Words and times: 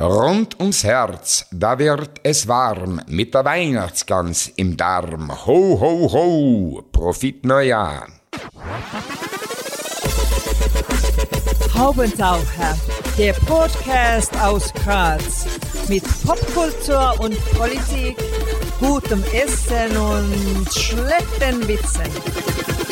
Rund 0.00 0.58
ums 0.58 0.84
Herz, 0.84 1.46
da 1.52 1.78
wird 1.78 2.20
es 2.22 2.48
warm, 2.48 3.02
mit 3.06 3.34
der 3.34 3.44
Weihnachtsgans 3.44 4.48
im 4.56 4.76
Darm. 4.76 5.30
Ho, 5.46 5.78
ho, 5.78 6.10
ho, 6.10 6.82
Profit 6.90 7.44
Neujahr. 7.44 8.08
Haubentaucher, 11.74 12.76
der 13.18 13.34
Podcast 13.34 14.34
aus 14.40 14.72
Graz 14.72 15.46
mit 15.88 16.04
Popkultur 16.24 17.14
und 17.20 17.36
Politik, 17.52 18.16
gutem 18.80 19.22
Essen 19.32 19.96
und 19.96 20.72
schlechten 20.72 21.68
Witzen. 21.68 22.91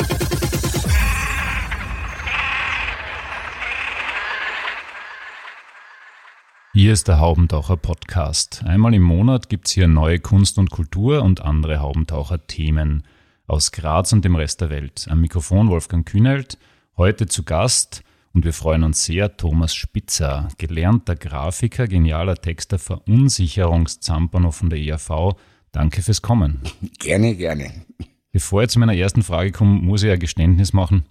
Hier 6.73 6.93
ist 6.93 7.09
der 7.09 7.19
Haubentaucher 7.19 7.75
Podcast. 7.75 8.63
Einmal 8.63 8.93
im 8.93 9.01
Monat 9.01 9.49
gibt 9.49 9.67
es 9.67 9.73
hier 9.73 9.89
neue 9.89 10.19
Kunst 10.19 10.57
und 10.57 10.71
Kultur 10.71 11.21
und 11.21 11.41
andere 11.41 11.81
Haubentaucher-Themen 11.81 13.03
aus 13.45 13.73
Graz 13.73 14.13
und 14.13 14.23
dem 14.23 14.37
Rest 14.37 14.61
der 14.61 14.69
Welt. 14.69 15.05
Am 15.09 15.19
Mikrofon 15.19 15.67
Wolfgang 15.67 16.07
Kühnelt, 16.07 16.57
heute 16.95 17.27
zu 17.27 17.43
Gast 17.43 18.03
und 18.31 18.45
wir 18.45 18.53
freuen 18.53 18.85
uns 18.85 19.03
sehr, 19.03 19.35
Thomas 19.35 19.75
Spitzer, 19.75 20.47
gelernter 20.57 21.17
Grafiker, 21.17 21.89
genialer 21.89 22.35
Texter, 22.35 22.79
Verunsicherungszampano 22.79 24.51
von 24.51 24.69
der 24.69 24.79
ERV. 24.79 25.35
Danke 25.73 26.01
fürs 26.01 26.21
Kommen. 26.21 26.61
Gerne, 26.99 27.35
gerne. 27.35 27.83
Bevor 28.31 28.63
ich 28.63 28.69
zu 28.69 28.79
meiner 28.79 28.95
ersten 28.95 29.23
Frage 29.23 29.51
komme, 29.51 29.73
muss 29.81 30.03
ich 30.03 30.11
ein 30.11 30.19
Geständnis 30.19 30.71
machen. 30.71 31.03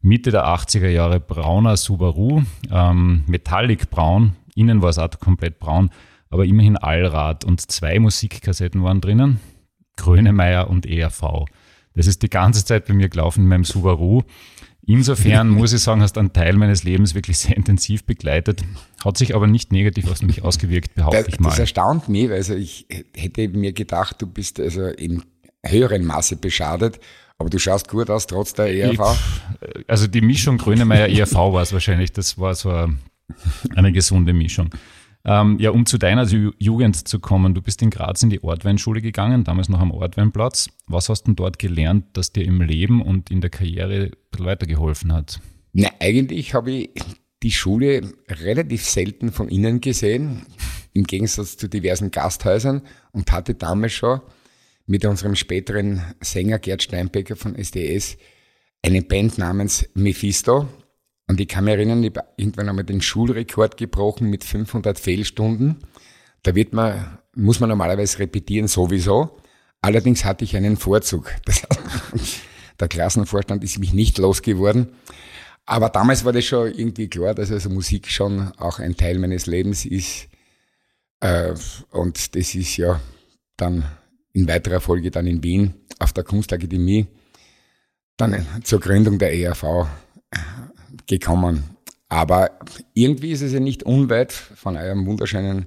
Mitte 0.00 0.30
der 0.30 0.46
80er 0.46 0.88
Jahre 0.88 1.20
brauner 1.20 1.76
Subaru, 1.76 2.42
ähm, 2.70 3.24
metallic 3.26 3.90
braun, 3.90 4.32
Innen 4.54 4.82
war 4.82 4.90
es 4.90 4.98
auch 4.98 5.10
komplett 5.18 5.58
braun, 5.58 5.90
aber 6.30 6.44
immerhin 6.44 6.76
Allrad 6.76 7.44
und 7.44 7.60
zwei 7.70 7.98
Musikkassetten 7.98 8.82
waren 8.82 9.00
drinnen, 9.00 9.40
Grönemeyer 9.96 10.68
und 10.68 10.86
ERV. 10.86 11.46
Das 11.94 12.06
ist 12.06 12.22
die 12.22 12.30
ganze 12.30 12.64
Zeit 12.64 12.86
bei 12.86 12.94
mir 12.94 13.08
gelaufen 13.08 13.42
in 13.42 13.48
meinem 13.48 13.64
Subaru. 13.64 14.22
Insofern 14.84 15.48
muss 15.50 15.72
ich 15.72 15.80
sagen, 15.80 16.00
hast 16.00 16.18
einen 16.18 16.32
Teil 16.32 16.54
meines 16.54 16.84
Lebens 16.84 17.14
wirklich 17.14 17.38
sehr 17.38 17.56
intensiv 17.56 18.04
begleitet, 18.04 18.62
hat 19.04 19.16
sich 19.16 19.34
aber 19.34 19.46
nicht 19.46 19.72
negativ 19.72 20.10
auf 20.10 20.22
mich 20.22 20.42
ausgewirkt, 20.42 20.94
behaupte 20.94 21.24
das, 21.24 21.28
ich 21.28 21.40
mal. 21.40 21.50
Das 21.50 21.58
erstaunt 21.58 22.08
mich, 22.08 22.30
also 22.30 22.54
ich 22.54 22.86
hätte 23.14 23.48
mir 23.48 23.72
gedacht, 23.72 24.20
du 24.20 24.26
bist 24.26 24.58
also 24.58 24.86
im 24.86 25.22
höheren 25.64 26.04
Maße 26.04 26.36
beschadet, 26.36 26.98
aber 27.38 27.50
du 27.50 27.58
schaust 27.58 27.88
gut 27.88 28.10
aus, 28.10 28.26
trotz 28.26 28.54
der 28.54 28.74
ERV. 28.74 29.18
Ich, 29.76 29.88
also 29.88 30.06
die 30.06 30.20
Mischung 30.20 30.58
Grönemeyer 30.58 31.08
ERV 31.08 31.34
war 31.34 31.62
es 31.62 31.72
wahrscheinlich, 31.72 32.12
das 32.12 32.38
war 32.38 32.54
so 32.54 32.70
ein 32.70 32.98
eine 33.76 33.92
gesunde 33.92 34.32
Mischung. 34.32 34.70
Ähm, 35.24 35.58
ja, 35.60 35.70
um 35.70 35.86
zu 35.86 35.98
deiner 35.98 36.24
Jugend 36.24 37.06
zu 37.06 37.20
kommen, 37.20 37.54
du 37.54 37.62
bist 37.62 37.80
in 37.82 37.90
Graz 37.90 38.22
in 38.22 38.30
die 38.30 38.42
Ortweinschule 38.42 39.00
gegangen, 39.00 39.44
damals 39.44 39.68
noch 39.68 39.80
am 39.80 39.92
Ortweinplatz. 39.92 40.68
Was 40.86 41.08
hast 41.08 41.24
du 41.24 41.32
dort 41.32 41.58
gelernt, 41.60 42.06
das 42.14 42.32
dir 42.32 42.44
im 42.44 42.60
Leben 42.60 43.00
und 43.00 43.30
in 43.30 43.40
der 43.40 43.50
Karriere 43.50 44.10
weitergeholfen 44.36 45.12
hat? 45.12 45.40
Na, 45.72 45.88
eigentlich 46.00 46.54
habe 46.54 46.72
ich 46.72 46.90
die 47.42 47.52
Schule 47.52 48.12
relativ 48.28 48.84
selten 48.84 49.30
von 49.32 49.48
innen 49.48 49.80
gesehen, 49.80 50.42
im 50.92 51.04
Gegensatz 51.04 51.56
zu 51.56 51.68
diversen 51.68 52.10
Gasthäusern 52.10 52.82
und 53.12 53.30
hatte 53.30 53.54
damals 53.54 53.92
schon 53.92 54.20
mit 54.86 55.04
unserem 55.04 55.36
späteren 55.36 56.02
Sänger 56.20 56.58
Gerd 56.58 56.82
Steinbecker 56.82 57.36
von 57.36 57.54
SDS 57.54 58.16
eine 58.82 59.02
Band 59.02 59.38
namens 59.38 59.88
Mephisto, 59.94 60.68
und 61.32 61.40
ich 61.40 61.48
kann 61.48 61.64
mich 61.64 61.72
erinnern, 61.72 62.04
ich 62.04 62.12
habe 62.14 62.28
irgendwann 62.36 62.68
einmal 62.68 62.84
den 62.84 63.00
Schulrekord 63.00 63.78
gebrochen 63.78 64.28
mit 64.28 64.44
500 64.44 65.00
Fehlstunden. 65.00 65.78
Da 66.42 66.54
wird 66.54 66.74
man, 66.74 67.18
muss 67.34 67.58
man 67.58 67.70
normalerweise 67.70 68.18
repetieren, 68.18 68.68
sowieso. 68.68 69.38
Allerdings 69.80 70.26
hatte 70.26 70.44
ich 70.44 70.54
einen 70.54 70.76
Vorzug. 70.76 71.32
der 72.80 72.88
Klassenvorstand 72.88 73.64
ist 73.64 73.78
mich 73.78 73.94
nicht 73.94 74.18
losgeworden. 74.18 74.88
Aber 75.64 75.88
damals 75.88 76.26
war 76.26 76.34
das 76.34 76.44
schon 76.44 76.70
irgendwie 76.70 77.08
klar, 77.08 77.34
dass 77.34 77.50
also 77.50 77.70
Musik 77.70 78.10
schon 78.10 78.52
auch 78.58 78.78
ein 78.78 78.98
Teil 78.98 79.18
meines 79.18 79.46
Lebens 79.46 79.86
ist. 79.86 80.28
Äh, 81.20 81.54
und 81.92 82.36
das 82.36 82.54
ist 82.54 82.76
ja 82.76 83.00
dann 83.56 83.84
in 84.34 84.46
weiterer 84.46 84.82
Folge 84.82 85.10
dann 85.10 85.26
in 85.26 85.42
Wien 85.42 85.72
auf 85.98 86.12
der 86.12 86.24
Kunstakademie, 86.24 87.06
dann 88.18 88.46
zur 88.64 88.80
Gründung 88.80 89.18
der 89.18 89.32
ERV 89.32 89.86
gekommen. 91.06 91.76
Aber 92.08 92.50
irgendwie 92.94 93.32
ist 93.32 93.42
es 93.42 93.52
ja 93.52 93.60
nicht 93.60 93.84
unweit 93.84 94.32
von 94.32 94.76
eurem 94.76 95.06
wunderschönen 95.06 95.66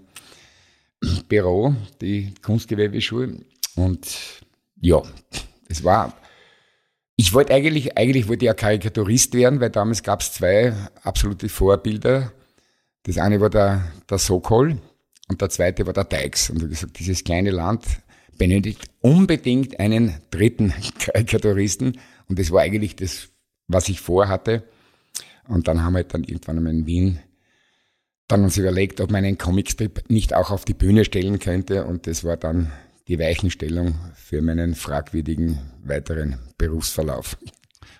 Büro, 1.27 1.75
die 2.01 2.33
Kunstgewerbeschule. 2.41 3.39
Und 3.75 4.43
ja, 4.79 5.01
es 5.67 5.83
war, 5.83 6.13
ich 7.15 7.33
wollte 7.33 7.53
eigentlich, 7.53 7.97
eigentlich 7.97 8.27
wollte 8.27 8.45
ich 8.45 8.47
ja 8.47 8.53
Karikaturist 8.53 9.33
werden, 9.33 9.59
weil 9.59 9.69
damals 9.69 10.03
gab 10.03 10.21
es 10.21 10.33
zwei 10.33 10.73
absolute 11.03 11.49
Vorbilder. 11.49 12.31
Das 13.03 13.17
eine 13.17 13.39
war 13.41 13.49
der, 13.49 13.83
der 14.09 14.17
Sokol 14.17 14.77
und 15.27 15.41
der 15.41 15.49
zweite 15.49 15.85
war 15.85 15.93
der 15.93 16.07
Teix. 16.07 16.49
Und 16.49 16.63
ich 16.63 16.69
gesagt, 16.69 16.99
dieses 16.99 17.23
kleine 17.23 17.51
Land 17.51 17.85
benötigt 18.37 18.89
unbedingt 19.01 19.79
einen 19.79 20.15
dritten 20.29 20.73
Karikaturisten. 20.99 21.99
Und 22.27 22.39
das 22.39 22.51
war 22.51 22.61
eigentlich 22.61 22.95
das, 22.95 23.29
was 23.67 23.89
ich 23.89 23.99
vorhatte. 23.99 24.63
Und 25.47 25.67
dann 25.67 25.83
haben 25.83 25.93
wir 25.93 26.03
dann 26.03 26.23
irgendwann 26.23 26.57
einmal 26.57 26.73
in 26.73 26.85
Wien 26.85 27.19
dann 28.27 28.43
uns 28.43 28.57
überlegt, 28.57 29.01
ob 29.01 29.11
man 29.11 29.23
einen 29.23 29.37
Comicstrip 29.37 30.09
nicht 30.09 30.33
auch 30.33 30.49
auf 30.49 30.65
die 30.65 30.73
Bühne 30.73 31.05
stellen 31.05 31.39
könnte. 31.39 31.85
Und 31.85 32.07
das 32.07 32.23
war 32.23 32.37
dann 32.37 32.71
die 33.07 33.19
Weichenstellung 33.19 33.95
für 34.15 34.41
meinen 34.41 34.73
fragwürdigen 34.73 35.59
weiteren 35.83 36.39
Berufsverlauf. 36.57 37.37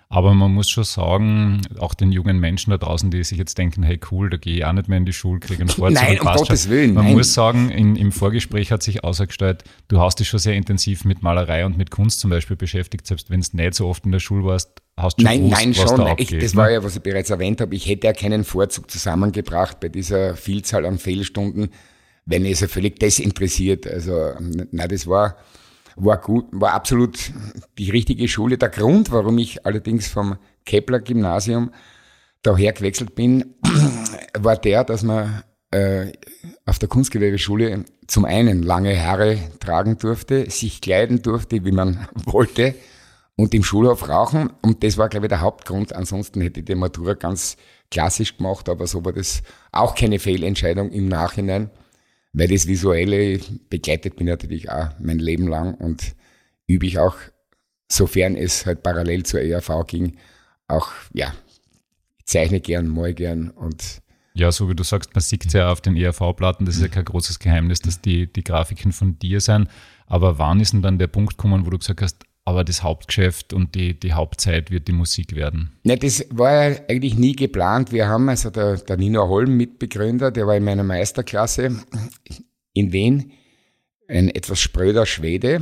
Aber 0.08 0.34
man 0.34 0.52
muss 0.52 0.70
schon 0.70 0.84
sagen, 0.84 1.62
auch 1.78 1.92
den 1.92 2.12
jungen 2.12 2.38
Menschen 2.38 2.70
da 2.70 2.78
draußen, 2.78 3.10
die 3.10 3.24
sich 3.24 3.38
jetzt 3.38 3.58
denken, 3.58 3.82
hey 3.82 3.98
cool, 4.10 4.30
da 4.30 4.36
gehe 4.36 4.58
ich 4.58 4.64
auch 4.64 4.72
nicht 4.72 4.88
mehr 4.88 4.98
in 4.98 5.04
die 5.04 5.12
Schule, 5.12 5.40
kriege 5.40 5.60
einen 5.60 5.68
Vorzug. 5.68 6.00
Nein, 6.00 6.20
um 6.20 6.26
Gottes. 6.26 6.68
Willen. 6.68 6.94
Man 6.94 7.06
nein. 7.06 7.14
muss 7.14 7.34
sagen, 7.34 7.70
in, 7.70 7.96
im 7.96 8.12
Vorgespräch 8.12 8.70
hat 8.70 8.84
sich 8.84 9.02
ausgestellt, 9.02 9.64
du 9.88 10.00
hast 10.00 10.20
dich 10.20 10.28
schon 10.28 10.38
sehr 10.38 10.54
intensiv 10.54 11.04
mit 11.04 11.22
Malerei 11.22 11.66
und 11.66 11.76
mit 11.76 11.90
Kunst 11.90 12.20
zum 12.20 12.30
Beispiel 12.30 12.56
beschäftigt, 12.56 13.06
selbst 13.06 13.30
wenn 13.30 13.40
es 13.40 13.52
nicht 13.52 13.74
so 13.74 13.88
oft 13.88 14.04
in 14.04 14.12
der 14.12 14.20
Schule 14.20 14.44
warst, 14.44 14.80
hast 14.96 15.20
du 15.20 15.24
Nein, 15.24 15.44
gewusst, 15.44 15.52
nein, 15.52 15.74
schon. 15.74 15.96
da 15.98 16.14
ich, 16.16 16.30
das 16.30 16.54
ne? 16.54 16.60
war 16.60 16.70
ja, 16.70 16.82
was 16.82 16.96
ich 16.96 17.02
bereits 17.02 17.30
erwähnt 17.30 17.60
habe. 17.60 17.74
Ich 17.74 17.88
hätte 17.88 18.06
ja 18.06 18.12
keinen 18.12 18.44
Vorzug 18.44 18.90
zusammengebracht 18.90 19.80
bei 19.80 19.88
dieser 19.88 20.36
Vielzahl 20.36 20.86
an 20.86 20.98
Fehlstunden, 20.98 21.70
wenn 22.24 22.44
es 22.44 22.60
ja 22.60 22.68
völlig 22.68 22.98
desinteressiert. 22.98 23.86
Also, 23.86 24.32
na, 24.70 24.88
das 24.88 25.06
war, 25.06 25.36
war 25.96 26.18
gut, 26.18 26.46
war 26.52 26.72
absolut 26.72 27.18
die 27.78 27.90
richtige 27.90 28.26
Schule. 28.28 28.58
Der 28.58 28.70
Grund, 28.70 29.10
warum 29.12 29.38
ich 29.38 29.66
allerdings 29.66 30.08
vom 30.08 30.36
Kepler 30.64 31.00
Gymnasium 31.00 31.70
daher 32.42 32.72
gewechselt 32.72 33.14
bin, 33.14 33.54
war 34.38 34.56
der, 34.56 34.84
dass 34.84 35.02
man 35.02 35.42
äh, 35.72 36.12
auf 36.64 36.78
der 36.78 36.88
Kunstgewerbeschule 36.88 37.84
zum 38.06 38.24
einen 38.24 38.62
lange 38.62 38.98
Haare 39.02 39.38
tragen 39.60 39.98
durfte, 39.98 40.50
sich 40.50 40.80
kleiden 40.80 41.22
durfte, 41.22 41.64
wie 41.64 41.72
man 41.72 42.08
wollte, 42.24 42.74
und 43.36 43.54
im 43.54 43.62
Schulhof 43.62 44.08
rauchen. 44.08 44.50
Und 44.62 44.82
das 44.82 44.98
war, 44.98 45.08
glaube 45.08 45.26
ich, 45.26 45.28
der 45.28 45.42
Hauptgrund. 45.42 45.92
Ansonsten 45.92 46.40
hätte 46.40 46.60
ich 46.60 46.66
die 46.66 46.74
Matura 46.74 47.14
ganz 47.14 47.56
klassisch 47.90 48.36
gemacht, 48.36 48.68
aber 48.68 48.86
so 48.86 49.04
war 49.04 49.12
das 49.12 49.42
auch 49.72 49.94
keine 49.94 50.18
Fehlentscheidung 50.18 50.90
im 50.90 51.08
Nachhinein, 51.08 51.70
weil 52.32 52.48
das 52.48 52.66
Visuelle 52.66 53.38
begleitet 53.70 54.18
mich 54.18 54.26
natürlich 54.26 54.70
auch 54.70 54.88
mein 54.98 55.18
Leben 55.18 55.46
lang 55.46 55.74
und 55.74 56.16
übe 56.66 56.86
ich 56.86 56.98
auch, 56.98 57.16
sofern 57.88 58.34
es 58.36 58.66
halt 58.66 58.82
parallel 58.82 59.22
zur 59.22 59.40
ERV 59.40 59.86
ging, 59.86 60.16
auch, 60.66 60.90
ja, 61.12 61.32
ich 62.18 62.26
zeichne 62.26 62.60
gern, 62.60 62.88
mal 62.88 63.14
gern 63.14 63.50
und 63.50 64.02
ja, 64.34 64.52
so 64.52 64.68
wie 64.68 64.74
du 64.74 64.82
sagst, 64.82 65.14
man 65.14 65.22
sieht 65.22 65.50
ja 65.54 65.72
auf 65.72 65.80
den 65.80 65.96
ERV-Platten, 65.96 66.66
das 66.66 66.76
ist 66.76 66.82
ja 66.82 66.88
kein 66.88 67.06
großes 67.06 67.38
Geheimnis, 67.38 67.80
dass 67.80 68.02
die, 68.02 68.30
die 68.30 68.44
Grafiken 68.44 68.92
von 68.92 69.18
dir 69.18 69.40
sind. 69.40 69.66
Aber 70.06 70.38
wann 70.38 70.60
ist 70.60 70.74
denn 70.74 70.82
dann 70.82 70.98
der 70.98 71.06
Punkt 71.06 71.38
gekommen, 71.38 71.64
wo 71.64 71.70
du 71.70 71.78
gesagt 71.78 72.02
hast, 72.02 72.25
aber 72.46 72.62
das 72.62 72.84
Hauptgeschäft 72.84 73.52
und 73.52 73.74
die, 73.74 73.98
die 73.98 74.12
Hauptzeit 74.12 74.70
wird 74.70 74.86
die 74.86 74.92
Musik 74.92 75.34
werden? 75.34 75.72
Ne, 75.82 75.98
das 75.98 76.24
war 76.30 76.52
ja 76.70 76.76
eigentlich 76.88 77.16
nie 77.16 77.34
geplant. 77.34 77.90
Wir 77.90 78.06
haben 78.06 78.28
also 78.28 78.50
der, 78.50 78.76
der 78.76 78.96
Nino 78.96 79.28
Holm 79.28 79.56
Mitbegründer, 79.56 80.30
der 80.30 80.46
war 80.46 80.56
in 80.56 80.64
meiner 80.64 80.84
Meisterklasse 80.84 81.76
in 82.72 82.92
Wien, 82.92 83.32
ein 84.06 84.28
etwas 84.28 84.60
spröder 84.60 85.06
Schwede. 85.06 85.60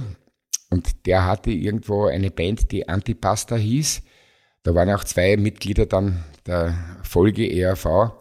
Und 0.68 1.06
der 1.06 1.24
hatte 1.24 1.50
irgendwo 1.50 2.04
eine 2.04 2.30
Band, 2.30 2.70
die 2.70 2.86
Antipasta 2.86 3.56
hieß. 3.56 4.02
Da 4.62 4.74
waren 4.74 4.90
auch 4.90 5.04
zwei 5.04 5.38
Mitglieder 5.38 5.86
dann 5.86 6.22
der 6.46 6.74
Folge 7.02 7.50
ERV, 7.50 8.12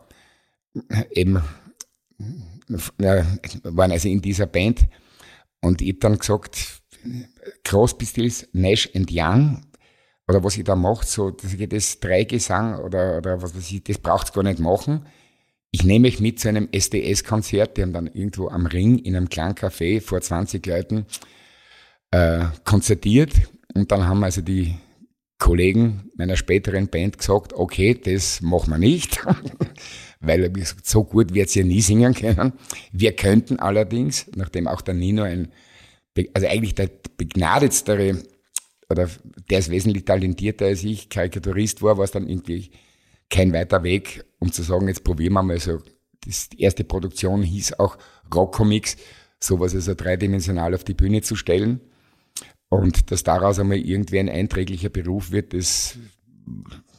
eben, 1.12 1.42
ja, 2.98 3.26
waren 3.64 3.92
also 3.92 4.08
in 4.08 4.22
dieser 4.22 4.46
Band. 4.46 4.86
Und 5.60 5.82
ich 5.82 5.90
habe 5.90 6.00
dann 6.00 6.18
gesagt, 6.18 6.83
Crosby, 7.64 8.32
Nash 8.54 8.90
and 8.96 9.10
Young, 9.12 9.62
oder 10.28 10.44
was 10.44 10.58
ich 10.58 10.64
da 10.64 10.76
mache, 10.76 11.06
so 11.06 11.32
das, 11.32 11.56
das 11.70 12.00
Dreigesang 12.00 12.80
oder, 12.80 13.18
oder 13.18 13.42
was 13.42 13.56
weiß 13.56 13.72
ich, 13.72 13.84
das 13.84 13.98
braucht 13.98 14.28
es 14.28 14.34
gar 14.34 14.44
nicht 14.44 14.60
machen. 14.60 15.06
ich 15.72 15.84
nehme 15.84 16.04
mich 16.04 16.20
mit 16.20 16.40
zu 16.40 16.50
einem 16.50 16.70
SDS-Konzert, 16.72 17.78
die 17.78 17.82
haben 17.82 17.94
dann 17.94 18.08
irgendwo 18.08 18.48
am 18.48 18.66
Ring 18.68 19.00
in 19.00 19.16
einem 19.16 19.30
kleinen 19.30 19.56
Café 19.56 20.02
vor 20.02 20.22
20 20.22 20.66
Leuten 20.66 21.06
äh, 22.12 22.46
konzertiert 22.64 23.34
und 23.74 23.92
dann 23.92 24.08
haben 24.08 24.24
also 24.24 24.42
die 24.42 24.76
Kollegen 25.40 26.10
meiner 26.16 26.38
späteren 26.38 26.88
Band 26.88 27.18
gesagt, 27.18 27.54
okay, 27.54 28.00
das 28.02 28.40
machen 28.42 28.70
wir 28.70 28.78
nicht, 28.78 29.20
weil 30.22 30.54
so 30.84 31.04
gut 31.04 31.34
wird 31.34 31.50
sie 31.50 31.60
ja 31.60 31.66
nie 31.66 31.82
singen 31.82 32.14
können. 32.14 32.54
Wir 32.94 33.14
könnten 33.14 33.60
allerdings, 33.60 34.28
nachdem 34.36 34.68
auch 34.68 34.82
der 34.82 34.94
Nino 34.94 35.24
ein, 35.24 35.52
also 36.34 36.48
eigentlich 36.48 36.76
der 36.76 36.90
begnadetste 37.18 38.24
oder 38.90 39.10
der 39.50 39.60
ist 39.60 39.72
wesentlich 39.72 40.06
talentierter 40.06 40.66
als 40.66 40.84
ich, 40.84 41.10
Karikaturist 41.10 41.82
war, 41.82 41.98
war 41.98 42.04
es 42.04 42.12
dann 42.12 42.28
irgendwie 42.28 42.72
kein 43.30 43.54
weiter 43.54 43.84
Weg, 43.84 44.24
um 44.40 44.52
zu 44.52 44.62
sagen, 44.62 44.88
jetzt 44.88 45.04
probieren 45.04 45.34
wir 45.34 45.44
mal 45.44 45.60
so. 45.60 45.80
Das, 46.26 46.50
die 46.50 46.62
erste 46.62 46.84
Produktion 46.84 47.42
hieß 47.42 47.80
auch 47.80 47.98
Rockcomics, 48.34 48.98
sowas 49.40 49.74
also 49.74 49.94
dreidimensional 49.96 50.74
auf 50.74 50.84
die 50.84 50.94
Bühne 50.94 51.22
zu 51.22 51.36
stellen. 51.36 51.82
Und 52.70 53.12
dass 53.12 53.24
daraus 53.24 53.60
einmal 53.60 53.78
irgendwie 53.78 54.20
ein 54.20 54.30
einträglicher 54.30 54.90
Beruf 54.90 55.32
wird, 55.32 55.54
das, 55.54 55.98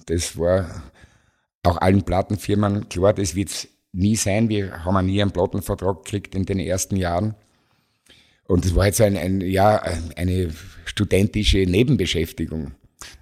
das 0.06 0.36
war 0.38 0.82
auch 1.62 1.78
allen 1.78 2.02
Plattenfirmen 2.02 2.88
klar, 2.88 3.14
das 3.14 3.34
wird 3.34 3.50
es 3.50 3.68
nie 3.92 4.16
sein. 4.16 4.48
Wir 4.48 4.84
haben 4.84 5.06
nie 5.06 5.22
einen 5.22 5.30
Plattenvertrag 5.30 6.04
gekriegt 6.04 6.34
in 6.34 6.44
den 6.44 6.58
ersten 6.58 6.96
Jahren. 6.96 7.34
Und 8.46 8.64
es 8.64 8.74
war 8.74 8.86
jetzt 8.86 9.00
ein, 9.00 9.16
ein, 9.16 9.40
ja, 9.40 9.82
eine 10.16 10.50
studentische 10.84 11.58
Nebenbeschäftigung. 11.58 12.72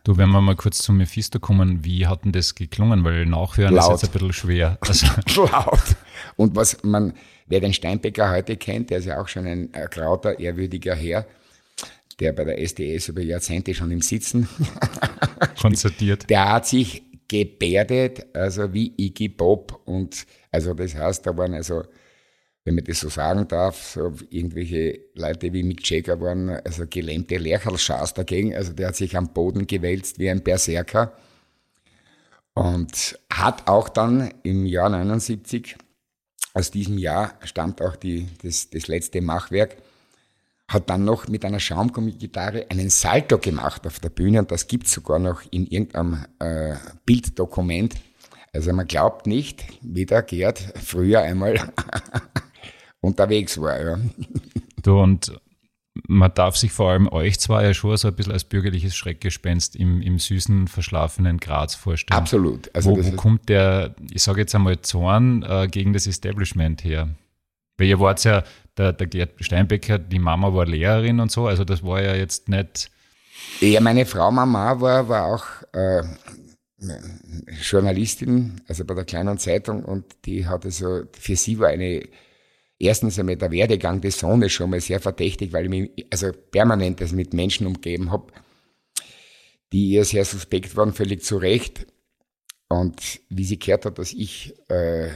Du, 0.05 0.17
wenn 0.17 0.31
wir 0.31 0.41
mal 0.41 0.57
kurz 0.57 0.79
zum 0.79 0.97
Mephisto 0.99 1.39
kommen, 1.39 1.85
wie 1.85 2.07
hat 2.07 2.25
denn 2.25 2.33
das 2.33 2.55
geklungen? 2.55 3.05
Weil 3.05 3.27
nachhören 3.27 3.75
Laut. 3.75 3.95
ist 3.95 4.03
jetzt 4.03 4.11
ein 4.11 4.13
bisschen 4.13 4.33
schwer. 4.33 4.79
Also 4.87 5.07
Laut. 5.45 5.97
Und 6.37 6.57
was 6.57 6.83
man, 6.83 7.15
wer 7.47 7.61
den 7.61 7.73
Steinbecker 7.73 8.31
heute 8.31 8.57
kennt, 8.57 8.91
der 8.91 8.99
ist 8.99 9.07
ja 9.07 9.21
auch 9.21 9.29
schon 9.29 9.47
ein 9.47 9.71
krauter, 9.91 10.39
ehrwürdiger 10.39 10.95
Herr, 10.95 11.27
der 12.19 12.33
bei 12.33 12.45
der 12.45 12.61
SDS 12.61 13.09
über 13.09 13.23
Jahrzehnte 13.23 13.75
schon 13.75 13.91
im 13.91 14.01
Sitzen 14.01 14.49
konzertiert. 15.61 16.29
Der 16.31 16.53
hat 16.53 16.67
sich 16.67 17.03
gebärdet, 17.29 18.27
also 18.35 18.73
wie 18.73 18.93
Iggy 18.97 19.29
Bob 19.29 19.81
und 19.85 20.27
also 20.51 20.75
das 20.75 20.95
heißt, 20.95 21.27
da 21.27 21.37
waren 21.37 21.55
also 21.55 21.83
wenn 22.65 22.77
man 22.77 22.85
das 22.85 23.01
so 23.01 23.09
sagen 23.09 23.49
darf, 23.49 23.93
so 23.95 24.13
irgendwelche 24.31 25.01
Leute 25.15 25.53
wie 25.53 25.65
Mick 25.65 25.89
Jagger 25.89 26.21
waren, 26.21 26.51
also 26.51 26.85
gelähmte 26.89 27.37
Lerchalschas 27.37 28.15
dagegen. 28.15 28.55
Also 28.55 28.73
der 28.73 28.89
hat 28.89 28.97
sich 28.97 29.17
am 29.17 29.33
Boden 29.33 29.67
gewälzt 29.67 30.19
wie 30.19 30.31
ein 30.31 30.43
Berserker. 30.43 31.13
Und 32.55 33.19
hat 33.33 33.67
auch 33.67 33.89
dann 33.89 34.33
im 34.43 34.67
Jahr 34.67 34.91
79, 34.91 35.77
aus 36.55 36.71
diesem 36.71 36.99
Jahr 36.99 37.35
stammt 37.45 37.81
auch 37.81 37.97
die, 37.97 38.29
das, 38.43 38.69
das 38.71 38.89
letzte 38.89 39.23
Machwerk, 39.23 39.77
hat 40.69 40.89
dann 40.91 41.05
noch 41.05 41.29
mit 41.29 41.45
einer 41.45 41.61
Schaumgummi-Gitarre 41.61 42.67
einen 42.71 42.91
Salto 42.91 43.39
gemacht 43.39 43.87
auf 43.87 44.01
der 44.01 44.11
Bühne 44.11 44.39
und 44.41 44.51
das 44.51 44.67
gibt's 44.67 44.93
sogar 44.93 45.19
noch 45.19 45.43
in 45.51 45.67
irgendeinem 45.67 46.25
äh, 46.39 46.77
Bilddokument. 47.05 47.95
Also 48.53 48.73
man 48.73 48.87
glaubt 48.87 49.27
nicht, 49.27 49.65
wie 49.81 50.07
der 50.07 50.23
Gerd 50.23 50.59
früher 50.83 51.21
einmal 51.21 51.55
unterwegs 53.03 53.61
war. 53.61 53.81
Ja. 53.81 53.99
Du, 54.83 54.99
und 54.99 55.33
man 56.09 56.33
darf 56.33 56.57
sich 56.57 56.73
vor 56.73 56.91
allem 56.91 57.09
euch 57.09 57.39
zwar 57.39 57.63
ja 57.63 57.75
schon 57.75 57.97
so 57.99 58.09
ein 58.09 58.15
bisschen 58.15 58.33
als 58.33 58.45
bürgerliches 58.45 58.97
Schreckgespenst 58.97 59.77
im, 59.77 60.01
im 60.01 60.19
süßen, 60.19 60.69
verschlafenen 60.69 61.39
Graz 61.39 61.75
vorstellen. 61.75 62.19
Absolut. 62.19 62.75
Also 62.75 62.91
wo, 62.91 63.05
wo 63.05 63.13
kommt 63.13 63.49
der, 63.51 63.95
ich 64.11 64.23
sage 64.23 64.41
jetzt 64.41 64.55
einmal, 64.55 64.81
Zorn 64.81 65.43
äh, 65.43 65.69
gegen 65.71 65.93
das 65.93 66.07
Establishment 66.07 66.83
her? 66.85 67.11
Weil 67.77 67.89
ihr 67.89 68.01
wart 68.01 68.25
ja, 68.25 68.43
der, 68.79 68.95
der 68.95 69.07
Gerd 69.07 69.33
Steinbecker, 69.41 69.99
die 69.99 70.19
Mama 70.19 70.55
war 70.55 70.65
Lehrerin 70.65 71.21
und 71.21 71.31
so, 71.31 71.47
also 71.47 71.65
das 71.65 71.83
war 71.83 72.01
ja 72.01 72.15
jetzt 72.15 72.49
nicht. 72.49 72.91
Ja, 73.61 73.81
meine 73.81 74.07
Frau 74.07 74.31
Mama 74.31 74.81
war, 74.81 75.09
war 75.09 75.35
auch 75.35 75.45
äh, 75.73 76.03
Journalistin, 77.61 78.61
also 78.67 78.85
bei 78.85 78.95
der 78.95 79.05
kleinen 79.05 79.37
Zeitung 79.39 79.85
und 79.85 80.05
die 80.25 80.47
hatte 80.47 80.71
so, 80.71 81.03
für 81.13 81.37
sie 81.37 81.59
war 81.59 81.69
eine 81.69 82.03
erstens 82.83 83.19
einmal 83.19 83.37
der 83.37 83.53
Werdegang 83.53 84.01
des 84.01 84.19
Sohnes 84.19 84.53
schon 84.53 84.71
mal 84.71 84.81
sehr 84.81 85.01
verdächtig, 85.01 85.53
weil 85.53 85.65
ich 85.65 85.71
mich 85.71 86.07
also 86.11 86.33
permanent 86.33 87.01
also 87.01 87.15
mit 87.15 87.33
Menschen 87.33 87.67
umgeben 87.67 88.11
habe, 88.11 88.33
die 89.73 89.91
ihr 89.91 90.05
sehr 90.05 90.25
suspekt 90.25 90.77
waren, 90.77 90.93
völlig 90.93 91.23
zu 91.23 91.37
Recht. 91.37 91.87
Und 92.69 93.21
wie 93.29 93.45
sie 93.45 93.59
gehört 93.59 93.85
hat, 93.85 93.99
dass 93.99 94.13
ich 94.13 94.55
äh, 94.69 95.11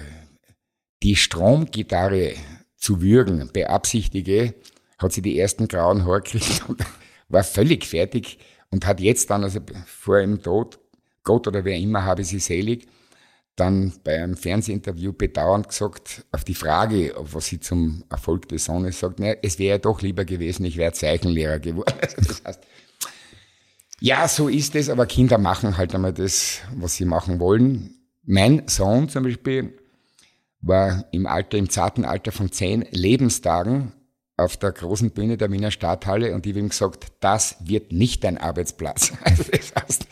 die 1.03 1.17
Stromgitarre 1.17 2.35
zu 2.77 3.03
würgen 3.03 3.51
beabsichtige, 3.53 4.55
hat 4.99 5.13
sie 5.13 5.23
die 5.23 5.39
ersten 5.39 5.67
grauen 5.67 6.05
Haare 6.05 6.23
gekriegt 6.23 6.63
und 6.69 6.85
war 7.29 7.43
völlig 7.43 7.85
fertig 7.85 8.39
und 8.71 8.87
hat 8.87 9.01
jetzt 9.01 9.31
dann, 9.31 9.43
also 9.43 9.61
vor 9.87 10.21
ihrem 10.21 10.41
Tod, 10.41 10.79
Gott 11.25 11.49
oder 11.49 11.65
wer 11.65 11.77
immer 11.77 12.05
habe 12.05 12.23
sie 12.23 12.39
selig, 12.39 12.87
dann 13.57 13.93
bei 14.05 14.23
einem 14.23 14.37
Fernsehinterview 14.37 15.13
bedauernd 15.13 15.69
gesagt, 15.69 16.25
auf 16.31 16.45
die 16.45 16.55
Frage, 16.55 17.15
was 17.17 17.47
sie 17.47 17.59
zum 17.59 18.05
Erfolg 18.11 18.49
des 18.49 18.67
Sohnes 18.67 19.01
sagt, 19.01 19.19
naja, 19.19 19.35
es 19.43 19.59
wäre 19.59 19.77
ja 19.77 19.79
doch 19.79 20.03
lieber 20.03 20.25
gewesen, 20.25 20.65
ich 20.67 20.77
wäre 20.77 20.93
Zeichenlehrer 20.93 21.59
geworden. 21.59 21.95
Also 22.03 22.17
das 22.17 22.45
heißt, 22.45 22.61
ja, 23.99 24.29
so 24.29 24.49
ist 24.49 24.75
es, 24.77 24.91
aber 24.91 25.07
Kinder 25.07 25.39
machen 25.39 25.79
halt 25.79 25.95
einmal 25.95 26.13
das, 26.13 26.61
was 26.75 26.97
sie 26.97 27.07
machen 27.07 27.41
wollen. 27.41 27.95
Mein 28.25 28.69
Sohn 28.69 29.09
zum 29.09 29.25
Beispiel 29.25 29.79
war 30.61 31.07
im 31.13 31.27
Alter, 31.27 31.57
im 31.57 31.71
zarten 31.71 32.05
Alter 32.05 32.33
von 32.33 32.53
zehn 32.53 32.85
Lebenstagen 32.91 33.93
auf 34.37 34.59
der 34.59 34.73
großen 34.73 35.13
Bühne 35.13 35.39
der 35.39 35.51
Wiener 35.51 35.71
Stadthalle 35.71 36.35
und 36.35 36.45
ich 36.45 36.53
habe 36.53 36.61
ihm 36.61 36.69
gesagt, 36.69 37.07
das 37.21 37.57
wird 37.61 37.93
nicht 37.93 38.25
dein 38.25 38.37
Arbeitsplatz. 38.39 39.13
Also 39.25 39.45
das 39.45 39.75
heißt, 39.75 40.07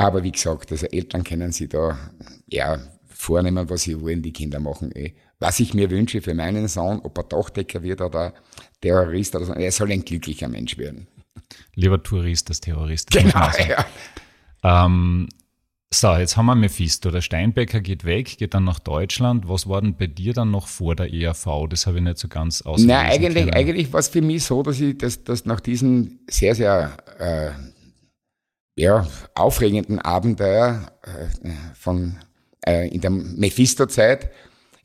aber 0.00 0.22
wie 0.22 0.32
gesagt, 0.32 0.72
also 0.72 0.86
Eltern 0.86 1.24
können 1.24 1.52
sich 1.52 1.68
da 1.68 1.98
ja 2.46 2.78
vornehmen, 3.08 3.68
was 3.68 3.82
sie 3.82 4.00
wollen, 4.00 4.22
die 4.22 4.32
Kinder 4.32 4.60
machen 4.60 4.92
eh. 4.94 5.12
Was 5.38 5.60
ich 5.60 5.74
mir 5.74 5.90
wünsche 5.90 6.20
für 6.20 6.34
meinen 6.34 6.68
Sohn, 6.68 7.00
ob 7.00 7.16
er 7.18 7.24
Dachdecker 7.24 7.82
wird 7.82 8.00
oder 8.00 8.34
Terrorist 8.80 9.34
oder 9.36 9.46
so, 9.46 9.52
er 9.52 9.72
soll 9.72 9.92
ein 9.92 10.04
glücklicher 10.04 10.48
Mensch 10.48 10.76
werden. 10.76 11.06
Lieber 11.74 12.02
Tourist 12.02 12.48
als 12.48 12.60
Terrorist. 12.60 13.10
Genau, 13.10 13.48
ja. 13.68 13.84
Ähm, 14.62 15.28
so, 15.92 16.14
jetzt 16.14 16.36
haben 16.36 16.46
wir 16.46 16.54
Mephisto. 16.54 17.10
Der 17.10 17.20
Steinbecker 17.20 17.80
geht 17.80 18.04
weg, 18.04 18.38
geht 18.38 18.54
dann 18.54 18.64
nach 18.64 18.78
Deutschland. 18.78 19.48
Was 19.48 19.68
war 19.68 19.80
denn 19.82 19.96
bei 19.96 20.06
dir 20.06 20.32
dann 20.32 20.50
noch 20.50 20.68
vor 20.68 20.94
der 20.94 21.12
ERV? 21.12 21.66
Das 21.68 21.86
habe 21.86 21.98
ich 21.98 22.04
nicht 22.04 22.18
so 22.18 22.28
ganz 22.28 22.62
ausgelesen. 22.62 22.88
Nein, 22.88 23.10
eigentlich, 23.10 23.54
eigentlich 23.54 23.92
war 23.92 24.00
es 24.00 24.08
für 24.08 24.22
mich 24.22 24.44
so, 24.44 24.62
dass 24.62 24.80
ich 24.80 24.96
das, 24.98 25.24
dass 25.24 25.46
nach 25.46 25.58
diesen 25.58 26.20
sehr, 26.28 26.54
sehr 26.54 26.96
äh, 27.18 27.50
ja, 28.80 29.06
aufregenden 29.34 29.98
Abenteuer 29.98 30.90
äh, 31.02 31.50
von, 31.74 32.16
äh, 32.66 32.88
in 32.88 33.02
der 33.02 33.10
Mephisto-Zeit, 33.10 34.30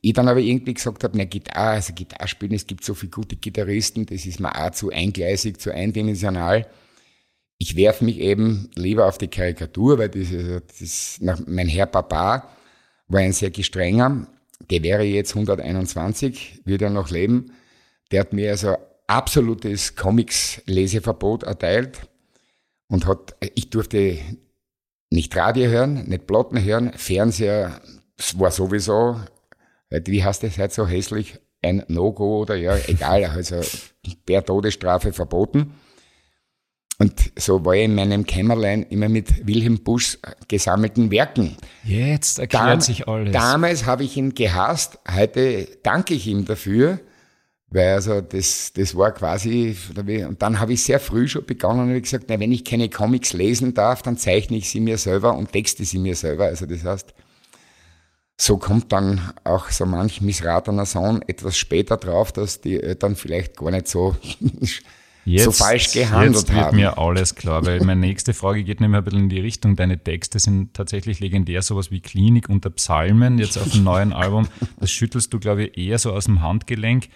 ich 0.01 0.13
dann 0.13 0.27
aber 0.27 0.41
irgendwie 0.41 0.73
gesagt 0.73 1.03
habe, 1.03 1.17
na 1.17 1.23
Gitarre, 1.23 1.75
also 1.75 1.93
Gitarre 1.93 2.27
spielen, 2.27 2.53
es 2.53 2.67
gibt 2.67 2.83
so 2.83 2.93
viele 2.93 3.11
gute 3.11 3.37
Gitarristen, 3.37 4.05
das 4.05 4.25
ist 4.25 4.39
mir 4.39 4.53
auch 4.53 4.71
zu 4.71 4.91
eingleisig, 4.91 5.59
zu 5.59 5.73
eindimensional. 5.73 6.67
Ich 7.57 7.75
werfe 7.77 8.03
mich 8.03 8.19
eben 8.19 8.69
lieber 8.75 9.07
auf 9.07 9.17
die 9.17 9.29
Karikatur, 9.29 9.97
weil 9.97 10.09
das, 10.09 10.27
das 10.77 11.17
nach, 11.21 11.39
mein 11.47 11.69
Herr 11.69 11.85
Papa 11.85 12.49
war 13.07 13.19
ein 13.19 13.33
sehr 13.33 13.49
gestrenger, 13.49 14.27
der 14.69 14.83
wäre 14.83 15.03
jetzt 15.03 15.35
121, 15.35 16.61
würde 16.65 16.85
er 16.85 16.91
noch 16.91 17.09
leben. 17.09 17.53
Der 18.11 18.19
hat 18.21 18.33
mir 18.33 18.51
also 18.51 18.75
absolutes 19.07 19.95
Comics-Leseverbot 19.95 21.43
erteilt 21.43 22.07
und 22.87 23.07
hat, 23.07 23.35
ich 23.55 23.69
durfte 23.69 24.17
nicht 25.09 25.35
Radio 25.35 25.69
hören, 25.69 26.07
nicht 26.07 26.27
Platten 26.27 26.61
hören, 26.63 26.91
Fernseher, 26.93 27.81
es 28.17 28.37
war 28.39 28.51
sowieso, 28.51 29.19
wie 29.89 30.23
heißt 30.23 30.43
das 30.43 30.57
heute 30.57 30.73
so 30.73 30.87
hässlich, 30.87 31.39
ein 31.61 31.83
No-Go 31.87 32.41
oder 32.41 32.55
ja, 32.55 32.75
egal, 32.87 33.25
also 33.25 33.61
per 34.25 34.45
Todesstrafe 34.45 35.13
verboten. 35.13 35.73
Und 36.97 37.33
so 37.37 37.65
war 37.65 37.73
ich 37.73 37.83
in 37.83 37.95
meinem 37.95 38.25
Kämmerlein 38.25 38.83
immer 38.83 39.09
mit 39.09 39.45
Wilhelm 39.45 39.83
Busch 39.83 40.17
gesammelten 40.47 41.11
Werken. 41.11 41.57
Jetzt 41.83 42.39
erklärt 42.39 42.65
Dam 42.65 42.81
sich 42.81 43.07
alles. 43.07 43.33
Damals 43.33 43.85
habe 43.85 44.05
ich 44.05 44.15
ihn 44.15 44.33
gehasst, 44.33 44.99
heute 45.13 45.67
danke 45.83 46.13
ich 46.13 46.25
ihm 46.27 46.45
dafür. 46.45 46.99
Weil 47.75 47.89
also 47.89 48.21
das, 48.21 48.71
das 48.71 48.95
war 48.95 49.11
quasi, 49.11 49.75
und 49.97 50.41
dann 50.41 50.61
habe 50.61 50.71
ich 50.71 50.83
sehr 50.83 51.01
früh 51.01 51.27
schon 51.27 51.45
begonnen 51.45 51.93
und 51.93 52.01
gesagt, 52.01 52.27
na, 52.29 52.39
wenn 52.39 52.53
ich 52.53 52.63
keine 52.63 52.87
Comics 52.87 53.33
lesen 53.33 53.73
darf, 53.73 54.01
dann 54.01 54.15
zeichne 54.15 54.55
ich 54.55 54.69
sie 54.69 54.79
mir 54.79 54.97
selber 54.97 55.35
und 55.35 55.51
texte 55.51 55.83
sie 55.83 55.99
mir 55.99 56.15
selber. 56.15 56.45
Also 56.45 56.67
das 56.67 56.85
heißt, 56.85 57.13
so 58.39 58.57
kommt 58.57 58.93
dann 58.93 59.19
auch 59.43 59.69
so 59.71 59.85
manch 59.85 60.21
missratener 60.21 60.85
Sohn 60.85 61.21
etwas 61.27 61.57
später 61.57 61.97
drauf, 61.97 62.31
dass 62.31 62.61
die 62.61 62.81
Eltern 62.81 63.17
vielleicht 63.17 63.57
gar 63.57 63.71
nicht 63.71 63.89
so 63.89 64.15
Jetzt, 65.25 65.43
so 65.43 65.51
falsch 65.51 65.91
gehandelt 65.91 66.35
jetzt 66.35 66.53
wird 66.53 66.65
haben. 66.65 66.77
mir 66.77 66.97
alles 66.97 67.35
klar, 67.35 67.65
weil 67.65 67.83
meine 67.83 67.99
nächste 67.99 68.33
Frage 68.33 68.63
geht 68.63 68.79
nämlich 68.79 68.99
ein 68.99 69.03
bisschen 69.03 69.23
in 69.23 69.29
die 69.29 69.39
Richtung. 69.39 69.75
Deine 69.75 70.01
Texte 70.01 70.39
sind 70.39 70.75
tatsächlich 70.75 71.19
legendär, 71.19 71.61
sowas 71.63 71.91
wie 71.91 71.99
Klinik 71.99 72.47
unter 72.47 72.69
Psalmen, 72.69 73.39
jetzt 73.39 73.57
auf 73.57 73.71
dem 73.71 73.83
neuen 73.83 74.13
Album. 74.13 74.47
Das 74.79 74.91
schüttelst 74.91 75.33
du, 75.33 75.39
glaube 75.39 75.65
ich, 75.65 75.77
eher 75.77 75.97
so 75.97 76.13
aus 76.13 76.25
dem 76.25 76.43
Handgelenk. 76.43 77.07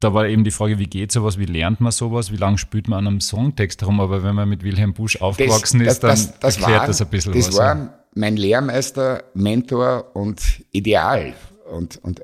Da 0.00 0.14
war 0.14 0.26
eben 0.26 0.44
die 0.44 0.50
Frage, 0.50 0.78
wie 0.78 0.86
geht 0.86 1.12
sowas, 1.12 1.38
wie 1.38 1.44
lernt 1.44 1.80
man 1.80 1.92
sowas, 1.92 2.32
wie 2.32 2.36
lange 2.36 2.56
spielt 2.56 2.88
man 2.88 3.00
an 3.00 3.06
einem 3.06 3.20
Songtext 3.20 3.82
herum, 3.82 4.00
aber 4.00 4.22
wenn 4.22 4.34
man 4.34 4.48
mit 4.48 4.62
Wilhelm 4.62 4.94
Busch 4.94 5.20
aufgewachsen 5.20 5.82
ist, 5.82 6.00
dann 6.00 6.18
erklärt 6.40 6.80
war, 6.80 6.86
das 6.86 7.02
ein 7.02 7.08
bisschen 7.08 7.32
das 7.34 7.48
was. 7.48 7.54
Das 7.54 7.58
war 7.58 8.04
mein 8.14 8.36
Lehrmeister, 8.36 9.24
Mentor 9.34 10.16
und 10.16 10.40
Ideal. 10.72 11.34
Und, 11.70 12.02
und 12.02 12.20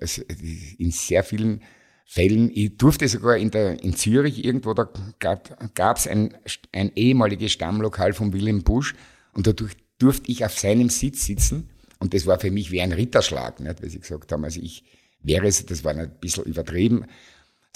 in 0.79 0.91
sehr 0.91 1.23
vielen 1.23 1.61
Fällen, 2.07 2.51
ich 2.53 2.77
durfte 2.79 3.09
sogar 3.09 3.37
in, 3.37 3.51
der, 3.51 3.83
in 3.83 3.95
Zürich 3.95 4.45
irgendwo, 4.45 4.75
da 4.75 4.89
gab 5.19 5.97
es 5.99 6.07
ein, 6.07 6.35
ein 6.73 6.93
ehemaliges 6.95 7.53
Stammlokal 7.53 8.13
von 8.13 8.33
Wilhelm 8.33 8.63
Busch 8.63 8.95
und 9.35 9.47
dadurch 9.47 9.73
durfte 9.99 10.31
ich 10.31 10.45
auf 10.45 10.59
seinem 10.59 10.89
Sitz 10.89 11.27
sitzen 11.27 11.69
und 11.99 12.15
das 12.15 12.27
war 12.27 12.39
für 12.39 12.51
mich 12.51 12.71
wie 12.71 12.81
ein 12.81 12.93
Ritterschlag, 12.93 13.61
nicht, 13.61 13.83
weil 13.83 13.91
sie 13.91 14.01
gesagt 14.01 14.31
haben, 14.33 14.45
also 14.45 14.61
ich 14.61 14.85
wäre 15.23 15.47
es, 15.47 15.67
das 15.67 15.83
war 15.83 15.95
ein 15.95 16.11
bisschen 16.21 16.45
übertrieben, 16.45 17.07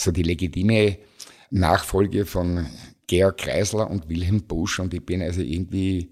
so 0.00 0.11
die 0.11 0.23
legitime 0.23 0.99
Nachfolge 1.50 2.26
von 2.26 2.66
Georg 3.07 3.38
Kreisler 3.38 3.90
und 3.90 4.09
Wilhelm 4.09 4.42
Busch 4.42 4.78
und 4.78 4.95
ich 4.95 5.04
bin 5.04 5.23
also 5.23 5.40
irgendwie, 5.40 6.11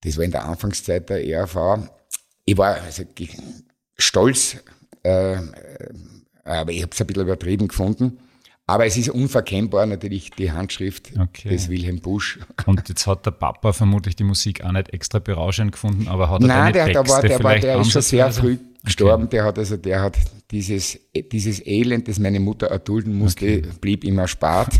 das 0.00 0.16
war 0.16 0.24
in 0.24 0.30
der 0.30 0.44
Anfangszeit 0.44 1.08
der 1.10 1.26
ERV, 1.26 1.88
ich 2.44 2.56
war 2.56 2.80
also 2.80 3.04
stolz, 3.98 4.56
äh, 5.02 5.36
aber 6.44 6.72
ich 6.72 6.82
habe 6.82 6.92
es 6.92 7.00
ein 7.00 7.06
bisschen 7.06 7.22
übertrieben 7.22 7.68
gefunden. 7.68 8.18
Aber 8.68 8.84
es 8.84 8.96
ist 8.96 9.10
unverkennbar 9.10 9.86
natürlich 9.86 10.30
die 10.32 10.50
Handschrift 10.50 11.12
okay. 11.20 11.50
des 11.50 11.68
Wilhelm 11.68 12.00
Busch. 12.00 12.40
Und 12.66 12.88
jetzt 12.88 13.06
hat 13.06 13.24
der 13.24 13.30
Papa 13.30 13.72
vermutlich 13.72 14.16
die 14.16 14.24
Musik 14.24 14.64
auch 14.64 14.72
nicht 14.72 14.92
extra 14.92 15.20
berauschend 15.20 15.70
gefunden, 15.70 16.08
aber 16.08 16.30
hat 16.30 16.42
er 16.42 16.48
Nein, 16.48 16.72
der, 16.72 16.86
Texte 16.86 17.02
der, 17.02 17.08
war, 17.08 17.22
der, 17.22 17.44
war, 17.44 17.58
der 17.58 17.80
ist 17.80 17.92
schon 17.92 18.02
sehr 18.02 18.32
früh 18.32 18.58
gestorben. 18.86 19.24
Okay. 19.24 19.36
Der 19.36 19.44
hat 19.44 19.58
also, 19.58 19.76
der 19.76 20.00
hat 20.00 20.16
dieses, 20.50 20.98
dieses 21.32 21.64
Elend, 21.66 22.08
das 22.08 22.18
meine 22.18 22.40
Mutter 22.40 22.68
erdulden 22.68 23.14
musste, 23.14 23.44
okay. 23.44 23.68
blieb 23.80 24.04
ihm 24.04 24.18
erspart. 24.18 24.74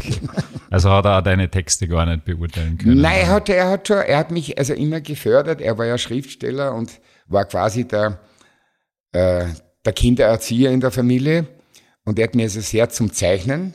Also 0.68 0.90
hat 0.90 1.04
er 1.04 1.18
auch 1.18 1.22
deine 1.22 1.48
Texte 1.48 1.86
gar 1.86 2.04
nicht 2.06 2.24
beurteilen 2.24 2.76
können? 2.76 3.00
Nein, 3.00 3.20
er 3.20 3.28
hat, 3.28 3.48
er 3.48 3.70
hat 3.70 3.86
schon, 3.86 3.98
er 3.98 4.18
hat 4.18 4.32
mich 4.32 4.58
also 4.58 4.74
immer 4.74 5.00
gefördert. 5.00 5.60
Er 5.60 5.78
war 5.78 5.86
ja 5.86 5.96
Schriftsteller 5.96 6.74
und 6.74 7.00
war 7.28 7.44
quasi 7.44 7.86
der, 7.86 8.18
äh, 9.12 9.44
der 9.84 9.92
Kindererzieher 9.92 10.72
in 10.72 10.80
der 10.80 10.90
Familie. 10.90 11.46
Und 12.04 12.18
er 12.18 12.24
hat 12.24 12.34
mir 12.34 12.42
also 12.42 12.60
sehr 12.60 12.88
zum 12.90 13.12
Zeichnen, 13.12 13.74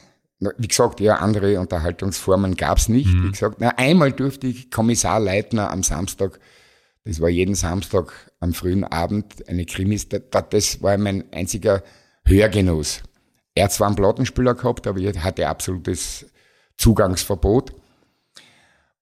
wie 0.58 0.68
gesagt, 0.68 1.00
ja, 1.00 1.16
andere 1.16 1.60
Unterhaltungsformen 1.62 2.56
gab's 2.56 2.90
nicht. 2.90 3.14
Mhm. 3.14 3.24
Wie 3.24 3.32
gesagt, 3.32 3.58
na, 3.60 3.70
einmal 3.78 4.12
durfte 4.12 4.48
ich 4.48 4.70
Kommissar 4.70 5.22
Leitner 5.22 5.72
am 5.72 5.84
Samstag, 5.84 6.40
das 7.06 7.22
war 7.22 7.30
jeden 7.30 7.56
Samstag 7.56 8.31
am 8.42 8.54
frühen 8.54 8.84
Abend 8.84 9.48
eine 9.48 9.66
Krimis, 9.66 10.10
das 10.10 10.82
war 10.82 10.98
mein 10.98 11.32
einziger 11.32 11.84
Hörgenuss. 12.26 13.04
Er 13.56 13.66
hat 13.66 13.72
zwar 13.72 13.88
einen 13.88 13.96
Plattenspieler 13.96 14.56
gehabt, 14.56 14.88
aber 14.88 15.00
er 15.00 15.24
hatte 15.24 15.48
absolutes 15.48 16.26
Zugangsverbot. 16.78 17.74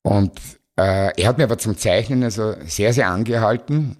Und 0.01 0.38
äh, 0.75 1.12
er 1.19 1.27
hat 1.27 1.38
mir 1.38 1.46
aber 1.46 1.58
zum 1.58 1.77
Zeichnen 1.77 2.24
also 2.24 2.53
sehr, 2.65 2.93
sehr 2.93 3.10
angehalten 3.10 3.98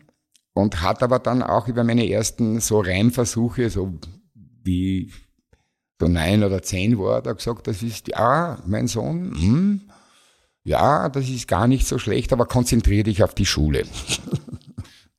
und 0.54 0.82
hat 0.82 1.04
aber 1.04 1.20
dann 1.20 1.42
auch 1.42 1.68
über 1.68 1.84
meine 1.84 2.10
ersten 2.10 2.60
so 2.60 2.80
Reimversuche, 2.80 3.70
so 3.70 3.98
wie 4.64 5.12
so 6.00 6.08
neun 6.08 6.44
oder 6.44 6.62
zehn 6.62 6.98
war, 7.00 7.22
da 7.22 7.34
gesagt, 7.34 7.68
das 7.68 7.84
ist, 7.84 8.08
ja, 8.10 8.60
mein 8.66 8.88
Sohn, 8.88 9.34
hm, 9.36 9.82
ja, 10.64 11.10
das 11.10 11.30
ist 11.30 11.48
gar 11.48 11.68
nicht 11.68 11.88
so 11.88 11.98
schlecht, 11.98 12.32
aber 12.34 12.46
konzentriere 12.46 13.04
dich 13.04 13.24
auf 13.24 13.34
die 13.34 13.46
Schule. 13.46 13.84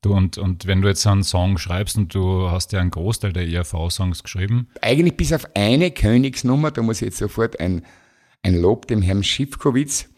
Du 0.01 0.15
und, 0.15 0.39
und 0.39 0.65
wenn 0.65 0.81
du 0.81 0.87
jetzt 0.87 1.05
einen 1.05 1.23
Song 1.23 1.59
schreibst 1.59 1.95
und 1.95 2.15
du 2.15 2.49
hast 2.49 2.71
ja 2.71 2.79
einen 2.79 2.89
Großteil 2.89 3.33
der 3.33 3.47
ERV-Songs 3.47 4.23
geschrieben? 4.23 4.67
Eigentlich 4.81 5.15
bis 5.15 5.31
auf 5.31 5.47
eine 5.53 5.91
Königsnummer, 5.91 6.71
da 6.71 6.81
muss 6.81 7.03
ich 7.03 7.07
jetzt 7.07 7.19
sofort 7.19 7.59
ein, 7.59 7.85
ein 8.41 8.59
Lob 8.59 8.87
dem 8.87 9.03
Herrn 9.03 9.23
Schiffkowitz, 9.23 10.09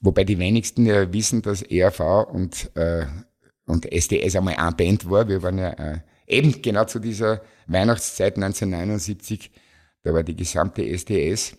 wobei 0.00 0.24
die 0.24 0.40
wenigsten 0.40 0.86
ja 0.86 1.12
wissen, 1.12 1.40
dass 1.40 1.62
ERV 1.62 2.00
und, 2.32 2.76
äh, 2.76 3.06
und 3.66 3.90
SDS 3.92 4.34
einmal 4.34 4.56
eine 4.56 4.72
Band 4.72 5.08
war. 5.08 5.28
Wir 5.28 5.40
waren 5.40 5.58
ja 5.58 5.70
äh, 5.70 6.00
eben 6.26 6.60
genau 6.60 6.84
zu 6.86 6.98
dieser 6.98 7.42
Weihnachtszeit 7.68 8.34
1979, 8.34 9.52
da 10.02 10.12
war 10.12 10.24
die 10.24 10.34
gesamte 10.34 10.84
SDS 10.84 11.56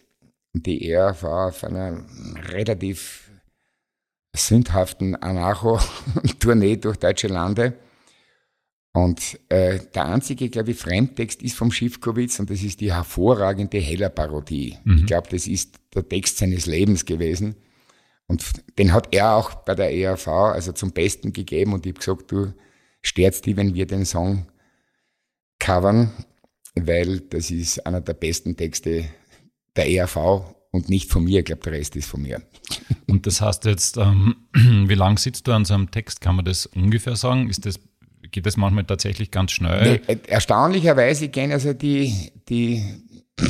und 0.53 0.65
die 0.65 0.89
ERV 0.89 1.23
auf 1.23 1.63
einer 1.63 2.03
relativ 2.49 3.22
sündhaften 4.35 5.15
Anarcho-Tournee 5.15 6.77
durch 6.77 6.97
deutsche 6.97 7.27
Lande. 7.27 7.77
Und 8.93 9.39
äh, 9.49 9.79
der 9.93 10.05
einzige, 10.05 10.49
glaube 10.49 10.71
ich, 10.71 10.77
Fremdtext 10.77 11.41
ist 11.41 11.55
vom 11.55 11.71
Schiffkowitz 11.71 12.39
und 12.39 12.49
das 12.49 12.61
ist 12.61 12.79
die 12.79 12.93
hervorragende 12.93 13.79
Heller-Parodie. 13.79 14.77
Mhm. 14.83 14.97
Ich 14.97 15.05
glaube, 15.07 15.29
das 15.29 15.47
ist 15.47 15.79
der 15.95 16.07
Text 16.07 16.37
seines 16.37 16.67
Lebens 16.67 17.05
gewesen. 17.05 17.55
Und 18.27 18.43
den 18.77 18.93
hat 18.93 19.13
er 19.13 19.35
auch 19.35 19.55
bei 19.55 19.75
der 19.75 19.93
ERV 19.93 20.27
also 20.27 20.71
zum 20.71 20.91
Besten 20.91 21.33
gegeben 21.33 21.73
und 21.73 21.85
ich 21.85 21.91
habe 21.91 21.99
gesagt, 21.99 22.31
du 22.31 22.53
störst 23.01 23.45
die, 23.45 23.57
wenn 23.57 23.73
wir 23.73 23.85
den 23.85 24.05
Song 24.05 24.47
covern, 25.59 26.11
weil 26.75 27.19
das 27.19 27.51
ist 27.51 27.85
einer 27.85 28.01
der 28.01 28.13
besten 28.13 28.55
Texte 28.55 29.05
der 29.75 29.89
ERV 29.89 30.55
und 30.73 30.89
nicht 30.89 31.09
von 31.09 31.23
mir. 31.23 31.39
Ich 31.39 31.45
glaube, 31.45 31.61
der 31.61 31.73
Rest 31.73 31.95
ist 31.95 32.07
von 32.07 32.21
mir. 32.21 32.41
Und 33.07 33.27
das 33.27 33.41
heißt 33.41 33.65
jetzt, 33.65 33.97
ähm, 33.97 34.35
wie 34.53 34.95
lange 34.95 35.19
sitzt 35.19 35.47
du 35.47 35.51
an 35.51 35.65
so 35.65 35.75
einem 35.75 35.91
Text? 35.91 36.19
Kann 36.19 36.35
man 36.35 36.45
das 36.45 36.65
ungefähr 36.65 37.15
sagen? 37.15 37.47
Ist 37.47 37.65
das, 37.65 37.79
geht 38.31 38.45
das 38.45 38.57
manchmal 38.57 38.83
tatsächlich 38.83 39.29
ganz 39.29 39.51
schnell? 39.51 40.01
Nee, 40.07 40.17
erstaunlicherweise 40.27 41.27
gehen 41.29 41.51
also 41.51 41.73
die, 41.73 42.31
die 42.49 42.83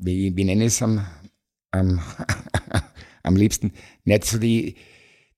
wie, 0.00 0.36
wie 0.36 0.44
nenne 0.44 0.64
ich 0.64 0.72
es 0.72 0.82
am, 0.82 1.06
am, 1.70 2.00
am 3.22 3.36
liebsten, 3.36 3.72
nicht 4.04 4.24
so 4.24 4.38
die, 4.38 4.74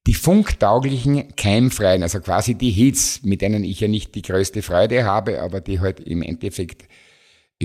die 0.07 0.15
funktauglichen, 0.15 1.37
keimfreien, 1.37 2.03
also 2.03 2.21
quasi 2.21 2.55
die 2.55 2.71
Hits, 2.71 3.23
mit 3.23 3.43
denen 3.43 3.65
ich 3.65 3.81
ja 3.81 3.89
nicht 3.89 4.15
die 4.15 4.23
größte 4.23 4.63
Freude 4.63 5.05
habe, 5.05 5.43
aber 5.43 5.61
die 5.61 5.81
halt 5.81 6.01
im 6.01 6.23
Endeffekt 6.23 6.89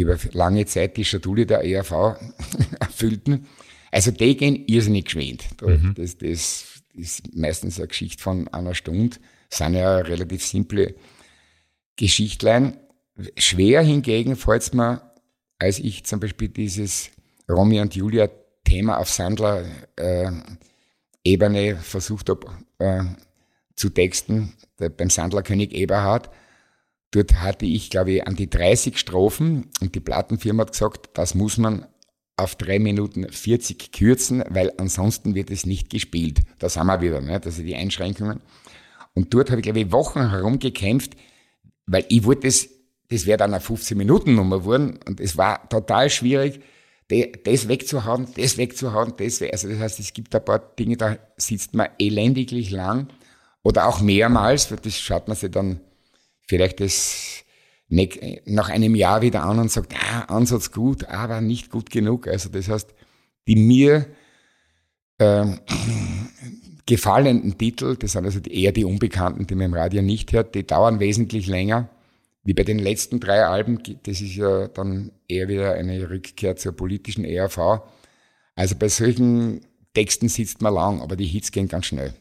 über 0.01 0.17
lange 0.33 0.65
Zeit 0.65 0.97
die 0.97 1.05
Schatulle 1.05 1.45
der 1.45 1.63
ERV 1.63 1.91
erfüllten. 2.79 3.47
Also 3.91 4.11
die 4.11 4.35
gehen 4.37 4.65
irrsinnig 4.67 5.05
geschwind. 5.05 5.45
Mhm. 5.61 5.93
Das, 5.95 6.17
das 6.17 6.81
ist 6.93 7.35
meistens 7.35 7.79
eine 7.79 7.87
Geschichte 7.87 8.21
von 8.21 8.47
einer 8.49 8.73
Stunde, 8.73 9.17
das 9.49 9.59
sind 9.59 9.75
ja 9.75 9.97
relativ 9.97 10.43
simple 10.45 10.95
Geschichtlein. 11.95 12.77
Schwer 13.37 13.81
hingegen 13.81 14.35
fällt 14.35 14.61
es 14.63 14.73
mir, 14.73 15.01
als 15.57 15.79
ich 15.79 16.03
zum 16.03 16.19
Beispiel 16.19 16.49
dieses 16.49 17.11
Romy 17.49 17.79
und 17.79 17.95
Julia 17.95 18.29
Thema 18.63 18.97
auf 18.97 19.09
Sandler 19.09 19.65
äh, 19.95 20.31
Ebene 21.23 21.77
versucht 21.77 22.29
habe 22.29 22.47
äh, 22.79 23.03
zu 23.75 23.89
texten, 23.89 24.53
der, 24.79 24.89
beim 24.89 25.09
Sandlerkönig 25.09 25.73
Eberhard. 25.73 26.29
Dort 27.11 27.41
hatte 27.41 27.65
ich, 27.65 27.89
glaube 27.89 28.11
ich, 28.11 28.27
an 28.27 28.35
die 28.35 28.49
30 28.49 28.97
Strophen 28.97 29.69
und 29.81 29.95
die 29.95 29.99
Plattenfirma 29.99 30.61
hat 30.61 30.71
gesagt, 30.73 31.09
das 31.13 31.35
muss 31.35 31.57
man 31.57 31.85
auf 32.35 32.55
drei 32.55 32.79
Minuten 32.79 33.27
40 33.29 33.91
kürzen, 33.91 34.43
weil 34.49 34.71
ansonsten 34.77 35.33
wird 35.33 35.49
es 35.49 35.65
nicht 35.65 35.89
gespielt. 35.89 36.41
Da 36.59 36.69
sind 36.69 36.85
wir 36.85 37.01
wieder, 37.01 37.21
ne? 37.21 37.39
das 37.39 37.55
sind 37.55 37.65
die 37.65 37.75
Einschränkungen. 37.75 38.41
Und 39.15 39.33
dort 39.33 39.49
habe 39.49 39.61
ich, 39.61 39.63
glaube 39.63 39.79
ich, 39.79 39.91
Wochen 39.91 40.29
herumgekämpft, 40.29 41.15
weil 41.87 42.05
ich 42.09 42.23
wollte 42.25 42.47
das, 42.47 42.69
das 43.09 43.25
wäre 43.25 43.37
dann 43.37 43.53
eine 43.53 43.63
15-Minuten-Nummer 43.63 44.59
geworden 44.59 44.99
und 45.07 45.19
es 45.19 45.37
war 45.37 45.67
total 45.69 46.09
schwierig, 46.09 46.59
das 47.07 47.67
wegzuhauen, 47.67 48.27
das 48.35 48.57
wegzuhauen, 48.57 49.13
das 49.17 49.41
weg. 49.41 49.53
Also 49.53 49.69
das 49.69 49.79
heißt, 49.79 49.99
es 49.99 50.13
gibt 50.13 50.35
ein 50.35 50.43
paar 50.43 50.59
Dinge, 50.59 50.97
da 50.97 51.17
sitzt 51.37 51.73
man 51.73 51.87
elendiglich 51.97 52.69
lang 52.69 53.07
oder 53.63 53.87
auch 53.87 54.01
mehrmals, 54.01 54.67
das 54.67 54.99
schaut 54.99 55.27
man 55.27 55.37
sich 55.37 55.49
dann 55.49 55.79
vielleicht 56.47 56.79
das 56.79 57.43
nach 57.89 58.69
einem 58.69 58.95
Jahr 58.95 59.21
wieder 59.21 59.43
an 59.43 59.59
und 59.59 59.71
sagt, 59.71 59.93
ah, 59.95 60.23
Ansatz 60.23 60.71
gut, 60.71 61.05
aber 61.05 61.39
nicht 61.39 61.69
gut 61.69 61.89
genug. 61.89 62.27
Also 62.27 62.49
das 62.49 62.67
heißt, 62.67 62.93
die 63.47 63.55
mir 63.55 64.07
äh, 65.19 65.45
gefallenen 66.85 67.57
Titel, 67.57 67.95
das 67.95 68.11
sind 68.13 68.25
also 68.25 68.39
eher 68.41 68.73
die 68.73 68.83
Unbekannten, 68.83 69.47
die 69.47 69.55
man 69.55 69.67
im 69.67 69.73
Radio 69.73 70.01
nicht 70.01 70.33
hört, 70.33 70.53
die 70.55 70.67
dauern 70.67 70.99
wesentlich 70.99 71.47
länger 71.47 71.89
wie 72.47 72.53
bei 72.53 72.63
den 72.63 72.79
letzten 72.79 73.19
drei 73.19 73.43
Alben, 73.43 73.83
das 74.03 74.21
ist 74.21 74.35
ja 74.35 74.69
dann 74.69 75.11
eher 75.27 75.49
wieder 75.49 75.73
eine 75.73 76.09
Rückkehr 76.09 76.55
zur 76.55 76.71
politischen 76.71 77.25
ERV. 77.25 77.81
Also 78.55 78.75
bei 78.75 78.87
solchen 78.87 79.65
Texten 79.93 80.29
sitzt 80.29 80.61
man 80.61 80.73
lang, 80.73 81.01
aber 81.01 81.17
die 81.17 81.25
Hits 81.25 81.51
gehen 81.51 81.67
ganz 81.67 81.87
schnell. 81.87 82.13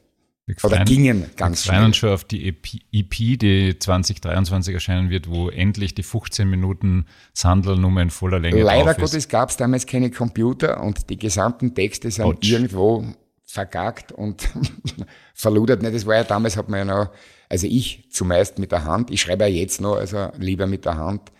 Wir 0.47 0.55
Oder 0.63 0.85
gingen 0.85 1.23
wir 1.23 1.29
ganz 1.37 1.65
freuen 1.65 1.81
schnell. 1.81 1.95
schon 1.95 2.11
auf 2.11 2.23
die 2.23 2.47
EP, 2.47 2.67
EP, 2.93 3.11
die 3.37 3.77
2023 3.77 4.75
erscheinen 4.75 5.11
wird, 5.11 5.29
wo 5.29 5.49
endlich 5.49 5.93
die 5.97 6.05
15 6.05 6.49
Minuten 6.49 7.07
Sandler-Nummer 7.33 8.01
in 8.03 8.11
voller 8.11 8.39
Länge 8.39 8.63
Leider. 8.63 8.95
Gottes 8.95 9.29
gab 9.29 9.51
es 9.51 9.57
damals 9.57 9.87
keine 9.87 10.09
Computer 10.13 10.81
und 10.85 11.11
die 11.11 11.19
gesamten 11.19 11.75
Texte 11.75 12.09
sind 12.13 12.25
Autsch. 12.27 12.49
irgendwo 12.49 13.05
vergagt 13.45 14.13
und 14.13 14.49
verludert. 15.35 15.83
Ne, 15.83 15.91
Das 15.91 16.07
war 16.07 16.15
ja 16.15 16.23
damals, 16.25 16.57
hat 16.57 16.69
man 16.69 16.79
ja 16.79 16.85
noch, 16.85 17.11
also 17.49 17.67
ich 17.67 18.09
zumeist 18.13 18.61
mit 18.61 18.71
der 18.71 18.85
Hand, 18.85 19.11
ich 19.11 19.21
schreibe 19.23 19.45
ja 19.45 19.51
jetzt 19.51 19.81
noch, 19.81 19.97
also 19.97 20.31
lieber 20.39 20.69
mit 20.69 20.85
der 20.85 20.97
Hand, 20.97 21.33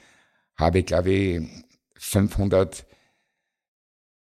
habe 0.57 0.81
ich 0.81 0.87
glaube 0.87 1.11
ich 1.13 1.43
500 1.95 2.85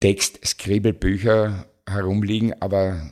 Text-Skribelbücher 0.00 1.66
herumliegen, 1.88 2.54
aber 2.60 3.10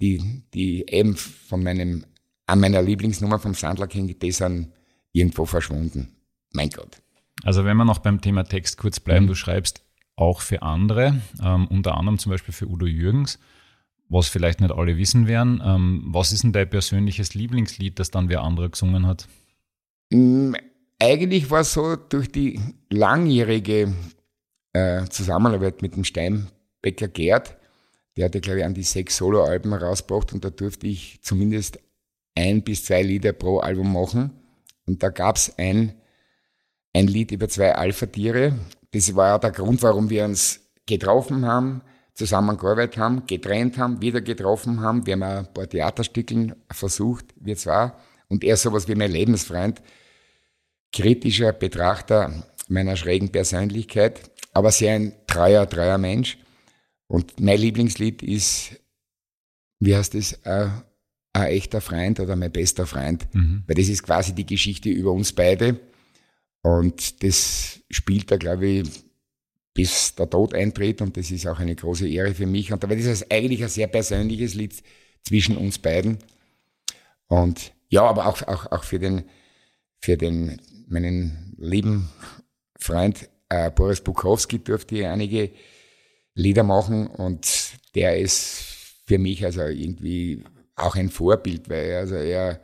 die, 0.00 0.42
die 0.54 0.84
eben 0.88 1.16
von 1.16 1.62
meinem, 1.62 2.04
an 2.46 2.60
meiner 2.60 2.82
Lieblingsnummer 2.82 3.38
vom 3.38 3.54
Sandler 3.54 3.86
King, 3.86 4.18
die 4.18 4.32
sind 4.32 4.72
irgendwo 5.12 5.44
verschwunden. 5.46 6.08
Mein 6.52 6.70
Gott. 6.70 7.00
Also 7.44 7.64
wenn 7.64 7.76
wir 7.76 7.84
noch 7.84 7.98
beim 7.98 8.20
Thema 8.20 8.44
Text 8.44 8.78
kurz 8.78 9.00
bleiben, 9.00 9.24
Mhm. 9.24 9.28
du 9.28 9.34
schreibst 9.34 9.82
auch 10.16 10.40
für 10.40 10.62
andere, 10.62 11.20
ähm, 11.42 11.66
unter 11.68 11.96
anderem 11.96 12.18
zum 12.18 12.30
Beispiel 12.30 12.52
für 12.54 12.66
Udo 12.68 12.86
Jürgens, 12.86 13.38
was 14.08 14.28
vielleicht 14.28 14.60
nicht 14.60 14.72
alle 14.72 14.96
wissen 14.96 15.26
werden. 15.28 15.60
Ähm, 15.64 16.02
was 16.06 16.32
ist 16.32 16.42
denn 16.42 16.52
dein 16.52 16.68
persönliches 16.70 17.34
Lieblingslied, 17.34 17.98
das 17.98 18.10
dann 18.10 18.28
wer 18.28 18.42
andere 18.42 18.70
gesungen 18.70 19.06
hat? 19.06 19.28
Mm, 20.10 20.54
Eigentlich 21.00 21.48
war 21.50 21.60
es 21.60 21.72
so, 21.74 21.94
durch 21.94 22.32
die 22.32 22.58
langjährige 22.90 23.94
äh, 24.72 25.04
Zusammenarbeit 25.04 25.80
mit 25.80 25.94
dem 25.94 26.02
Steinbecker 26.02 27.06
Gerd, 27.06 27.56
der 28.18 28.24
hatte, 28.24 28.40
glaube 28.40 28.58
ich, 28.58 28.64
an 28.64 28.74
die 28.74 28.82
sechs 28.82 29.16
Soloalben 29.18 29.72
rausgebracht 29.72 30.32
und 30.32 30.44
da 30.44 30.50
durfte 30.50 30.88
ich 30.88 31.20
zumindest 31.22 31.78
ein 32.34 32.62
bis 32.62 32.84
zwei 32.84 33.00
Lieder 33.00 33.32
pro 33.32 33.60
Album 33.60 33.92
machen. 33.92 34.32
Und 34.86 35.04
da 35.04 35.10
gab 35.10 35.36
es 35.36 35.56
ein, 35.56 35.94
ein 36.92 37.06
Lied 37.06 37.30
über 37.30 37.48
zwei 37.48 37.76
Alpha-Tiere. 37.76 38.58
Das 38.90 39.14
war 39.14 39.28
ja 39.28 39.38
der 39.38 39.52
Grund, 39.52 39.84
warum 39.84 40.10
wir 40.10 40.24
uns 40.24 40.58
getroffen 40.84 41.46
haben, 41.46 41.82
zusammengearbeitet 42.14 42.98
haben, 42.98 43.24
getrennt 43.24 43.78
haben, 43.78 44.00
wieder 44.00 44.20
getroffen 44.20 44.80
haben. 44.80 45.06
Wir 45.06 45.12
haben 45.12 45.22
ein 45.22 45.54
paar 45.54 45.68
Theaterstückchen 45.68 46.56
versucht, 46.72 47.26
wir 47.36 47.56
zwar. 47.56 48.00
Und 48.26 48.42
er 48.42 48.56
sowas 48.56 48.88
wie 48.88 48.96
mein 48.96 49.12
Lebensfreund, 49.12 49.80
kritischer 50.92 51.52
Betrachter 51.52 52.32
meiner 52.66 52.96
schrägen 52.96 53.30
Persönlichkeit, 53.30 54.28
aber 54.52 54.72
sehr 54.72 54.94
ein 54.94 55.12
treuer, 55.28 55.68
treuer 55.68 55.98
Mensch. 55.98 56.36
Und 57.08 57.40
mein 57.40 57.58
Lieblingslied 57.58 58.22
ist, 58.22 58.76
wie 59.80 59.96
heißt 59.96 60.14
es, 60.14 60.34
äh, 60.44 60.68
ein 61.32 61.46
echter 61.48 61.80
Freund 61.80 62.20
oder 62.20 62.36
mein 62.36 62.52
bester 62.52 62.86
Freund. 62.86 63.26
Mhm. 63.34 63.64
Weil 63.66 63.76
das 63.76 63.88
ist 63.88 64.02
quasi 64.02 64.34
die 64.34 64.46
Geschichte 64.46 64.90
über 64.90 65.12
uns 65.12 65.32
beide. 65.32 65.80
Und 66.62 67.22
das 67.22 67.80
spielt 67.90 68.30
er, 68.30 68.38
glaube 68.38 68.66
ich, 68.66 69.04
bis 69.72 70.14
der 70.14 70.28
Tod 70.28 70.54
eintritt. 70.54 71.00
Und 71.00 71.16
das 71.16 71.30
ist 71.30 71.46
auch 71.46 71.58
eine 71.58 71.74
große 71.74 72.08
Ehre 72.08 72.34
für 72.34 72.46
mich. 72.46 72.72
Und 72.72 72.84
das 72.84 72.90
ist 72.90 73.32
eigentlich 73.32 73.62
ein 73.62 73.68
sehr 73.68 73.86
persönliches 73.86 74.54
Lied 74.54 74.74
zwischen 75.24 75.56
uns 75.56 75.78
beiden. 75.78 76.18
Und 77.28 77.72
ja, 77.88 78.02
aber 78.02 78.26
auch, 78.26 78.42
auch, 78.42 78.70
auch 78.70 78.84
für 78.84 78.98
den, 78.98 79.24
für 80.00 80.16
den, 80.16 80.60
meinen 80.88 81.54
lieben 81.58 82.08
Freund 82.78 83.28
äh, 83.48 83.70
Boris 83.70 84.00
Bukowski 84.00 84.58
durfte 84.58 84.96
ich 84.96 85.06
einige 85.06 85.50
Lieder 86.38 86.62
machen 86.62 87.08
und 87.08 87.72
der 87.96 88.16
ist 88.18 88.64
für 89.06 89.18
mich 89.18 89.44
also 89.44 89.62
irgendwie 89.62 90.44
auch 90.76 90.94
ein 90.94 91.10
Vorbild, 91.10 91.68
weil 91.68 91.86
er, 91.86 91.98
also 91.98 92.14
er, 92.14 92.60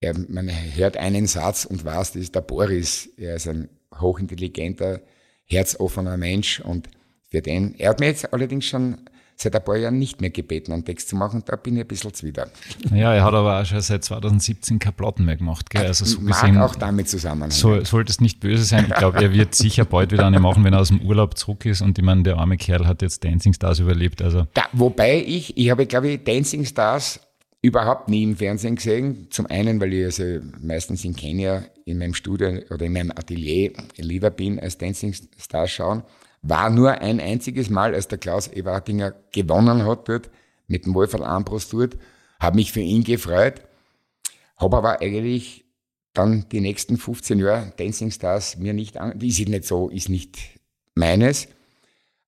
er, 0.00 0.18
man 0.28 0.50
hört 0.74 0.96
einen 0.96 1.28
Satz 1.28 1.64
und 1.64 1.84
weiß, 1.84 2.12
das 2.12 2.22
ist 2.22 2.34
der 2.34 2.40
Boris. 2.40 3.08
Er 3.16 3.36
ist 3.36 3.46
ein 3.46 3.68
hochintelligenter, 3.94 5.00
herzoffener 5.44 6.16
Mensch 6.16 6.60
und 6.60 6.88
für 7.30 7.40
den, 7.40 7.74
er 7.78 7.90
hat 7.90 8.00
mir 8.00 8.06
jetzt 8.06 8.32
allerdings 8.32 8.64
schon 8.64 9.08
seit 9.40 9.54
ein 9.54 9.64
paar 9.64 9.76
Jahren 9.76 9.98
nicht 9.98 10.20
mehr 10.20 10.30
gebeten, 10.30 10.72
einen 10.72 10.84
Text 10.84 11.08
zu 11.08 11.16
machen, 11.16 11.42
da 11.46 11.54
bin 11.56 11.76
ich 11.76 11.82
ein 11.82 11.86
bisschen 11.86 12.12
zwider. 12.12 12.48
Ja, 12.92 13.14
er 13.14 13.22
hat 13.24 13.34
aber 13.34 13.60
auch 13.60 13.64
schon 13.64 13.80
seit 13.80 14.02
2017 14.04 14.80
keine 14.80 14.92
Platten 14.92 15.24
mehr 15.24 15.36
gemacht. 15.36 15.70
Gell? 15.70 15.86
Also 15.86 16.04
so 16.04 16.20
Mag 16.20 16.40
gesehen 16.40 16.58
auch 16.58 16.74
damit 16.74 17.08
zusammenhängen. 17.08 17.52
so, 17.52 17.82
sollte 17.84 18.10
es 18.10 18.20
nicht 18.20 18.40
böse 18.40 18.64
sein. 18.64 18.86
Ich 18.88 18.94
glaube, 18.94 19.22
er 19.22 19.32
wird 19.32 19.54
sicher 19.54 19.84
bald 19.84 20.10
wieder 20.10 20.26
eine 20.26 20.40
machen, 20.40 20.64
wenn 20.64 20.72
er 20.72 20.80
aus 20.80 20.88
dem 20.88 21.00
Urlaub 21.02 21.38
zurück 21.38 21.64
ist. 21.66 21.82
Und 21.82 21.96
ich 21.98 22.04
meine, 22.04 22.24
der 22.24 22.36
arme 22.36 22.56
Kerl 22.56 22.86
hat 22.86 23.00
jetzt 23.00 23.22
Dancing 23.24 23.52
Stars 23.52 23.78
überlebt. 23.78 24.22
Also 24.22 24.46
Da, 24.54 24.64
wobei 24.72 25.22
ich, 25.24 25.56
ich 25.56 25.70
habe, 25.70 25.86
glaube 25.86 26.08
ich, 26.08 26.24
Dancing 26.24 26.64
Stars 26.64 27.20
überhaupt 27.62 28.08
nie 28.08 28.24
im 28.24 28.36
Fernsehen 28.36 28.74
gesehen. 28.74 29.28
Zum 29.30 29.46
einen, 29.46 29.80
weil 29.80 29.92
ich 29.92 30.04
also 30.04 30.24
meistens 30.60 31.04
in 31.04 31.14
Kenia 31.14 31.62
in 31.84 31.98
meinem 31.98 32.14
Studio 32.14 32.58
oder 32.70 32.86
in 32.86 32.92
meinem 32.92 33.10
Atelier 33.12 33.72
lieber 33.96 34.30
bin, 34.30 34.58
als 34.58 34.78
Dancing 34.78 35.14
Stars 35.38 35.70
schauen. 35.70 36.02
War 36.42 36.70
nur 36.70 36.92
ein 36.92 37.20
einziges 37.20 37.70
Mal, 37.70 37.94
als 37.94 38.08
der 38.08 38.18
Klaus 38.18 38.48
Ewartinger 38.48 39.12
gewonnen 39.32 39.84
hat 39.86 40.08
dort, 40.08 40.30
mit 40.66 40.86
dem 40.86 40.94
Wolferl 40.94 41.24
Armbrust 41.24 41.72
dort. 41.72 41.96
Habe 42.40 42.56
mich 42.56 42.72
für 42.72 42.80
ihn 42.80 43.04
gefreut. 43.04 43.62
Habe 44.56 44.76
aber 44.76 45.00
eigentlich 45.00 45.64
dann 46.14 46.48
die 46.50 46.60
nächsten 46.60 46.96
15 46.96 47.38
Jahre 47.38 47.72
Dancing 47.76 48.10
Stars 48.10 48.56
mir 48.56 48.72
nicht 48.72 48.96
an, 48.96 49.20
ist 49.20 49.38
nicht 49.38 49.64
so, 49.64 49.88
ist 49.88 50.08
nicht 50.08 50.38
meines. 50.94 51.48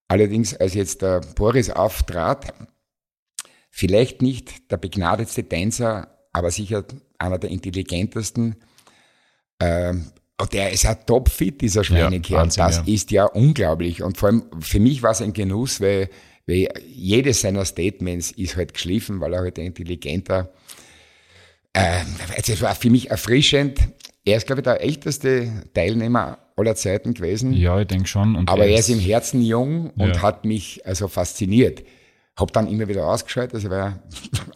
Allerdings, 0.08 0.54
als 0.56 0.74
jetzt 0.74 1.02
der 1.02 1.20
Boris 1.20 1.70
auftrat, 1.70 2.52
vielleicht 3.70 4.22
nicht 4.22 4.70
der 4.70 4.76
begnadetste 4.76 5.48
Tänzer, 5.48 6.18
aber 6.32 6.50
sicher 6.50 6.84
einer 7.18 7.38
der 7.38 7.50
intelligentesten. 7.50 8.56
Und 9.60 10.12
der 10.46 10.70
ist 10.72 10.84
ja 10.84 10.94
topfit, 10.94 11.60
dieser 11.60 11.84
Schweinekerl. 11.84 12.38
Wahnsinn, 12.38 12.64
das 12.64 12.76
ja. 12.78 12.94
ist 12.94 13.10
ja 13.10 13.24
unglaublich. 13.26 14.02
Und 14.02 14.16
vor 14.18 14.28
allem 14.30 14.44
für 14.60 14.80
mich 14.80 15.02
war 15.02 15.10
es 15.12 15.20
ein 15.22 15.32
Genuss, 15.32 15.80
weil, 15.80 16.08
weil 16.46 16.68
jedes 16.86 17.40
seiner 17.42 17.64
Statements 17.64 18.30
ist 18.32 18.56
halt 18.56 18.74
geschliffen, 18.74 19.20
weil 19.20 19.34
er 19.34 19.40
halt 19.40 19.58
ein 19.58 19.66
intelligenter, 19.66 20.50
äh, 21.72 22.00
es 22.36 22.60
war 22.62 22.74
für 22.74 22.90
mich 22.90 23.10
erfrischend. 23.10 23.78
Er 24.24 24.36
ist, 24.36 24.46
glaube 24.46 24.60
ich, 24.60 24.64
der 24.64 24.80
älteste 24.82 25.50
Teilnehmer 25.74 26.38
aller 26.56 26.74
Zeiten 26.74 27.14
gewesen. 27.14 27.52
ja, 27.54 27.80
ich 27.80 27.86
denke 27.86 28.06
schon. 28.06 28.36
Und 28.36 28.50
Aber 28.50 28.66
er 28.66 28.78
ist 28.78 28.90
im 28.90 28.98
Herzen 29.00 29.40
jung 29.42 29.90
und 29.96 30.16
Ja. 30.16 30.22
hat 30.22 30.44
mich 30.44 30.84
also 30.86 31.08
fasziniert. 31.08 31.82
Hab 32.36 32.52
dann 32.52 32.68
immer 32.68 32.86
wieder 32.88 33.06
ausgeschaltet, 33.06 33.54
also 33.54 33.70
war 33.70 33.98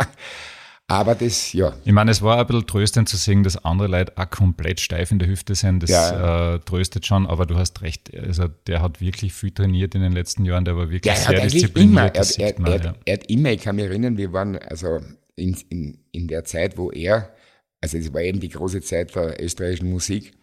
aber 0.86 1.14
das, 1.14 1.52
ja, 1.54 1.72
Ich 1.84 1.92
meine, 1.92 2.10
es 2.10 2.20
war 2.20 2.38
ein 2.38 2.46
bisschen 2.46 2.66
tröstend 2.66 3.08
zu 3.08 3.16
sehen, 3.16 3.42
dass 3.42 3.64
andere 3.64 3.88
Leute 3.88 4.12
auch 4.16 4.28
komplett 4.28 4.80
steif 4.80 5.10
in 5.10 5.18
der 5.18 5.28
Hüfte 5.28 5.54
sind. 5.54 5.82
Das 5.82 5.90
Ja. 5.90 6.56
Äh, 6.56 6.60
tröstet 6.60 7.06
schon, 7.06 7.26
aber 7.26 7.46
du 7.46 7.56
hast 7.56 7.80
recht. 7.80 8.14
Also 8.14 8.48
der 8.66 8.82
hat 8.82 9.00
wirklich 9.00 9.32
viel 9.32 9.50
trainiert 9.50 9.94
in 9.94 10.02
den 10.02 10.12
letzten 10.12 10.44
Jahren. 10.44 10.66
Der 10.66 10.76
war 10.76 10.90
wirklich 10.90 11.14
ja, 11.14 11.18
sehr 11.18 11.40
diszipliniert. 11.40 12.14
immer, 12.14 12.14
er, 12.14 12.54
er, 12.54 12.60
man, 12.60 12.72
er, 12.72 12.84
ja. 12.84 12.94
er 13.06 13.14
hat 13.14 13.30
immer, 13.30 13.50
ich 13.52 13.62
kann 13.62 13.76
mich 13.76 13.86
erinnern, 13.86 14.18
wir 14.18 14.32
waren 14.34 14.58
also 14.58 15.00
in, 15.36 15.56
in, 15.70 15.98
in 16.12 16.28
der 16.28 16.44
Zeit, 16.44 16.76
wo 16.76 16.90
er, 16.90 17.34
also 17.80 17.96
es 17.96 18.12
war 18.12 18.20
eben 18.20 18.40
die 18.40 18.50
große 18.50 18.82
Zeit 18.82 19.14
der 19.14 19.42
österreichischen 19.42 19.90
Musik, 19.90 20.34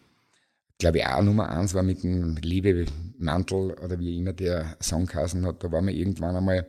glaube 0.79 0.97
ich 0.97 1.05
auch 1.05 1.21
Nummer 1.21 1.49
eins 1.49 1.75
war 1.75 1.83
mit 1.83 2.03
dem 2.03 2.35
Liebe 2.37 2.85
Mantel 3.19 3.75
oder 3.83 3.99
wie 3.99 4.17
immer 4.17 4.33
der 4.33 4.75
Song 4.81 5.07
hat, 5.13 5.63
da 5.63 5.71
waren 5.71 5.85
wir 5.85 5.93
irgendwann 5.93 6.35
einmal 6.35 6.67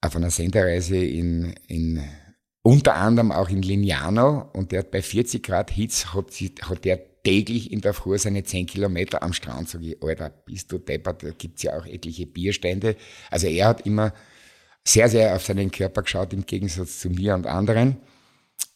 auf 0.00 0.14
einer 0.14 0.30
Sendereise 0.30 0.96
in, 0.96 1.54
in 1.66 2.00
unter 2.66 2.94
anderem 2.94 3.30
auch 3.30 3.50
in 3.50 3.60
Lignano 3.60 4.48
und 4.54 4.72
der 4.72 4.80
hat 4.80 4.90
bei 4.90 5.02
40 5.02 5.42
Grad 5.42 5.70
Hitze 5.70 6.14
hat, 6.14 6.32
hat 6.62 6.84
der 6.86 7.22
täglich 7.22 7.70
in 7.70 7.82
der 7.82 7.92
Früh 7.92 8.16
seine 8.16 8.42
10 8.42 8.66
Kilometer 8.66 9.22
am 9.22 9.34
Strand, 9.34 9.68
sag 9.68 9.82
ich, 9.82 10.02
Alter, 10.02 10.30
bist 10.30 10.72
du 10.72 10.78
deppert, 10.78 11.22
da 11.22 11.30
gibt's 11.36 11.62
ja 11.62 11.78
auch 11.78 11.84
etliche 11.84 12.26
Bierstände. 12.26 12.96
Also 13.30 13.48
er 13.48 13.68
hat 13.68 13.86
immer 13.86 14.14
sehr, 14.82 15.10
sehr 15.10 15.36
auf 15.36 15.44
seinen 15.44 15.70
Körper 15.70 16.02
geschaut, 16.02 16.32
im 16.32 16.46
Gegensatz 16.46 17.00
zu 17.00 17.10
mir 17.10 17.34
und 17.34 17.46
anderen. 17.46 17.98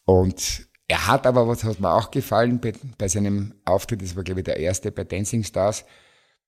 Und 0.05 0.69
er 0.87 1.07
hat 1.07 1.27
aber, 1.27 1.49
was 1.49 1.65
hat 1.65 1.81
mir 1.81 1.93
auch 1.93 2.11
gefallen 2.11 2.61
bei, 2.61 2.75
bei 2.99 3.09
seinem 3.09 3.55
Auftritt, 3.65 4.03
das 4.03 4.17
war 4.17 4.23
glaube 4.23 4.41
ich 4.41 4.45
der 4.45 4.59
erste 4.59 4.93
bei 4.93 5.05
Dancing 5.05 5.45
Stars, 5.45 5.87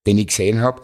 den 0.06 0.18
ich 0.18 0.26
gesehen 0.26 0.60
habe, 0.60 0.82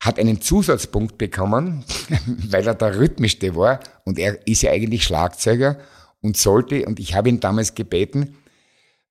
hat 0.00 0.18
einen 0.18 0.40
Zusatzpunkt 0.40 1.18
bekommen, 1.18 1.84
weil 2.50 2.66
er 2.66 2.74
der 2.74 2.98
Rhythmischste 2.98 3.56
war 3.56 3.80
und 4.04 4.18
er 4.18 4.46
ist 4.46 4.62
ja 4.62 4.70
eigentlich 4.70 5.04
Schlagzeuger 5.04 5.78
und 6.20 6.36
sollte, 6.36 6.86
und 6.86 7.00
ich 7.00 7.14
habe 7.14 7.28
ihn 7.28 7.40
damals 7.40 7.74
gebeten, 7.74 8.36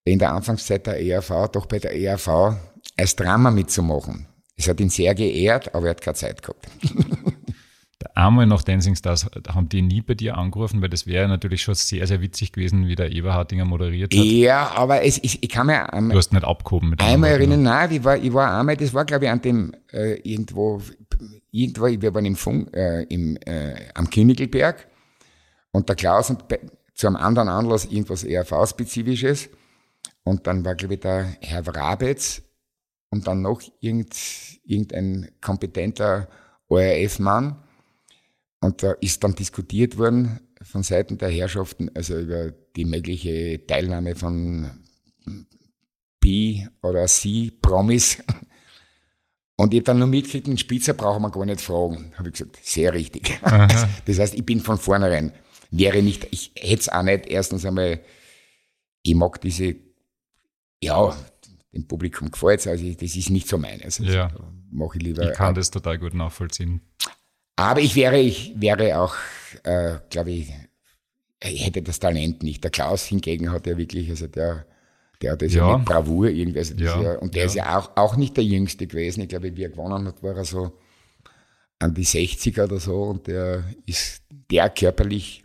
in 0.03 0.19
der 0.19 0.33
Anfangszeit 0.33 0.85
der 0.85 1.01
ERV, 1.01 1.49
doch 1.51 1.65
bei 1.65 1.79
der 1.79 1.95
ERV 1.95 2.55
als 2.97 3.15
Drama 3.15 3.51
mitzumachen. 3.51 4.27
Es 4.55 4.67
hat 4.67 4.79
ihn 4.79 4.89
sehr 4.89 5.15
geehrt, 5.15 5.73
aber 5.73 5.87
er 5.87 5.89
hat 5.91 6.01
keine 6.01 6.15
Zeit 6.15 6.41
gehabt. 6.41 6.67
Einmal 8.15 8.45
nach 8.45 8.61
Dancing 8.63 8.95
Stars 8.95 9.25
haben 9.49 9.69
die 9.69 9.81
nie 9.81 10.01
bei 10.01 10.13
dir 10.13 10.37
angerufen, 10.37 10.81
weil 10.81 10.89
das 10.89 11.07
wäre 11.07 11.27
natürlich 11.27 11.61
schon 11.63 11.73
sehr, 11.73 12.05
sehr 12.05 12.21
witzig 12.21 12.51
gewesen, 12.51 12.87
wie 12.87 12.95
der 12.95 13.11
Eberhardinger 13.11 13.65
moderiert 13.65 14.13
hat. 14.13 14.23
Ja, 14.23 14.71
aber 14.75 15.03
es, 15.03 15.19
ich, 15.23 15.41
ich 15.41 15.49
kann 15.49 15.65
mir 15.67 15.91
am- 15.91 16.09
Du 16.09 16.17
hast 16.17 16.31
nicht 16.31 16.43
abgehoben 16.45 16.89
mit 16.91 17.01
einmal 17.01 17.31
erinnern, 17.31 17.63
nein, 17.63 17.91
ich 17.91 18.03
war, 18.03 18.17
ich 18.17 18.31
war 18.31 18.59
einmal, 18.59 18.77
das 18.77 18.93
war 18.93 19.05
glaube 19.05 19.25
ich 19.25 19.31
an 19.31 19.41
dem, 19.41 19.73
äh, 19.91 20.19
irgendwo, 20.21 20.79
irgendwo, 21.51 21.85
wir 21.87 22.13
waren 22.13 22.25
im 22.25 22.35
Funk, 22.35 22.69
äh, 22.75 23.03
im, 23.05 23.35
äh, 23.45 23.75
am 23.95 24.09
Königelberg 24.09 24.87
Und 25.71 25.89
der 25.89 25.95
Klaus 25.95 26.29
und 26.29 26.43
zu 26.93 27.07
einem 27.07 27.15
anderen 27.15 27.49
Anlass 27.49 27.85
irgendwas 27.85 28.23
ERV-spezifisches. 28.23 29.49
Und 30.23 30.45
dann 30.45 30.63
war, 30.63 30.75
glaube 30.75 30.93
ich, 30.93 30.99
der 30.99 31.25
Herr 31.41 31.65
Wrabetz 31.65 32.43
und 33.09 33.25
dann 33.27 33.41
noch 33.41 33.61
irgend, 33.79 34.13
irgendein 34.63 35.29
kompetenter 35.41 36.27
ORF-Mann. 36.69 37.55
Und 38.63 38.81
da 38.81 38.93
ist 38.93 39.21
dann 39.23 39.35
diskutiert 39.35 39.97
worden 39.97 40.39
von 40.61 40.83
Seiten 40.83 41.17
der 41.17 41.29
Herrschaften, 41.29 41.91
also 41.93 42.17
über 42.17 42.51
die 42.77 42.85
mögliche 42.85 43.65
Teilnahme 43.67 44.15
von 44.15 44.71
B 46.21 46.65
oder 46.81 47.05
C 47.07 47.51
Promis. 47.61 48.23
Und 49.57 49.73
ich 49.73 49.79
habe 49.79 49.83
dann 49.83 49.99
nur 49.99 50.07
mitgekriegt, 50.07 50.47
einen 50.47 50.57
Spitzer 50.57 50.93
brauchen 50.93 51.23
wir 51.23 51.29
gar 51.29 51.45
nicht 51.45 51.59
fragen. 51.59 52.13
Habe 52.15 52.29
ich 52.29 52.35
gesagt, 52.35 52.57
sehr 52.63 52.93
richtig. 52.93 53.37
Aha. 53.41 53.67
Das 54.05 54.17
heißt, 54.17 54.33
ich 54.33 54.45
bin 54.45 54.61
von 54.61 54.77
vornherein, 54.77 55.33
wäre 55.69 56.01
nicht, 56.01 56.29
ich 56.31 56.53
hätte 56.55 56.83
es 56.83 56.89
auch 56.89 57.03
nicht, 57.03 57.25
erstens 57.27 57.65
einmal, 57.65 57.99
ich 59.01 59.15
mag 59.15 59.41
diese, 59.41 59.75
ja, 60.81 61.13
dem 61.73 61.85
Publikum 61.85 62.31
gefällt 62.31 62.61
es, 62.61 62.67
also 62.67 62.89
das 62.93 63.13
ist 63.17 63.29
nicht 63.29 63.49
so 63.49 63.57
meines. 63.57 63.99
Also 63.99 64.13
ja. 64.13 64.31
Mache 64.71 64.97
ich 64.97 65.03
lieber. 65.03 65.29
Ich 65.29 65.35
kann 65.35 65.53
das 65.53 65.69
total 65.69 65.99
gut 65.99 66.13
nachvollziehen. 66.13 66.79
Aber 67.55 67.81
ich 67.81 67.95
wäre, 67.95 68.19
ich 68.19 68.53
wäre 68.55 68.99
auch, 68.99 69.15
äh, 69.63 69.97
glaube 70.09 70.31
ich, 70.31 70.53
ich 71.41 71.65
hätte 71.65 71.81
das 71.81 71.99
Talent 71.99 72.41
nicht. 72.41 72.63
Der 72.63 72.71
Klaus 72.71 73.03
hingegen 73.05 73.51
hat 73.51 73.67
ja 73.67 73.77
wirklich, 73.77 74.09
also 74.09 74.27
der, 74.27 74.65
der 75.21 75.33
hat 75.33 75.41
das 75.41 75.53
ja, 75.53 75.67
ja 75.67 75.77
mit 75.77 75.85
Bravour 75.85 76.29
irgendwie. 76.29 76.59
Also 76.59 76.75
ja, 76.75 77.01
ja, 77.01 77.17
und 77.19 77.35
der 77.35 77.45
ist 77.45 77.55
ja 77.55 77.77
auch, 77.77 77.91
auch 77.95 78.15
nicht 78.15 78.37
der 78.37 78.43
Jüngste 78.43 78.87
gewesen. 78.87 79.21
Ich 79.21 79.29
glaube, 79.29 79.55
wie 79.55 79.63
er 79.63 79.69
gewonnen 79.69 80.07
hat, 80.07 80.23
war 80.23 80.35
er 80.35 80.45
so 80.45 80.79
an 81.79 81.93
die 81.93 82.05
60er 82.05 82.63
oder 82.63 82.79
so. 82.79 83.03
Und 83.03 83.27
der 83.27 83.63
ist 83.85 84.23
der 84.49 84.69
körperlich 84.69 85.43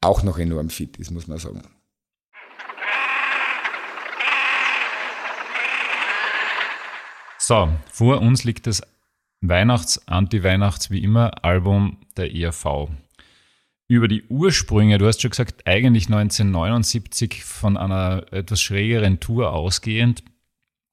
auch 0.00 0.22
noch 0.22 0.38
enorm 0.38 0.70
fit 0.70 0.96
ist, 0.96 1.10
muss 1.10 1.26
man 1.26 1.38
sagen. 1.38 1.62
So, 7.38 7.68
vor 7.90 8.20
uns 8.20 8.44
liegt 8.44 8.68
das 8.68 8.82
Weihnachts-, 9.42 10.06
Anti-Weihnachts-, 10.06 10.90
wie 10.90 11.02
immer, 11.02 11.44
Album 11.44 11.98
der 12.16 12.34
ERV 12.34 12.88
über 13.92 14.08
die 14.08 14.24
Ursprünge, 14.28 14.96
du 14.96 15.06
hast 15.06 15.20
schon 15.20 15.30
gesagt, 15.30 15.66
eigentlich 15.66 16.06
1979 16.06 17.44
von 17.44 17.76
einer 17.76 18.24
etwas 18.30 18.62
schrägeren 18.62 19.20
Tour 19.20 19.52
ausgehend, 19.52 20.22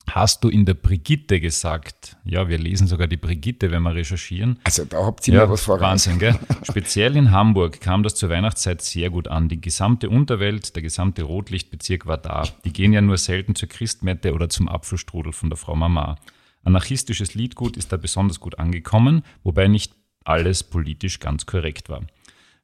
hast 0.10 0.44
du 0.44 0.50
in 0.50 0.66
der 0.66 0.74
Brigitte 0.74 1.40
gesagt. 1.40 2.18
Ja, 2.26 2.50
wir 2.50 2.58
lesen 2.58 2.88
sogar 2.88 3.08
die 3.08 3.16
Brigitte, 3.16 3.72
wenn 3.72 3.84
wir 3.84 3.96
recherchieren. 3.96 4.60
Also 4.66 4.84
da 4.84 5.06
habt 5.06 5.26
ihr 5.28 5.36
ja, 5.36 5.46
mir 5.46 5.52
was 5.52 5.62
voran. 5.62 5.82
Wahnsinn, 5.82 6.20
gell? 6.20 6.38
Speziell 6.64 7.16
in 7.16 7.32
Hamburg 7.32 7.80
kam 7.80 8.04
das 8.04 8.16
zur 8.16 8.30
Weihnachtszeit 8.30 8.82
sehr 8.82 9.10
gut 9.10 9.30
an. 9.30 9.48
Die 9.48 9.62
gesamte 9.62 10.10
Unterwelt, 10.10 10.76
der 10.76 10.82
gesamte 10.82 11.24
Rotlichtbezirk 11.24 12.06
war 12.06 12.18
da. 12.18 12.44
Die 12.66 12.74
gehen 12.74 12.92
ja 12.92 13.00
nur 13.00 13.18
selten 13.18 13.56
zur 13.56 13.70
Christmette 13.70 14.34
oder 14.34 14.50
zum 14.50 14.68
Apfelstrudel 14.68 15.32
von 15.32 15.50
der 15.50 15.58
Frau 15.58 15.76
Mama. 15.76 16.18
Anarchistisches 16.64 17.34
Liedgut 17.34 17.78
ist 17.78 17.92
da 17.92 17.98
besonders 17.98 18.40
gut 18.40 18.60
angekommen, 18.60 19.24
wobei 19.44 19.68
nicht 19.68 19.94
alles 20.24 20.64
politisch 20.64 21.20
ganz 21.20 21.46
korrekt 21.46 21.90
war. 21.90 22.04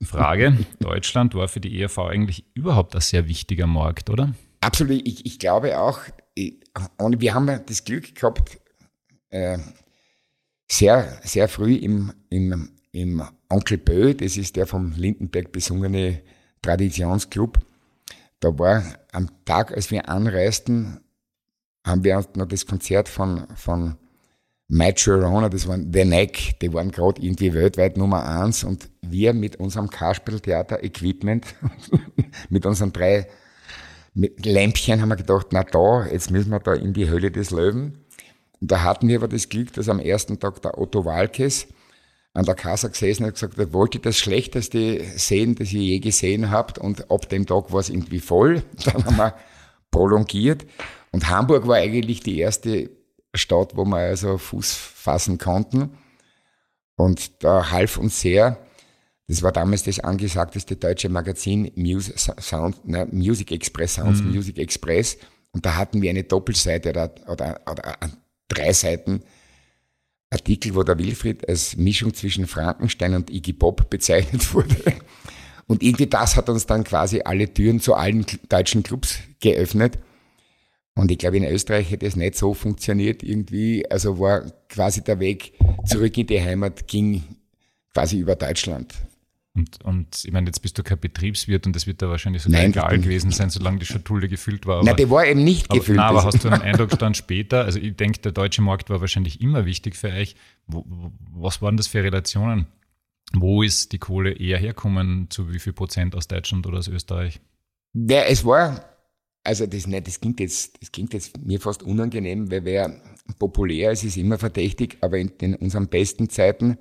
Frage, 0.04 0.58
Deutschland 0.80 1.34
war 1.36 1.48
für 1.48 1.60
die 1.60 1.80
ERV 1.80 2.00
eigentlich 2.00 2.46
überhaupt 2.54 2.96
ein 2.96 3.02
sehr 3.02 3.28
wichtiger 3.28 3.68
Markt, 3.68 4.10
oder? 4.10 4.34
Absolut, 4.62 5.02
ich, 5.08 5.26
ich 5.26 5.40
glaube 5.40 5.80
auch, 5.80 6.00
und 6.98 7.22
wir 7.22 7.34
haben 7.34 7.62
das 7.66 7.84
Glück 7.84 8.16
gehabt, 8.16 8.60
äh, 9.30 9.58
sehr, 10.70 11.20
sehr 11.24 11.48
früh 11.48 11.76
im, 11.76 12.14
im, 12.30 12.72
im 12.92 13.24
Onkel 13.50 13.78
Bö, 13.78 14.14
das 14.14 14.38
ist 14.38 14.56
der 14.56 14.68
vom 14.68 14.92
Lindenberg 14.94 15.52
besungene 15.52 16.22
Traditionsclub, 16.62 17.60
da 18.40 18.58
war 18.60 18.84
am 19.12 19.30
Tag, 19.46 19.72
als 19.72 19.92
wir 19.92 20.10
anreisten, 20.10 21.00
haben 21.86 22.04
wir 22.04 22.26
noch 22.36 22.48
das 22.48 22.66
Konzert 22.66 23.08
von, 23.08 23.46
von 23.56 23.96
Matt 24.68 24.98
Girona, 24.98 25.50
das 25.50 25.68
waren 25.68 25.94
The 25.94 26.04
Neck, 26.04 26.60
die 26.60 26.74
waren 26.74 26.92
gerade 26.92 27.22
irgendwie 27.22 27.54
weltweit 27.54 27.98
Nummer 27.98 28.28
eins 28.28 28.64
und 28.64 28.90
wir 29.02 29.34
mit 29.34 29.58
unserem 29.58 29.90
Kasperltheater-Equipment, 29.90 31.46
mit 32.50 32.66
unseren 32.66 32.92
drei 32.92 33.28
Lämpchen 34.16 35.02
haben 35.02 35.10
wir 35.10 35.18
gedacht, 35.18 35.48
na 35.52 35.64
da, 35.64 36.08
jetzt 36.08 36.32
müssen 36.32 36.50
wir 36.50 36.60
da 36.60 36.74
in 36.74 36.94
die 36.94 37.10
Hölle 37.10 37.32
des 37.32 37.52
Löwen. 37.52 38.00
Und 38.62 38.72
da 38.72 38.82
hatten 38.82 39.10
wir 39.10 39.18
aber 39.18 39.28
das 39.28 39.50
Glück, 39.50 39.74
dass 39.74 39.90
am 39.90 40.00
ersten 40.00 40.40
Tag 40.40 40.62
der 40.62 40.78
Otto 40.80 41.04
Walkes 41.04 41.68
an 42.34 42.46
der 42.46 42.56
Kasse 42.56 42.90
gesessen 42.90 43.24
hat 43.24 43.32
und 43.32 43.34
gesagt, 43.34 43.60
er 43.60 43.74
wollte 43.74 44.00
das 44.00 44.18
Schlechteste 44.18 45.04
sehen, 45.18 45.56
das 45.56 45.74
ihr 45.74 45.82
je 45.82 46.00
gesehen 46.00 46.50
habt 46.50 46.80
und 46.80 47.12
ab 47.12 47.28
dem 47.30 47.46
Tag 47.46 47.72
war 47.74 47.82
es 47.82 47.90
irgendwie 47.90 48.20
voll. 48.20 48.64
Dann 48.86 49.06
haben 49.06 49.18
wir 49.18 49.36
prolongiert 49.92 50.66
und 51.16 51.30
Hamburg 51.30 51.66
war 51.66 51.78
eigentlich 51.78 52.20
die 52.20 52.40
erste 52.40 52.90
Stadt, 53.34 53.78
wo 53.78 53.86
wir 53.86 54.00
also 54.00 54.38
Fuß 54.38 54.74
fassen 54.74 55.38
konnten. 55.38 55.92
Und 56.98 57.42
da 57.42 57.72
half 57.72 57.96
uns 57.96 58.20
sehr, 58.20 58.58
das 59.30 59.42
war 59.42 59.54
damals 59.54 59.84
das 59.84 60.02
angesagteste 60.02 60.76
deutsche 60.76 61.08
Magazin 61.08 61.72
Music, 61.78 62.20
Sound, 62.20 62.86
ne, 62.86 63.08
Music 63.14 63.54
Express, 63.54 63.94
Sounds 63.94 64.22
mhm. 64.22 64.32
Music 64.32 64.58
Express. 64.58 65.18
Und 65.54 65.66
da 65.66 65.78
hatten 65.78 66.02
wir 66.02 66.10
eine 66.10 66.26
Doppelseite 66.26 66.90
oder, 66.90 67.16
oder, 67.30 67.62
oder 67.72 67.98
drei 68.50 68.74
Seiten 68.74 69.24
Artikel, 70.30 70.76
wo 70.76 70.84
der 70.84 71.00
Wilfried 71.00 71.48
als 71.48 71.78
Mischung 71.78 72.14
zwischen 72.14 72.46
Frankenstein 72.46 73.14
und 73.14 73.30
Iggy 73.30 73.54
Pop 73.54 73.90
bezeichnet 73.90 74.54
wurde. 74.54 74.76
Und 75.66 75.82
irgendwie 75.82 76.08
das 76.08 76.36
hat 76.36 76.50
uns 76.50 76.66
dann 76.66 76.84
quasi 76.84 77.22
alle 77.24 77.54
Türen 77.54 77.80
zu 77.80 77.94
allen 77.94 78.26
deutschen 78.50 78.84
Clubs 78.84 79.20
geöffnet. 79.40 79.98
Und 80.96 81.12
ich 81.12 81.18
glaube, 81.18 81.38
in 81.38 81.44
Österreich 81.44 81.92
hätte 81.92 82.06
es 82.06 82.16
nicht 82.16 82.36
so 82.36 82.54
funktioniert 82.54 83.22
irgendwie. 83.22 83.90
Also 83.92 84.18
war 84.18 84.50
quasi 84.70 85.04
der 85.04 85.20
Weg 85.20 85.54
zurück 85.86 86.18
in 86.18 86.28
die 86.28 86.42
Heimat, 86.42 86.88
ging 86.88 87.24
quasi 87.94 88.20
über 88.20 88.36
Deutschland. 88.36 88.94
Und, 89.56 89.84
und 89.86 90.26
ich 90.26 90.32
meine, 90.34 90.48
jetzt 90.48 90.60
bist 90.60 90.78
du 90.78 90.84
kein 90.84 91.00
Betriebswirt 91.00 91.66
und 91.66 91.76
das 91.76 91.88
wird 91.88 92.02
da 92.02 92.10
wahrscheinlich 92.10 92.44
sogar 92.44 92.62
Nein, 92.62 92.72
egal 92.72 93.00
gewesen 93.00 93.32
sein, 93.32 93.50
solange 93.50 93.80
die 93.80 93.86
Schatulle 93.86 94.28
gefüllt 94.28 94.66
war. 94.66 94.78
Aber, 94.78 94.86
Nein, 94.86 94.98
die 94.98 95.10
war 95.10 95.26
eben 95.26 95.44
nicht 95.46 95.70
aber, 95.70 95.80
gefüllt. 95.80 95.98
Nein, 95.98 96.08
aber 96.08 96.26
hast 96.26 96.44
du 96.44 96.50
einen 96.50 96.62
Eindruck 96.62 96.98
dann 97.00 97.14
später, 97.14 97.64
also 97.64 97.80
ich 97.80 97.96
denke, 97.96 98.20
der 98.20 98.34
deutsche 98.34 98.62
Markt 98.62 98.90
war 98.90 99.00
wahrscheinlich 99.00 99.40
immer 99.40 99.66
wichtig 99.66 99.96
für 99.96 100.10
euch. 100.10 100.36
Wo, 100.68 100.86
was 101.34 101.62
waren 101.62 101.78
das 101.78 101.88
für 101.88 102.04
Relationen? 102.04 102.68
Wo 103.34 103.64
ist 103.64 103.94
die 103.94 103.98
Kohle 103.98 104.34
eher 104.34 104.58
herkommen? 104.58 105.30
Zu 105.30 105.54
wie 105.54 105.60
viel 105.60 105.74
Prozent 105.74 106.16
aus 106.16 106.28
Deutschland 106.28 106.68
oder 106.68 106.80
aus 106.80 106.90
Österreich? 106.90 107.40
Ja, 107.94 108.24
es 108.24 108.44
war 108.44 108.84
also 109.46 109.66
das, 109.68 109.88
nicht, 109.88 110.08
das, 110.08 110.20
klingt 110.20 110.40
jetzt, 110.40 110.82
das 110.82 110.92
klingt 110.92 111.14
jetzt 111.14 111.38
mir 111.46 111.60
fast 111.60 111.84
unangenehm, 111.84 112.52
weil 112.52 112.66
wer 112.66 113.02
populär 113.40 113.92
ist, 113.92 114.04
ist 114.04 114.18
immer 114.18 114.38
verdächtig, 114.38 114.98
aber 115.02 115.18
in, 115.18 115.30
in 115.40 115.56
unseren 115.56 115.88
besten 115.88 116.30
Zeiten 116.30 116.78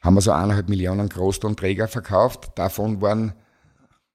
haben 0.00 0.14
wir 0.14 0.20
so 0.20 0.32
eineinhalb 0.32 0.68
Millionen 0.68 1.08
Großtonträger 1.08 1.88
verkauft. 1.88 2.52
Davon 2.54 3.02
waren 3.02 3.34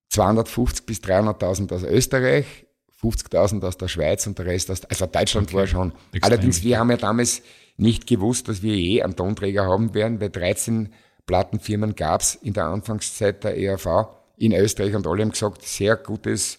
250 0.10 0.86
bis 0.86 0.99
300.000 0.99 1.73
aus 1.73 1.84
Österreich, 1.84 2.65
50.000 3.01 3.65
aus 3.65 3.78
der 3.78 3.88
Schweiz 3.88 4.25
und 4.25 4.38
der 4.38 4.45
Rest 4.45 4.71
aus, 4.71 4.86
also 4.86 5.06
Deutschland 5.06 5.47
okay. 5.47 5.58
war 5.58 5.67
schon. 5.67 5.91
Extrem 6.12 6.23
Allerdings, 6.23 6.63
wir 6.63 6.80
haben 6.80 6.89
ja 6.89 6.97
damals 6.97 7.41
nicht 7.78 8.08
gewusst, 8.08 8.47
dass 8.47 8.63
wir 8.63 8.75
je 8.75 9.04
einen 9.04 9.15
Tonträger 9.15 9.65
haben 9.65 9.93
werden, 9.93 10.19
weil 10.21 10.30
13 10.30 10.93
Plattenfirmen 11.25 11.95
gab 11.95 12.21
es 12.21 12.36
in 12.36 12.54
der 12.54 12.65
Anfangszeit 12.65 13.43
der 13.43 13.58
ERV 13.58 14.08
in 14.38 14.54
Österreich 14.54 14.95
und 14.95 15.06
alle 15.08 15.23
haben 15.23 15.32
gesagt, 15.32 15.63
sehr 15.63 15.95
gutes 15.97 16.58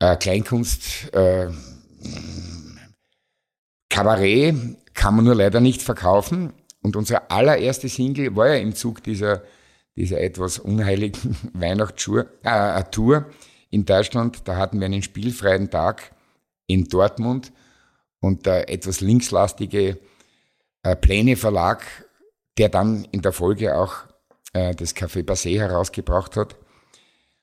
äh, 0.00 0.16
Kleinkunst, 0.16 1.14
äh, 1.14 1.50
Kabarett 3.88 4.54
kann 4.94 5.16
man 5.16 5.24
nur 5.24 5.34
leider 5.34 5.60
nicht 5.60 5.82
verkaufen. 5.82 6.52
Und 6.82 6.96
unsere 6.96 7.30
allererste 7.30 7.88
Single 7.88 8.34
war 8.34 8.48
ja 8.48 8.54
im 8.54 8.74
Zug 8.74 9.02
dieser, 9.02 9.42
dieser 9.96 10.20
etwas 10.20 10.58
unheiligen 10.58 11.36
Weihnachtstour 11.52 12.26
äh, 12.42 12.82
Tour 12.84 13.26
in 13.70 13.84
Deutschland. 13.84 14.48
Da 14.48 14.56
hatten 14.56 14.80
wir 14.80 14.86
einen 14.86 15.02
spielfreien 15.02 15.70
Tag 15.70 16.14
in 16.66 16.84
Dortmund 16.84 17.52
und 18.20 18.46
der 18.46 18.70
etwas 18.70 19.00
linkslastige 19.00 19.98
äh, 20.82 20.96
Pläne 20.96 21.36
Verlag, 21.36 21.84
der 22.56 22.68
dann 22.68 23.04
in 23.10 23.22
der 23.22 23.32
Folge 23.32 23.76
auch 23.76 23.96
äh, 24.52 24.74
das 24.74 24.96
Café 24.96 25.22
Passé 25.24 25.58
herausgebracht 25.58 26.36
hat, 26.36 26.56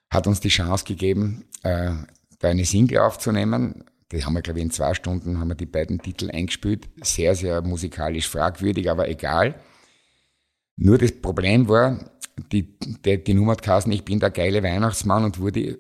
hat 0.10 0.28
uns 0.28 0.39
die 0.39 0.50
Chance 0.50 0.86
gegeben, 0.86 1.46
äh, 1.63 1.91
da 2.39 2.50
eine 2.50 2.65
Single 2.65 3.00
aufzunehmen. 3.00 3.84
Die 4.12 4.23
haben 4.23 4.34
wir, 4.34 4.41
glaube 4.41 4.60
ich, 4.60 4.65
in 4.65 4.71
zwei 4.71 4.93
Stunden 4.93 5.39
haben 5.39 5.50
wir 5.50 5.56
die 5.56 5.65
beiden 5.65 6.00
Titel 6.00 6.30
eingespielt. 6.32 6.88
Sehr, 7.02 7.36
sehr 7.36 7.62
musikalisch 7.62 8.30
fragwürdig, 8.30 8.89
aber 8.89 9.10
egal. 9.10 9.56
Nur 10.78 10.97
das 10.97 11.12
Problem 11.12 11.67
war, 11.67 12.12
die, 12.52 12.78
die, 12.80 13.23
die 13.23 13.34
Nummer 13.34 13.54
hat 13.54 13.63
geheißen, 13.63 13.91
ich 13.91 14.06
bin 14.06 14.19
der 14.19 14.30
geile 14.30 14.63
Weihnachtsmann 14.63 15.26
und 15.26 15.39
wurde 15.39 15.80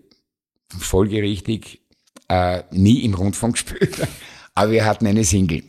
folgerichtig 0.69 1.81
äh, 2.27 2.63
nie 2.71 3.05
im 3.05 3.13
Rundfunk 3.13 3.53
gespielt. 3.63 4.07
aber 4.55 4.71
wir 4.71 4.85
hatten 4.85 5.07
eine 5.07 5.23
Single. 5.23 5.63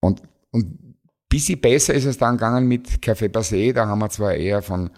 Und, 0.00 0.22
und 0.50 0.96
bisschen 1.28 1.60
besser 1.60 1.94
ist 1.94 2.06
es 2.06 2.18
dann 2.18 2.36
gegangen 2.36 2.66
mit 2.66 2.88
Café 3.02 3.28
Passé. 3.28 3.72
Da 3.72 3.86
haben 3.86 3.98
wir 3.98 4.10
zwar 4.10 4.34
eher 4.34 4.62
von 4.62 4.90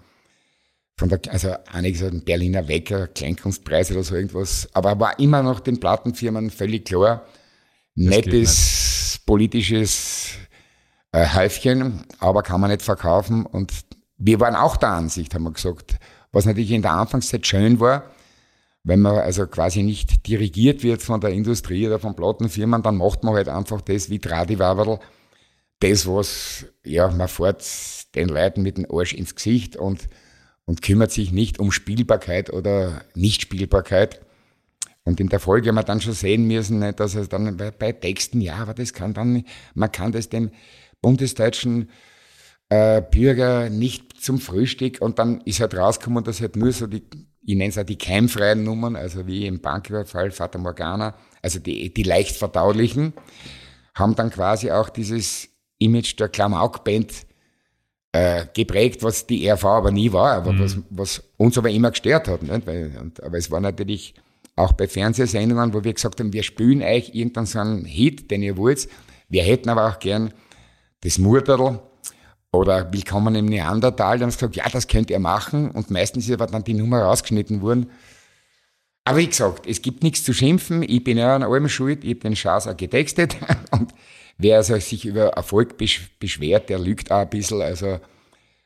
von 1.00 1.08
der, 1.08 1.20
also 1.30 1.54
einiges 1.72 2.02
ein 2.02 2.22
Berliner 2.24 2.68
Wecker, 2.68 3.08
Kleinkunstpreis 3.08 3.90
oder 3.90 4.02
so 4.02 4.14
irgendwas, 4.14 4.68
aber 4.74 5.00
war 5.00 5.18
immer 5.18 5.42
noch 5.42 5.60
den 5.60 5.80
Plattenfirmen 5.80 6.50
völlig 6.50 6.84
klar, 6.84 7.26
nettes 7.94 9.18
politisches 9.24 10.32
äh, 11.12 11.26
Häufchen, 11.26 12.04
aber 12.18 12.42
kann 12.42 12.60
man 12.60 12.70
nicht 12.70 12.82
verkaufen. 12.82 13.46
Und 13.46 13.72
wir 14.18 14.40
waren 14.40 14.54
auch 14.54 14.76
der 14.76 14.90
Ansicht, 14.90 15.34
haben 15.34 15.44
wir 15.44 15.52
gesagt, 15.52 15.96
was 16.32 16.44
natürlich 16.44 16.70
in 16.70 16.82
der 16.82 16.92
Anfangszeit 16.92 17.46
schön 17.46 17.80
war, 17.80 18.04
wenn 18.84 19.00
man 19.00 19.16
also 19.16 19.46
quasi 19.46 19.82
nicht 19.82 20.26
dirigiert 20.26 20.82
wird 20.82 21.00
von 21.00 21.22
der 21.22 21.30
Industrie 21.30 21.86
oder 21.86 21.98
von 21.98 22.14
Plattenfirmen, 22.14 22.82
dann 22.82 22.98
macht 22.98 23.24
man 23.24 23.34
halt 23.34 23.48
einfach 23.48 23.80
das 23.80 24.10
wie 24.10 24.18
Tradiwaberl, 24.18 25.00
das, 25.78 26.06
was, 26.06 26.66
ja, 26.84 27.10
man 27.10 27.28
fährt 27.28 27.64
den 28.14 28.28
Leuten 28.28 28.60
mit 28.60 28.76
dem 28.76 28.86
Arsch 28.90 29.14
ins 29.14 29.34
Gesicht 29.34 29.76
und, 29.76 30.10
und 30.70 30.82
kümmert 30.82 31.10
sich 31.10 31.32
nicht 31.32 31.58
um 31.58 31.72
Spielbarkeit 31.72 32.52
oder 32.52 33.02
Nichtspielbarkeit. 33.16 34.20
Und 35.02 35.18
in 35.18 35.28
der 35.28 35.40
Folge 35.40 35.68
haben 35.68 35.74
wir 35.74 35.82
dann 35.82 36.00
schon 36.00 36.12
sehen 36.12 36.46
müssen, 36.46 36.94
dass 36.94 37.16
es 37.16 37.28
dann 37.28 37.56
bei, 37.56 37.72
bei 37.72 37.90
Texten, 37.90 38.40
ja, 38.40 38.54
aber 38.54 38.72
das 38.72 38.92
kann 38.92 39.12
dann, 39.12 39.42
man 39.74 39.90
kann 39.90 40.12
das 40.12 40.28
dem 40.28 40.52
bundesdeutschen 41.02 41.90
äh, 42.68 43.02
Bürger 43.02 43.68
nicht 43.68 44.22
zum 44.22 44.38
Frühstück 44.38 45.00
und 45.00 45.18
dann 45.18 45.40
ist 45.40 45.58
halt 45.58 45.74
rausgekommen, 45.74 46.22
dass 46.22 46.40
halt 46.40 46.54
nur 46.54 46.70
so 46.70 46.86
die 46.86 47.02
ich 47.42 47.56
nenne 47.56 47.70
es 47.70 47.78
auch 47.78 47.82
die 47.82 47.98
keimfreien 47.98 48.62
Nummern, 48.62 48.94
also 48.94 49.26
wie 49.26 49.46
im 49.46 49.60
Banküberfall, 49.60 50.30
Fata 50.30 50.56
Morgana, 50.56 51.16
also 51.42 51.58
die, 51.58 51.92
die 51.92 52.04
leicht 52.04 52.36
verdaulichen, 52.36 53.12
haben 53.96 54.14
dann 54.14 54.30
quasi 54.30 54.70
auch 54.70 54.88
dieses 54.88 55.48
Image 55.78 56.16
der 56.20 56.28
Klamauk-Band 56.28 57.26
äh, 58.12 58.46
geprägt, 58.54 59.02
was 59.02 59.26
die 59.26 59.48
RV 59.48 59.64
aber 59.64 59.90
nie 59.90 60.12
war, 60.12 60.32
aber 60.32 60.52
mhm. 60.52 60.60
was, 60.60 60.78
was 60.90 61.22
uns 61.36 61.56
aber 61.58 61.70
immer 61.70 61.90
gestört 61.90 62.28
hat. 62.28 62.42
Nicht? 62.42 62.66
Weil, 62.66 62.92
und, 63.00 63.22
aber 63.22 63.38
es 63.38 63.50
war 63.50 63.60
natürlich 63.60 64.14
auch 64.56 64.72
bei 64.72 64.88
Fernsehsendungen, 64.88 65.72
wo 65.72 65.84
wir 65.84 65.94
gesagt 65.94 66.20
haben, 66.20 66.32
wir 66.32 66.42
spielen 66.42 66.82
euch 66.82 67.14
irgendeinen 67.14 67.46
so 67.46 67.58
einen 67.60 67.84
Hit, 67.84 68.30
den 68.30 68.42
ihr 68.42 68.56
wollt. 68.56 68.88
Wir 69.28 69.42
hätten 69.44 69.68
aber 69.68 69.88
auch 69.88 69.98
gern 69.98 70.32
das 71.02 71.18
Murderl 71.18 71.80
oder 72.52 72.92
Willkommen 72.92 73.36
im 73.36 73.46
Neandertal, 73.46 74.18
dann 74.18 74.26
haben 74.26 74.30
sie 74.32 74.38
gesagt, 74.38 74.56
ja, 74.56 74.68
das 74.68 74.88
könnt 74.88 75.10
ihr 75.10 75.20
machen. 75.20 75.70
Und 75.70 75.90
meistens 75.90 76.26
ist 76.26 76.34
aber 76.34 76.46
dann 76.46 76.64
die 76.64 76.74
Nummer 76.74 77.02
rausgeschnitten 77.02 77.62
worden. 77.62 77.90
Aber 79.04 79.18
wie 79.18 79.28
gesagt, 79.28 79.66
es 79.66 79.82
gibt 79.82 80.02
nichts 80.02 80.24
zu 80.24 80.32
schimpfen. 80.32 80.82
Ich 80.82 81.04
bin 81.04 81.16
ja 81.16 81.34
an 81.34 81.42
allem 81.42 81.68
schuld. 81.68 82.04
Ich 82.04 82.10
habe 82.10 82.20
den 82.20 82.36
Schaß 82.36 82.66
auch 82.66 82.76
getextet. 82.76 83.36
Und 83.70 83.94
wer 84.40 84.58
also 84.58 84.78
sich 84.78 85.04
über 85.04 85.28
Erfolg 85.28 85.76
beschwert, 85.76 86.68
der 86.68 86.78
lügt 86.78 87.10
auch 87.10 87.20
ein 87.20 87.30
bisschen. 87.30 87.62
Also 87.62 88.00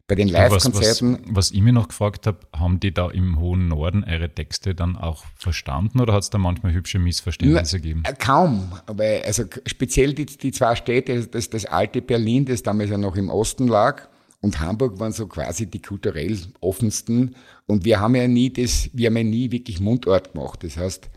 bei 0.07 0.15
den 0.15 0.29
Live-Konzerten. 0.29 1.15
Was, 1.15 1.21
was, 1.29 1.37
was, 1.37 1.51
ich 1.51 1.63
mir 1.63 1.73
noch 1.73 1.89
gefragt 1.89 2.27
habe, 2.27 2.39
haben 2.55 2.79
die 2.79 2.93
da 2.93 3.11
im 3.11 3.39
hohen 3.39 3.69
Norden 3.69 4.05
eure 4.05 4.29
Texte 4.29 4.75
dann 4.75 4.97
auch 4.97 5.25
verstanden 5.37 6.01
oder 6.01 6.13
hat 6.13 6.23
es 6.23 6.31
da 6.31 6.37
manchmal 6.37 6.75
hübsche 6.75 6.99
Missverständnisse 6.99 7.81
gegeben? 7.81 8.03
Äh, 8.05 8.13
kaum, 8.13 8.73
aber 8.87 9.05
also 9.25 9.45
speziell 9.67 10.13
die, 10.13 10.27
die 10.27 10.53
zwei 10.53 10.77
Städte, 10.77 11.27
das, 11.27 11.49
das 11.49 11.65
alte 11.65 12.03
Berlin, 12.03 12.45
das 12.45 12.63
damals 12.63 12.91
ja 12.91 12.99
noch 12.99 13.17
im 13.17 13.31
Osten 13.31 13.67
lag, 13.67 14.09
und 14.45 14.61
Hamburg 14.61 15.01
waren 15.01 15.13
so 15.13 15.27
quasi 15.27 15.65
die 15.65 15.81
kulturell 15.81 16.39
offensten. 16.61 17.35
Und 17.67 17.87
wir 17.87 17.99
haben 17.99 18.15
ja 18.15 18.29
nie 18.29 18.53
das, 18.53 18.91
wir 18.93 19.07
haben 19.07 19.17
ja 19.17 19.25
nie 19.25 19.51
wirklich 19.51 19.81
Mundort 19.81 20.35
gemacht. 20.35 20.63
Das 20.63 20.77
heißt, 20.77 21.09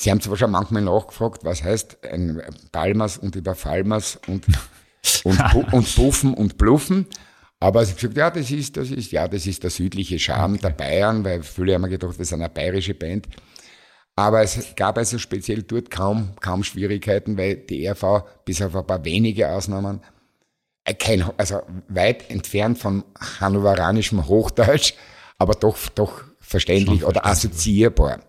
Sie 0.00 0.10
haben 0.10 0.22
zwar 0.22 0.38
schon 0.38 0.50
manchmal 0.50 0.80
nachgefragt, 0.80 1.44
was 1.44 1.62
heißt 1.62 1.98
ein 2.10 2.40
Palmas 2.72 3.18
und 3.18 3.36
Überfallmas 3.36 4.18
und, 4.28 4.46
und, 5.24 5.38
und 5.74 5.94
Puffen 5.94 6.32
und 6.32 6.56
Bluffen. 6.56 7.06
Aber 7.58 7.84
sie 7.84 7.92
hat 7.92 7.98
gesagt, 7.98 8.16
ja, 8.16 8.30
das 8.30 8.50
ist, 8.50 8.78
das 8.78 8.90
ist, 8.90 9.12
ja, 9.12 9.28
das 9.28 9.46
ist 9.46 9.62
der 9.62 9.68
südliche 9.68 10.18
Charme 10.18 10.54
okay. 10.54 10.62
der 10.62 10.70
Bayern, 10.70 11.22
weil 11.22 11.42
viele 11.42 11.74
haben 11.74 11.86
gedacht, 11.90 12.16
wir 12.16 12.24
sind 12.24 12.40
eine 12.40 12.48
bayerische 12.48 12.94
Band. 12.94 13.28
Aber 14.16 14.40
es 14.40 14.74
gab 14.74 14.96
also 14.96 15.18
speziell 15.18 15.64
dort 15.64 15.90
kaum, 15.90 16.30
kaum 16.40 16.64
Schwierigkeiten, 16.64 17.36
weil 17.36 17.56
die 17.56 17.84
ERV 17.84 18.24
bis 18.46 18.62
auf 18.62 18.74
ein 18.74 18.86
paar 18.86 19.04
wenige 19.04 19.50
Ausnahmen 19.50 20.00
äh, 20.84 20.94
kein, 20.94 21.22
also 21.36 21.60
weit 21.88 22.30
entfernt 22.30 22.78
von 22.78 23.04
hannoveranischem 23.38 24.26
Hochdeutsch, 24.26 24.94
aber 25.36 25.52
doch, 25.52 25.76
doch 25.90 26.24
verständlich 26.40 27.04
oder 27.04 27.26
assoziierbar. 27.26 28.20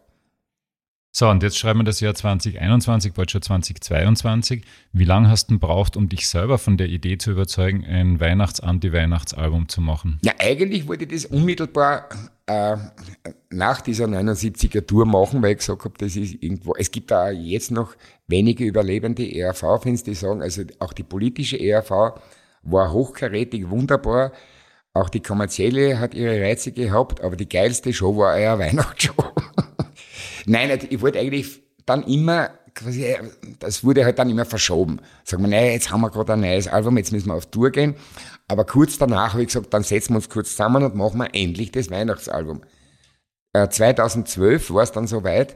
So, 1.14 1.28
und 1.28 1.44
jetzt 1.44 1.58
schreiben 1.58 1.82
wir 1.82 1.84
das 1.84 2.00
Jahr 2.00 2.16
2021, 2.16 3.12
bald 3.12 3.32
schon 3.32 3.42
2022. 3.42 4.64
Wie 4.94 5.04
lange 5.04 5.30
hast 5.30 5.52
du 5.52 5.60
braucht, 5.60 5.98
um 5.98 6.08
dich 6.08 6.30
selber 6.30 6.58
von 6.58 6.78
der 6.78 6.88
Idee 6.88 7.18
zu 7.18 7.32
überzeugen, 7.32 7.84
ein 7.84 8.22
Weihnachts-Anti-Weihnachtsalbum 8.22 9.68
zu 9.68 9.82
machen? 9.82 10.20
Ja, 10.24 10.32
eigentlich 10.40 10.88
wollte 10.88 11.04
ich 11.04 11.12
das 11.12 11.26
unmittelbar 11.26 12.08
äh, 12.46 12.78
nach 13.50 13.82
dieser 13.82 14.06
79er 14.06 14.86
Tour 14.86 15.06
machen, 15.06 15.42
weil 15.42 15.52
ich 15.52 15.58
gesagt 15.58 15.84
habe, 15.84 15.96
das 15.98 16.16
ist 16.16 16.42
irgendwo, 16.42 16.76
es 16.76 16.90
gibt 16.92 17.12
da 17.12 17.30
jetzt 17.30 17.72
noch 17.72 17.94
wenige 18.28 18.64
überlebende 18.64 19.30
ERV-Fans, 19.30 20.04
die 20.04 20.14
sagen, 20.14 20.42
also 20.42 20.64
auch 20.80 20.94
die 20.94 21.04
politische 21.04 21.60
ERV 21.60 22.22
war 22.64 22.94
hochkarätig, 22.94 23.70
wunderbar. 23.70 24.32
Auch 24.94 25.10
die 25.10 25.22
kommerzielle 25.22 26.00
hat 26.00 26.14
ihre 26.14 26.42
Reize 26.42 26.72
gehabt, 26.72 27.22
aber 27.22 27.36
die 27.36 27.50
geilste 27.50 27.92
Show 27.92 28.16
war 28.16 28.38
eher 28.38 28.60
Weihnachtsshow. 28.60 29.34
Nein, 30.46 30.80
ich 30.90 31.02
wollte 31.02 31.20
eigentlich 31.20 31.62
dann 31.86 32.04
immer, 32.04 32.52
quasi, 32.74 33.16
das 33.60 33.84
wurde 33.84 34.06
halt 34.06 34.20
dann 34.20 34.30
immer 34.30 34.46
verschoben. 34.46 35.00
Sagen 35.24 35.44
wir, 35.44 35.50
naja, 35.50 35.72
jetzt 35.72 35.92
haben 35.92 36.02
wir 36.02 36.10
gerade 36.10 36.34
ein 36.34 36.42
neues 36.42 36.68
Album, 36.68 36.98
jetzt 36.98 37.12
müssen 37.12 37.28
wir 37.28 37.36
auf 37.36 37.48
Tour 37.48 37.72
gehen. 37.72 37.96
Aber 38.48 38.66
kurz 38.66 38.98
danach 38.98 39.34
habe 39.34 39.44
ich 39.44 39.48
gesagt, 39.48 39.74
dann 39.74 39.84
setzen 39.84 40.14
wir 40.14 40.18
uns 40.18 40.30
kurz 40.30 40.52
zusammen 40.52 40.84
und 40.84 40.96
machen 40.96 41.20
wir 41.20 41.34
endlich 41.34 41.72
das 41.72 41.90
Weihnachtsalbum. 41.90 42.62
Äh, 43.54 43.70
2012 43.70 44.72
war 44.72 44.84
es 44.84 44.92
dann 44.92 45.08
soweit, 45.08 45.56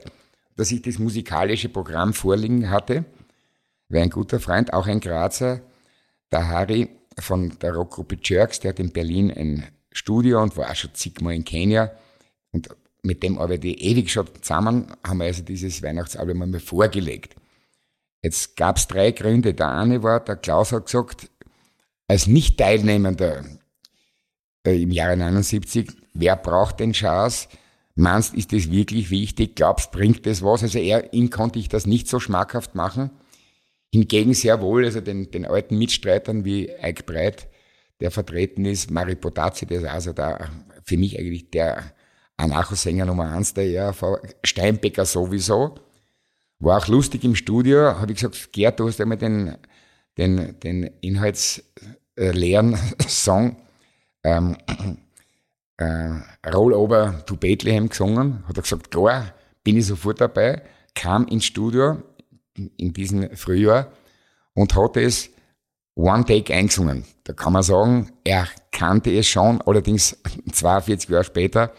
dass 0.56 0.71
ich 0.71 0.82
das 0.82 1.00
musikalische 1.00 1.69
Programm 1.69 2.13
vorliegen 2.13 2.69
hatte, 2.69 3.06
weil 3.89 4.04
ein 4.04 4.10
guter 4.10 4.39
Freund, 4.39 4.74
auch 4.74 4.88
ein 4.88 5.00
Grazer, 5.00 5.62
der 6.32 6.48
Harry 6.48 6.89
von 7.19 7.58
der 7.60 7.76
Rockgruppe 7.76 8.17
Jerks, 8.21 8.60
der 8.60 8.69
hat 8.69 8.80
in 8.80 8.91
Berlin 8.91 9.32
ein 9.32 9.65
Studio 9.91 10.41
und 10.41 10.58
war 10.58 10.69
auch 10.69 10.76
schon 10.76 10.93
zigmal 10.93 11.36
in 11.36 11.45
Kenia 11.45 11.91
und 12.52 12.69
mit 13.05 13.23
dem 13.23 13.37
arbeite 13.37 13.67
ich 13.67 13.81
ewig 13.81 14.11
schon 14.11 14.27
zusammen, 14.41 14.87
haben 15.05 15.19
wir 15.19 15.27
also 15.27 15.43
dieses 15.43 15.81
Weihnachtsalbum 15.83 16.41
einmal 16.41 16.59
vorgelegt. 16.59 17.35
Jetzt 18.21 18.57
gab 18.57 18.77
es 18.77 18.87
drei 18.87 19.11
Gründe. 19.11 19.53
Der 19.53 19.69
eine 19.69 20.01
war, 20.01 20.19
der 20.19 20.35
Klaus 20.35 20.71
hat 20.71 20.85
gesagt, 20.85 21.29
als 22.07 22.27
Nicht-Teilnehmender 22.27 23.45
äh, 24.65 24.81
im 24.81 24.91
Jahre 24.91 25.15
79, 25.15 25.87
wer 26.13 26.35
braucht 26.35 26.79
den 26.79 26.93
Chance? 26.93 27.47
Meinst, 27.93 28.33
ist 28.33 28.51
das 28.51 28.71
wirklich 28.71 29.09
wichtig? 29.11 29.55
Glaubst, 29.55 29.91
bringt 29.91 30.25
das 30.25 30.41
was? 30.41 30.63
Also 30.63 30.79
er, 30.79 31.13
ihm 31.13 31.29
konnte 31.29 31.59
ich 31.59 31.69
das 31.69 31.85
nicht 31.85 32.07
so 32.07 32.19
schmackhaft 32.19 32.75
machen. 32.75 33.11
Hingegen 33.93 34.33
sehr 34.33 34.59
wohl, 34.61 34.83
also 34.83 34.99
den, 34.99 35.31
den 35.31 35.45
alten 35.45 35.77
Mitstreitern 35.77 36.43
wie 36.43 36.73
Eike 36.73 37.03
Breit, 37.03 37.47
der 38.01 38.11
vertreten 38.11 38.65
ist, 38.65 38.91
Mari 38.91 39.15
Potazzi, 39.15 39.65
der 39.65 39.79
ist 39.79 39.87
also 39.87 40.11
da 40.11 40.49
für 40.83 40.97
mich 40.97 41.17
eigentlich 41.17 41.51
der 41.51 41.94
Anarcho-Sänger 42.38 43.06
Nummer 43.06 43.32
eins 43.32 43.54
der 43.54 43.65
ERV, 43.65 44.19
Steinbecker 44.43 45.06
sowieso. 45.06 45.76
War 46.60 46.78
auch 46.78 46.88
lustig 46.88 47.24
im 47.24 47.36
Studio, 47.36 48.00
habe 48.00 48.12
ich 48.12 48.19
gesagt, 48.19 48.52
Gerd, 48.52 48.80
du 48.80 48.88
hast 48.88 49.00
einmal 49.02 49.17
den, 49.17 49.58
den, 50.17 50.60
den 50.60 50.84
inhaltsleeren 51.02 52.78
Song 53.08 53.58
ähm, 54.24 54.58
äh, 55.78 56.50
Roll 56.50 56.74
Over 56.74 57.26
to 57.26 57.36
Bethlehem 57.36 57.89
gesungen. 57.89 58.43
Hat 58.48 58.58
er 58.58 58.63
gesagt, 58.63 58.91
klar, 58.91 59.34
bin 59.63 59.78
ich 59.78 59.86
sofort 59.86 60.21
dabei, 60.21 60.62
kam 60.93 61.28
ins 61.28 61.45
Studio 61.45 62.02
in 62.78 62.93
diesem 62.93 63.36
Frühjahr 63.36 63.91
und 64.54 64.76
hat 64.76 64.98
es 64.98 65.30
One 65.95 66.26
Take 66.26 66.54
eingesungen. 66.54 67.06
Da 67.24 67.34
kann 67.34 67.54
man 67.54 67.63
sagen, 67.63 68.12
er 68.24 68.48
kannte 68.71 69.12
es 69.17 69.28
schon, 69.28 69.62
allerdings 69.62 70.17
42 70.52 71.10
Jahre 71.10 71.24
später 71.24 71.74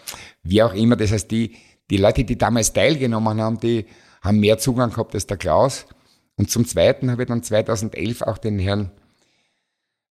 wie 0.48 0.62
auch 0.62 0.74
immer. 0.74 0.96
Das 0.96 1.12
heißt, 1.12 1.30
die, 1.30 1.56
die 1.90 1.96
Leute, 1.96 2.24
die 2.24 2.38
damals 2.38 2.72
teilgenommen 2.72 3.40
haben, 3.40 3.61
die 3.61 3.87
haben 4.22 4.40
mehr 4.40 4.59
Zugang 4.59 4.90
gehabt 4.90 5.14
als 5.14 5.26
der 5.26 5.37
Klaus. 5.37 5.87
Und 6.37 6.50
zum 6.50 6.66
Zweiten 6.66 7.11
habe 7.11 7.22
ich 7.22 7.28
dann 7.28 7.42
2011 7.42 8.22
auch 8.22 8.38
den 8.38 8.59
Herrn, 8.59 8.90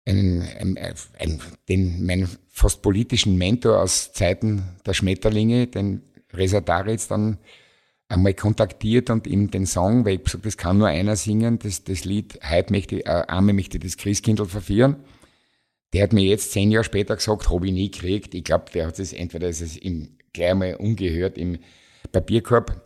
einen, 0.06 0.42
einen, 0.42 0.78
einen, 0.78 1.42
den, 1.70 2.06
meinen 2.06 2.30
fast 2.48 2.82
politischen 2.82 3.38
Mentor 3.38 3.82
aus 3.82 4.14
Zeiten 4.14 4.64
der 4.86 4.94
Schmetterlinge, 4.94 5.68
den 5.68 6.02
Reza 6.34 6.62
Daritz, 6.62 7.08
dann 7.08 7.38
einmal 8.08 8.34
kontaktiert 8.34 9.10
und 9.10 9.28
ihm 9.28 9.50
den 9.50 9.66
Song, 9.66 10.06
weil 10.06 10.16
ich 10.16 10.24
gesagt 10.24 10.46
das 10.46 10.58
kann 10.58 10.78
nur 10.78 10.88
einer 10.88 11.16
singen, 11.16 11.60
das, 11.60 11.84
das 11.84 12.06
Lied 12.06 12.40
Heute 12.48 12.72
möchte, 12.72 13.06
äh, 13.06 13.24
Arme 13.28 13.54
möchte 13.54 13.80
das 13.80 13.98
Christkindl 13.98 14.46
verführen. 14.46 14.98
Der 15.94 16.04
hat 16.04 16.14
mir 16.14 16.24
jetzt 16.24 16.52
zehn 16.52 16.72
Jahre 16.72 16.84
später 16.84 17.16
gesagt, 17.16 17.50
habe 17.50 17.68
ich 17.68 17.74
nie 17.74 17.90
gekriegt. 17.90 18.36
Ich 18.36 18.44
glaube, 18.44 18.66
der 18.74 18.88
hat 18.88 19.00
es 19.00 19.14
entweder 19.14 19.48
ist 19.48 19.62
es 19.62 19.78
im 19.78 20.18
gleich 20.36 20.52
einmal 20.52 20.76
ungehört 20.76 21.38
im 21.38 21.58
Papierkorb 22.12 22.82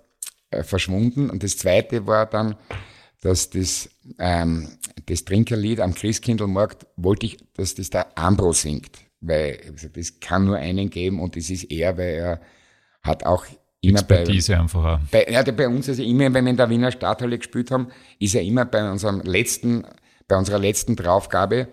äh, 0.51 0.63
verschwunden. 0.63 1.29
Und 1.29 1.43
das 1.43 1.57
zweite 1.57 2.07
war 2.07 2.25
dann, 2.25 2.55
dass 3.21 3.49
das, 3.49 3.89
ähm, 4.17 4.69
das 5.05 5.25
Trinkerlied 5.25 5.81
am 5.81 5.93
Christkindlmarkt 5.93 6.87
wollte 6.95 7.25
ich, 7.25 7.37
dass 7.55 7.75
das 7.75 7.89
der 7.89 8.17
Ambro 8.17 8.53
singt. 8.53 8.91
weil 9.21 9.59
es 9.95 10.19
kann 10.21 10.45
nur 10.45 10.55
einen 10.57 10.89
geben 10.89 11.19
und 11.19 11.35
das 11.35 11.49
ist 11.49 11.65
er, 11.65 11.97
weil 11.97 12.13
er 12.13 12.41
hat 13.01 13.25
auch 13.25 13.45
immer 13.81 13.99
Expertise 13.99 14.53
bei, 14.53 14.59
einfach 14.59 14.83
auch. 14.85 14.99
Bei, 15.11 15.27
ja, 15.29 15.43
bei 15.43 15.67
uns 15.67 15.87
ist 15.87 15.99
er 15.99 16.05
immer, 16.05 16.33
wenn 16.33 16.45
wir 16.45 16.51
in 16.51 16.57
der 16.57 16.69
Wiener 16.69 16.91
Stadthalle 16.91 17.37
gespielt 17.37 17.71
haben, 17.71 17.89
ist 18.19 18.35
er 18.35 18.41
immer 18.41 18.65
bei 18.65 18.89
unserem 18.89 19.21
letzten, 19.21 19.85
bei 20.27 20.37
unserer 20.37 20.59
letzten 20.59 20.95
Draufgabe 20.95 21.67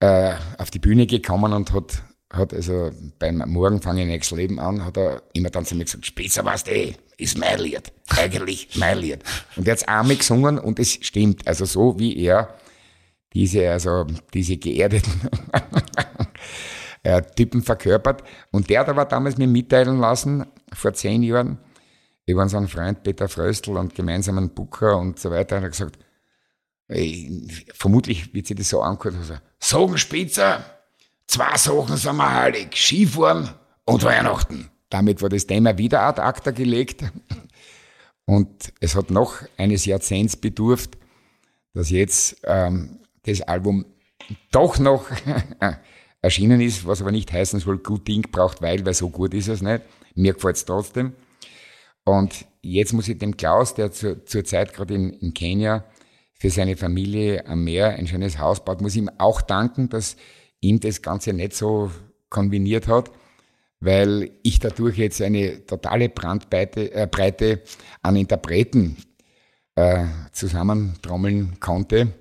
äh, 0.00 0.34
auf 0.58 0.70
die 0.70 0.78
Bühne 0.78 1.06
gekommen 1.06 1.52
und 1.52 1.72
hat, 1.72 2.02
hat 2.32 2.54
also 2.54 2.90
beim 3.18 3.42
Morgen 3.46 3.80
fange 3.80 4.02
ich 4.02 4.06
nächstes 4.06 4.36
Leben 4.36 4.58
an, 4.58 4.84
hat 4.84 4.96
er 4.96 5.22
immer 5.34 5.50
dann 5.50 5.66
zu 5.66 5.74
mir 5.76 5.84
gesagt, 5.84 6.06
Spitzer 6.06 6.44
was 6.44 6.66
eh, 6.66 6.94
ist 7.18 7.38
mein 7.38 7.58
Lied, 7.60 7.92
eigentlich 8.08 8.68
mein 8.76 8.98
Lied. 8.98 9.22
Und 9.56 9.68
er 9.68 9.74
hat 9.74 9.88
einmal 9.88 10.16
gesungen 10.16 10.58
und 10.58 10.78
es 10.78 10.98
stimmt, 11.02 11.46
also 11.46 11.64
so 11.64 11.98
wie 11.98 12.16
er 12.24 12.54
diese, 13.34 13.70
also 13.70 14.06
diese 14.32 14.56
geerdeten 14.56 15.28
äh, 17.02 17.22
Typen 17.22 17.62
verkörpert. 17.62 18.22
Und 18.50 18.68
der 18.70 18.80
hat 18.80 18.88
aber 18.88 19.04
damals 19.04 19.36
mir 19.36 19.46
mitteilen 19.46 19.98
lassen, 19.98 20.46
vor 20.72 20.92
zehn 20.94 21.22
Jahren, 21.22 21.58
über 22.26 22.42
unseren 22.42 22.68
Freund 22.68 23.02
Peter 23.02 23.28
Fröstl 23.28 23.76
und 23.76 23.94
gemeinsamen 23.94 24.50
Booker 24.50 24.96
und 24.96 25.18
so 25.18 25.30
weiter, 25.30 25.56
hat 25.56 25.64
er 25.64 25.70
gesagt, 25.70 25.98
ey, 26.88 27.46
vermutlich 27.74 28.32
wird 28.32 28.46
sich 28.46 28.56
das 28.56 28.68
so 28.68 28.80
angehört, 28.80 29.16
also, 29.18 29.34
Sogenspitzer, 29.58 30.64
zwei 31.26 31.56
Sachen 31.56 31.96
sind 31.96 32.16
wir 32.16 32.32
heilig, 32.32 32.68
Skifahren 32.74 33.50
und 33.84 34.04
Weihnachten. 34.04 34.70
Damit 34.90 35.22
war 35.22 35.28
das 35.28 35.46
Thema 35.46 35.78
wieder 35.78 36.02
ad 36.02 36.20
acta 36.20 36.50
gelegt. 36.50 37.04
Und 38.24 38.72
es 38.80 38.94
hat 38.94 39.10
noch 39.10 39.36
eines 39.56 39.84
Jahrzehnts 39.84 40.36
bedurft, 40.36 40.96
dass 41.74 41.90
jetzt 41.90 42.36
ähm, 42.44 43.00
das 43.24 43.40
Album 43.40 43.86
doch 44.50 44.78
noch 44.78 45.06
erschienen 46.22 46.60
ist, 46.60 46.86
was 46.86 47.00
aber 47.00 47.10
nicht 47.10 47.32
heißen 47.32 47.60
soll, 47.60 47.78
gut 47.78 48.06
Ding 48.06 48.30
braucht 48.30 48.62
weil, 48.62 48.84
weil 48.86 48.94
so 48.94 49.08
gut 49.08 49.34
ist 49.34 49.48
es 49.48 49.62
nicht. 49.62 49.82
Mir 50.14 50.34
gefällt 50.34 50.56
es 50.56 50.64
trotzdem. 50.64 51.14
Und 52.04 52.46
jetzt 52.60 52.92
muss 52.92 53.08
ich 53.08 53.18
dem 53.18 53.36
Klaus, 53.36 53.74
der 53.74 53.92
zur, 53.92 54.24
zur 54.26 54.44
Zeit 54.44 54.72
gerade 54.72 54.94
in, 54.94 55.10
in 55.10 55.34
Kenia 55.34 55.84
für 56.34 56.50
seine 56.50 56.76
Familie 56.76 57.46
am 57.46 57.64
Meer 57.64 57.90
ein 57.90 58.06
schönes 58.06 58.38
Haus 58.38 58.64
baut, 58.64 58.80
muss 58.80 58.96
ihm 58.96 59.10
auch 59.18 59.40
danken, 59.40 59.88
dass 59.88 60.16
ihm 60.62 60.80
das 60.80 61.02
Ganze 61.02 61.34
nicht 61.34 61.52
so 61.52 61.90
kombiniert 62.30 62.88
hat, 62.88 63.10
weil 63.80 64.30
ich 64.42 64.58
dadurch 64.58 64.96
jetzt 64.96 65.20
eine 65.20 65.66
totale 65.66 66.08
Brandbreite 66.08 66.90
äh, 66.92 67.58
an 68.00 68.16
Interpreten 68.16 68.96
äh, 69.74 70.06
zusammentrommeln 70.32 71.60
konnte 71.60 72.14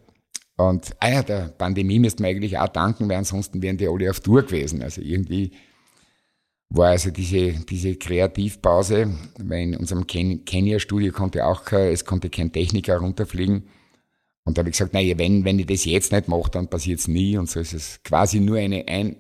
und 0.68 0.92
ah 1.00 1.10
ja, 1.10 1.24
der 1.24 1.48
Pandemie 1.58 2.00
müsste 2.00 2.22
man 2.22 2.32
eigentlich 2.32 2.58
auch 2.58 2.68
danken, 2.68 3.10
weil 3.10 3.18
ansonsten 3.18 3.62
wären 3.62 3.78
die 3.78 3.88
alle 3.88 4.10
auf 4.10 4.20
Tour 4.20 4.44
gewesen. 4.44 4.84
Also 4.84 5.02
irgendwie 5.02 5.52
war 6.70 6.90
also 6.90 7.10
diese, 7.10 7.54
diese 7.66 7.96
Kreativpause, 7.96 9.10
weil 9.40 9.62
in 9.62 9.76
unserem 9.76 10.06
Ken 10.08 10.46
Kenia-Studio 10.46 11.12
konnte 11.12 11.46
auch 11.46 11.66
kein, 11.66 11.92
es 11.92 12.06
konnte 12.06 12.30
kein 12.30 12.52
Techniker 12.52 12.98
runterfliegen. 12.98 13.64
Und 14.44 14.58
da 14.58 14.62
habe 14.62 14.70
ich 14.70 14.74
gesagt, 14.74 14.94
naja, 14.94 15.18
wenn, 15.18 15.46
wenn 15.46 15.60
ich 15.60 15.68
das 15.68 15.86
jetzt 15.86 16.12
nicht 16.12 16.28
mache, 16.28 16.50
dann 16.52 16.68
passiert 16.68 17.00
es 17.00 17.08
nie. 17.08 17.38
Und 17.38 17.50
so 17.50 17.60
ist 17.60 17.74
es 17.74 18.02
quasi 18.04 18.40
nur 18.40 18.58
eine, 18.58 18.88
Ein, 18.88 19.18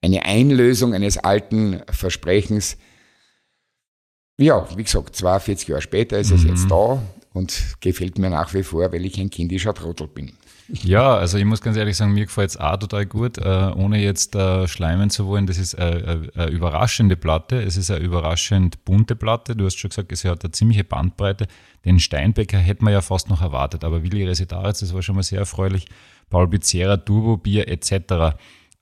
eine 0.00 0.24
Einlösung 0.24 0.94
eines 0.94 1.18
alten 1.18 1.82
Versprechens. 1.90 2.76
Ja, 4.38 4.66
wie 4.76 4.82
gesagt, 4.82 5.16
42 5.16 5.68
Jahre 5.68 5.82
später 5.82 6.18
ist 6.18 6.30
es 6.30 6.42
mhm. 6.42 6.50
jetzt 6.50 6.70
da 6.70 7.02
und 7.32 7.76
gefällt 7.80 8.18
mir 8.18 8.30
nach 8.30 8.54
wie 8.54 8.62
vor, 8.62 8.92
weil 8.92 9.04
ich 9.04 9.18
ein 9.20 9.30
kindischer 9.30 9.74
Trottel 9.74 10.08
bin. 10.08 10.32
Ja, 10.68 11.16
also 11.16 11.38
ich 11.38 11.44
muss 11.44 11.60
ganz 11.60 11.76
ehrlich 11.76 11.96
sagen, 11.96 12.12
mir 12.12 12.24
gefällt 12.24 12.50
es 12.50 12.56
auch 12.56 12.76
total 12.76 13.06
gut, 13.06 13.38
äh, 13.38 13.72
ohne 13.74 13.98
jetzt 13.98 14.34
äh, 14.34 14.66
schleimen 14.68 15.10
zu 15.10 15.26
wollen. 15.26 15.46
Das 15.46 15.58
ist 15.58 15.74
eine, 15.78 16.30
eine, 16.34 16.50
überraschende 16.50 17.16
Platte. 17.16 17.60
Es 17.62 17.76
ist 17.76 17.90
eine 17.90 18.00
überraschend 18.00 18.84
bunte 18.84 19.16
Platte. 19.16 19.56
Du 19.56 19.66
hast 19.66 19.78
schon 19.78 19.90
gesagt, 19.90 20.12
es 20.12 20.24
hat 20.24 20.44
eine 20.44 20.52
ziemliche 20.52 20.84
Bandbreite. 20.84 21.46
Den 21.84 21.98
Steinbecker 21.98 22.58
hätte 22.58 22.84
man 22.84 22.92
ja 22.92 23.00
fast 23.00 23.28
noch 23.28 23.42
erwartet, 23.42 23.84
aber 23.84 24.02
Willi 24.02 24.24
Resitaritz, 24.24 24.80
das 24.80 24.94
war 24.94 25.02
schon 25.02 25.16
mal 25.16 25.22
sehr 25.22 25.40
erfreulich. 25.40 25.86
Paul 26.30 26.48
Pizzera, 26.48 26.96
Turbo 26.96 27.36
Bier 27.36 27.68
etc. 27.68 28.36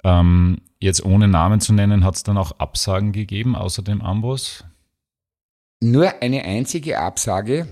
Ähm, 0.05 0.59
jetzt 0.79 1.05
ohne 1.05 1.29
Namen 1.29 1.61
zu 1.61 1.73
nennen, 1.73 2.05
hat 2.05 2.15
es 2.17 2.23
dann 2.23 2.39
auch 2.39 2.53
Absagen 2.53 3.13
gegeben, 3.13 3.57
außer 3.57 3.83
dem 3.83 4.03
Ambros? 4.03 4.65
Nur 5.83 6.23
eine 6.23 6.45
einzige 6.45 6.99
Absage, 6.99 7.67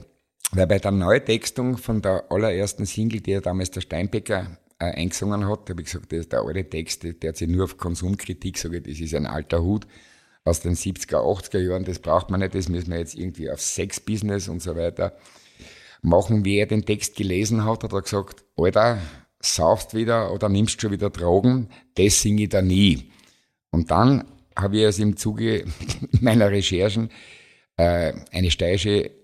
weil 0.52 0.66
bei 0.66 0.78
der 0.78 0.92
Neutextung 0.92 1.76
von 1.76 2.00
der 2.00 2.24
allerersten 2.30 2.86
Single, 2.86 3.20
die 3.20 3.32
ja 3.32 3.40
damals 3.40 3.70
der 3.70 3.82
Steinbecker 3.82 4.58
äh, 4.78 4.84
eingesungen 4.84 5.46
hat, 5.48 5.68
habe 5.68 5.82
ich 5.82 5.86
gesagt, 5.86 6.12
das 6.12 6.20
ist 6.20 6.32
der 6.32 6.42
alte 6.42 6.68
Text, 6.68 7.04
der 7.04 7.28
hat 7.28 7.36
sich 7.36 7.48
nur 7.48 7.64
auf 7.64 7.76
Konsumkritik, 7.76 8.58
sage 8.58 8.78
ich, 8.78 8.84
das 8.84 9.00
ist 9.00 9.14
ein 9.14 9.26
alter 9.26 9.62
Hut 9.62 9.86
aus 10.44 10.60
den 10.60 10.74
70er, 10.74 11.16
80er 11.16 11.58
Jahren, 11.58 11.84
das 11.84 11.98
braucht 11.98 12.30
man 12.30 12.40
nicht, 12.40 12.54
das 12.54 12.68
müssen 12.68 12.90
wir 12.90 12.98
jetzt 12.98 13.14
irgendwie 13.14 13.50
auf 13.50 13.60
Sex-Business 13.60 14.48
und 14.48 14.62
so 14.62 14.76
weiter 14.76 15.16
machen. 16.00 16.44
Wie 16.44 16.56
er 16.56 16.66
den 16.66 16.86
Text 16.86 17.16
gelesen 17.16 17.64
hat, 17.64 17.84
hat 17.84 17.92
er 17.92 18.02
gesagt, 18.02 18.44
Alter, 18.56 18.98
saufst 19.40 19.94
wieder 19.94 20.32
oder 20.32 20.48
nimmst 20.48 20.80
schon 20.80 20.92
wieder 20.92 21.10
Drogen, 21.10 21.68
das 21.94 22.22
singe 22.22 22.44
ich 22.44 22.48
da 22.48 22.62
nie. 22.62 23.10
Und 23.70 23.90
dann 23.90 24.24
habe 24.56 24.78
ich 24.78 24.86
also 24.86 25.02
im 25.02 25.16
Zuge 25.16 25.64
meiner 26.20 26.50
Recherchen 26.50 27.10
äh, 27.76 28.12
eine 28.32 28.50
steirische 28.50 29.17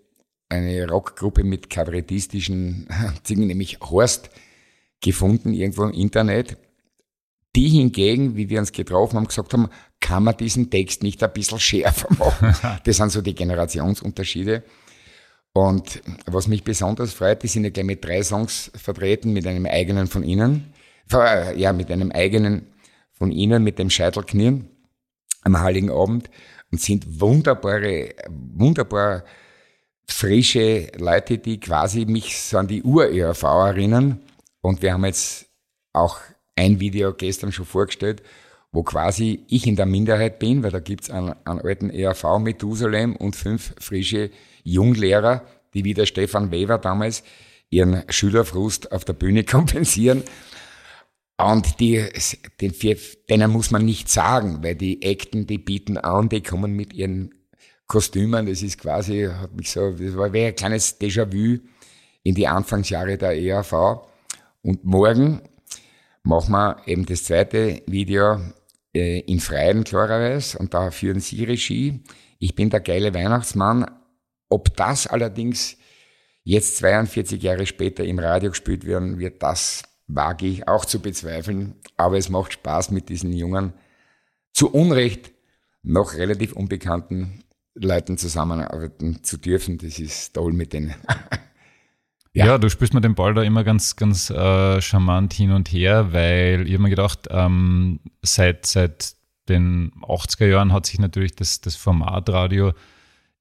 eine 0.49 0.89
Rockgruppe 0.89 1.45
mit 1.45 1.71
kabarettistischen 1.71 2.89
Dingen, 3.29 3.47
nämlich 3.47 3.79
Horst, 3.81 4.31
gefunden 5.01 5.53
irgendwo 5.53 5.85
im 5.85 5.93
Internet. 5.93 6.57
Die 7.57 7.69
hingegen, 7.69 8.37
wie 8.37 8.49
wir 8.49 8.59
uns 8.59 8.73
getroffen 8.73 9.17
haben, 9.17 9.29
gesagt 9.29 9.53
haben, 9.53 9.69
kann 10.01 10.25
man 10.25 10.37
diesen 10.37 10.71
Text 10.71 11.03
nicht 11.03 11.23
ein 11.23 11.33
bisschen 11.33 11.61
schärfer 11.61 12.13
machen. 12.15 12.55
Das 12.85 12.97
sind 12.97 13.13
so 13.13 13.23
die 13.23 13.35
Generationsunterschiede. 13.35 14.65
Und 15.53 16.03
was 16.27 16.49
mich 16.49 16.65
besonders 16.65 17.13
freut, 17.13 17.45
die 17.45 17.47
sind 17.47 17.63
ja 17.63 17.71
gleich 17.71 17.87
mit 17.87 18.05
drei 18.05 18.23
Songs 18.25 18.73
vertreten, 18.75 19.33
mit 19.33 19.47
einem 19.47 19.67
eigenen 19.67 20.09
von 20.09 20.25
Ihnen. 20.25 20.75
Ja, 21.11 21.73
mit 21.73 21.93
einem 21.93 22.11
eigenen 22.11 22.67
von 23.13 23.31
Ihnen, 23.31 23.63
mit 23.63 23.79
dem 23.79 23.89
Scheitelknirn 23.89 24.69
am 25.43 25.61
Heiligen 25.61 25.91
Abend 25.91 26.29
und 26.73 26.81
sind 26.81 27.21
wunderbare, 27.21 28.15
wunderbar 28.29 29.25
frische 30.07 30.91
Leute, 30.97 31.39
die 31.39 31.61
quasi 31.61 32.07
mich 32.07 32.41
so 32.41 32.59
an 32.59 32.69
die 32.69 32.83
Ur-ERV 32.83 33.43
erinnern. 33.43 34.21
Und 34.61 34.83
wir 34.83 34.93
haben 34.93 35.05
jetzt 35.05 35.47
auch 35.93 36.19
ein 36.57 36.81
Video 36.81 37.13
gestern 37.13 37.53
schon 37.53 37.67
vorgestellt, 37.67 38.23
wo 38.73 38.83
quasi 38.83 39.45
ich 39.49 39.67
in 39.67 39.77
der 39.77 39.87
Minderheit 39.87 40.39
bin, 40.39 40.63
weil 40.63 40.71
da 40.71 40.81
gibt's 40.81 41.11
einen, 41.11 41.35
einen 41.45 41.61
alten 41.61 41.91
ERV 41.91 42.39
Methusalem 42.41 43.17
und 43.17 43.37
fünf 43.37 43.75
frische 43.79 44.31
Junglehrer, 44.63 45.43
die 45.75 45.85
wie 45.85 45.95
der 45.95 46.07
Stefan 46.07 46.51
Weber 46.51 46.79
damals 46.79 47.23
ihren 47.71 48.05
Schülerfrust 48.09 48.93
auf 48.93 49.05
der 49.05 49.13
Bühne 49.13 49.45
kompensieren. 49.45 50.23
Und 51.37 51.81
die, 51.81 52.05
den, 52.61 52.75
denen 53.29 53.51
muss 53.51 53.71
man 53.71 53.85
nicht 53.85 54.09
sagen, 54.09 54.63
weil 54.63 54.77
die 54.77 55.05
Acten, 55.05 55.47
die 55.47 55.59
bieten 55.59 55.99
an, 55.99 56.29
die 56.29 56.43
kommen 56.43 56.73
mit 56.73 56.93
ihren 56.93 57.35
Kostümen. 57.87 58.47
Das 58.47 58.63
ist 58.63 58.79
quasi, 58.79 59.29
hat 59.31 59.55
mich 59.55 59.71
so, 59.71 59.91
das 59.91 60.17
war 60.17 60.33
ein 60.33 60.55
kleines 60.57 61.01
Déjà-vu 61.01 61.61
in 62.23 62.35
die 62.35 62.47
Anfangsjahre 62.47 63.19
der 63.19 63.41
ERV. 63.41 64.07
Und 64.63 64.85
morgen 64.85 65.43
machen 66.23 66.53
wir 66.53 66.77
eben 66.87 67.07
das 67.07 67.25
zweite 67.25 67.83
Video 67.87 68.41
äh, 68.95 69.21
in 69.21 69.41
Freien, 69.41 69.85
klarerweise. 69.85 70.59
Und 70.59 70.75
da 70.75 70.91
führen 70.91 71.21
Sie 71.21 71.45
Regie. 71.45 72.03
Ich 72.39 72.55
bin 72.55 72.71
der 72.71 72.81
geile 72.81 73.15
Weihnachtsmann. 73.15 73.87
Ob 74.49 74.77
das 74.77 75.07
allerdings 75.07 75.77
jetzt 76.43 76.79
42 76.79 77.43
Jahre 77.43 77.67
später 77.67 78.05
im 78.05 78.19
Radio 78.19 78.51
gespielt 78.51 78.85
werden 78.87 79.19
wird, 79.19 79.43
das 79.43 79.83
wage 80.07 80.47
ich 80.47 80.69
auch 80.69 80.85
zu 80.85 81.01
bezweifeln. 81.01 81.77
Aber 81.97 82.17
es 82.17 82.29
macht 82.29 82.53
Spaß 82.55 82.91
mit 82.91 83.09
diesen 83.09 83.33
jungen, 83.33 83.75
zu 84.53 84.73
Unrecht 84.73 85.33
noch 85.83 86.15
relativ 86.15 86.55
unbekannten 86.55 87.44
Leuten 87.75 88.19
zusammenarbeiten 88.19 89.23
zu 89.23 89.37
dürfen, 89.37 89.79
das 89.79 89.99
ist 89.99 90.35
toll 90.35 90.53
mit 90.53 90.73
denen. 90.73 90.95
ja. 92.33 92.47
ja. 92.47 92.59
du 92.59 92.71
spielst 92.71 92.95
mir 92.95 93.01
den 93.01 93.15
Ball 93.15 93.35
da 93.35 93.43
immer 93.43 93.65
ganz, 93.65 93.97
ganz 93.97 94.31
äh, 94.31 94.81
charmant 94.81 95.33
hin 95.33 95.53
und 95.53 95.69
her, 95.73 96.13
weil 96.13 96.67
ich 96.67 96.75
habe 96.75 96.85
mir 96.85 96.91
gedacht, 96.91 97.29
ähm, 97.31 98.01
seit, 98.23 98.67
seit 98.67 99.15
den 99.49 99.93
80er 100.03 100.47
Jahren 100.47 100.73
hat 100.73 100.87
sich 100.87 100.99
natürlich 100.99 101.35
das, 101.35 101.61
das 101.61 101.77
Format 101.77 102.29
Radio, 102.31 102.73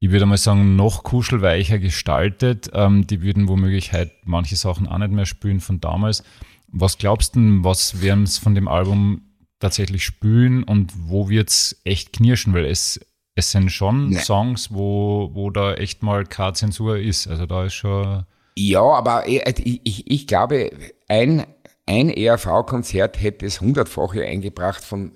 ich 0.04 0.12
würde 0.12 0.26
mal 0.26 0.38
sagen, 0.38 0.76
noch 0.76 1.04
kuschelweicher 1.04 1.80
gestaltet. 1.80 2.70
Ähm, 2.74 3.08
die 3.08 3.22
würden 3.22 3.48
womöglich 3.48 3.94
halt 3.94 4.12
manche 4.26 4.58
Sachen 4.58 4.86
auch 4.86 4.98
nicht 4.98 5.12
mehr 5.12 5.26
spielen 5.26 5.62
von 5.62 5.80
damals. 5.80 6.24
Was 6.68 6.98
glaubst 6.98 7.38
du, 7.38 7.64
was 7.64 8.02
werden 8.02 8.24
es 8.24 8.38
von 8.38 8.54
dem 8.54 8.68
Album 8.68 9.22
tatsächlich 9.60 10.04
spülen 10.04 10.64
und 10.64 10.92
wo 10.98 11.30
wird 11.30 11.50
es 11.52 11.80
echt 11.86 12.12
knirschen? 12.12 12.54
Weil 12.54 12.66
es 12.66 13.00
es 13.36 13.52
sind 13.52 13.72
schon 13.72 14.10
nee. 14.10 14.20
Songs, 14.20 14.74
wo, 14.74 15.32
wo 15.34 15.50
da 15.50 15.74
echt 15.76 16.04
mal 16.04 16.26
keine 16.26 16.54
Zensur 16.54 16.98
ist. 16.98 17.28
Also 17.28 17.46
da 17.46 17.66
ist 17.66 17.74
schon. 17.74 18.26
Ja, 18.56 18.82
aber 18.82 19.28
ich, 19.28 19.42
ich, 19.84 20.12
ich 20.12 20.28
glaube, 20.28 20.70
ein, 21.08 21.46
ein 21.86 22.10
ERV-Konzert 22.10 23.22
hätte 23.22 23.46
es 23.46 23.62
hundertfache 23.62 24.24
eingebracht 24.24 24.84
von 24.84 25.14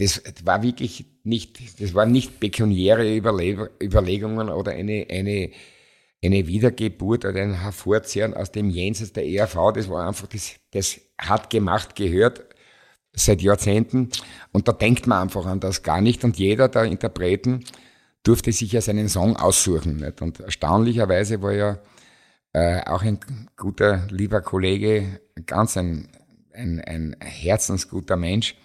das 0.00 0.22
war 0.44 0.62
wirklich 0.62 1.04
nicht, 1.24 1.80
das 1.80 1.92
waren 1.92 2.10
nicht 2.10 2.40
pekuniäre 2.40 3.14
Überlegungen 3.14 4.48
oder 4.48 4.72
eine, 4.72 5.06
eine, 5.10 5.50
eine 6.24 6.46
Wiedergeburt 6.46 7.26
oder 7.26 7.42
ein 7.42 7.60
Hervorziehen 7.60 8.32
aus 8.32 8.50
dem 8.50 8.70
Jenseits 8.70 9.12
der 9.12 9.26
ERV. 9.26 9.72
Das 9.74 9.90
war 9.90 10.08
einfach, 10.08 10.26
das, 10.28 10.54
das 10.70 11.00
hat 11.18 11.50
gemacht, 11.50 11.96
gehört 11.96 12.44
seit 13.12 13.42
Jahrzehnten. 13.42 14.08
Und 14.52 14.68
da 14.68 14.72
denkt 14.72 15.06
man 15.06 15.22
einfach 15.22 15.46
an 15.46 15.60
das 15.60 15.82
gar 15.82 16.00
nicht. 16.00 16.24
Und 16.24 16.38
jeder 16.38 16.68
der 16.68 16.84
Interpreten 16.84 17.64
durfte 18.22 18.52
sich 18.52 18.72
ja 18.72 18.80
seinen 18.80 19.08
Song 19.08 19.36
aussuchen. 19.36 19.96
Nicht? 19.96 20.22
Und 20.22 20.40
erstaunlicherweise 20.40 21.42
war 21.42 21.52
ja 21.52 21.78
äh, 22.52 22.80
auch 22.86 23.02
ein 23.02 23.20
guter, 23.56 24.06
lieber 24.10 24.40
Kollege, 24.40 25.20
ganz 25.46 25.76
ein, 25.76 26.08
ein, 26.52 26.80
ein 26.80 27.16
herzensguter 27.20 28.16
Mensch, 28.16 28.56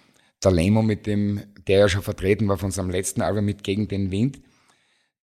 der 0.42 0.52
Lemo, 0.52 0.82
mit 0.82 1.06
dem, 1.06 1.40
der 1.66 1.80
ja 1.80 1.88
schon 1.88 2.02
vertreten 2.02 2.48
war 2.48 2.58
von 2.58 2.70
seinem 2.70 2.90
letzten 2.90 3.22
Album 3.22 3.44
mit 3.44 3.64
Gegen 3.64 3.88
den 3.88 4.10
Wind, 4.10 4.40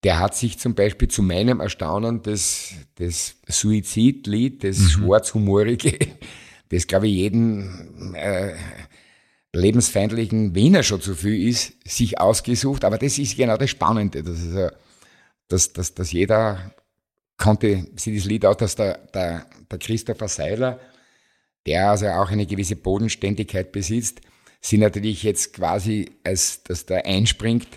der 0.03 0.19
hat 0.19 0.35
sich 0.35 0.59
zum 0.59 0.75
Beispiel 0.75 1.07
zu 1.07 1.23
meinem 1.23 1.59
Erstaunen 1.59 2.21
das, 2.23 2.73
das 2.95 3.35
Suizidlied, 3.47 4.63
das 4.63 4.79
mhm. 4.79 4.87
schwarzhumorige, 4.87 5.97
das 6.69 6.87
glaube 6.87 7.07
ich 7.07 7.13
jeden 7.13 8.13
äh, 8.15 8.53
lebensfeindlichen 9.53 10.55
Wiener 10.55 10.83
schon 10.83 11.01
zu 11.01 11.15
viel 11.15 11.47
ist, 11.47 11.73
sich 11.87 12.19
ausgesucht. 12.19 12.83
Aber 12.83 12.97
das 12.97 13.17
ist 13.19 13.37
genau 13.37 13.57
das 13.57 13.69
Spannende, 13.69 14.23
dass, 14.23 14.39
es, 14.39 14.71
dass, 15.47 15.73
dass, 15.73 15.93
dass 15.93 16.11
jeder 16.11 16.73
konnte 17.37 17.87
sich 17.95 18.17
das 18.17 18.25
Lied 18.25 18.45
aus, 18.45 18.57
dass 18.57 18.75
der, 18.75 18.97
der, 19.13 19.45
der 19.71 19.79
Christopher 19.79 20.27
Seiler, 20.27 20.79
der 21.65 21.91
also 21.91 22.07
auch 22.07 22.29
eine 22.29 22.45
gewisse 22.45 22.75
Bodenständigkeit 22.75 23.71
besitzt, 23.71 24.21
sie 24.61 24.77
natürlich 24.77 25.23
jetzt 25.23 25.53
quasi, 25.53 26.11
als 26.23 26.63
dass 26.63 26.85
der 26.85 27.05
einspringt, 27.05 27.67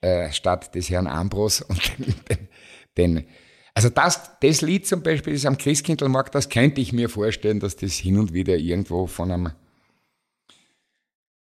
äh, 0.00 0.32
statt 0.32 0.74
des 0.74 0.90
Herrn 0.90 1.06
Ambros 1.06 1.62
und 1.62 1.80
den, 2.28 2.48
den, 2.96 3.26
also 3.74 3.88
das, 3.88 4.38
das 4.40 4.62
Lied 4.62 4.86
zum 4.86 5.02
Beispiel, 5.02 5.34
das 5.34 5.44
am 5.44 5.58
Christkindlmarkt, 5.58 6.34
das 6.34 6.48
könnte 6.48 6.80
ich 6.80 6.92
mir 6.92 7.08
vorstellen, 7.08 7.60
dass 7.60 7.76
das 7.76 7.94
hin 7.94 8.18
und 8.18 8.32
wieder 8.32 8.56
irgendwo 8.56 9.06
von 9.06 9.30
einem, 9.30 9.52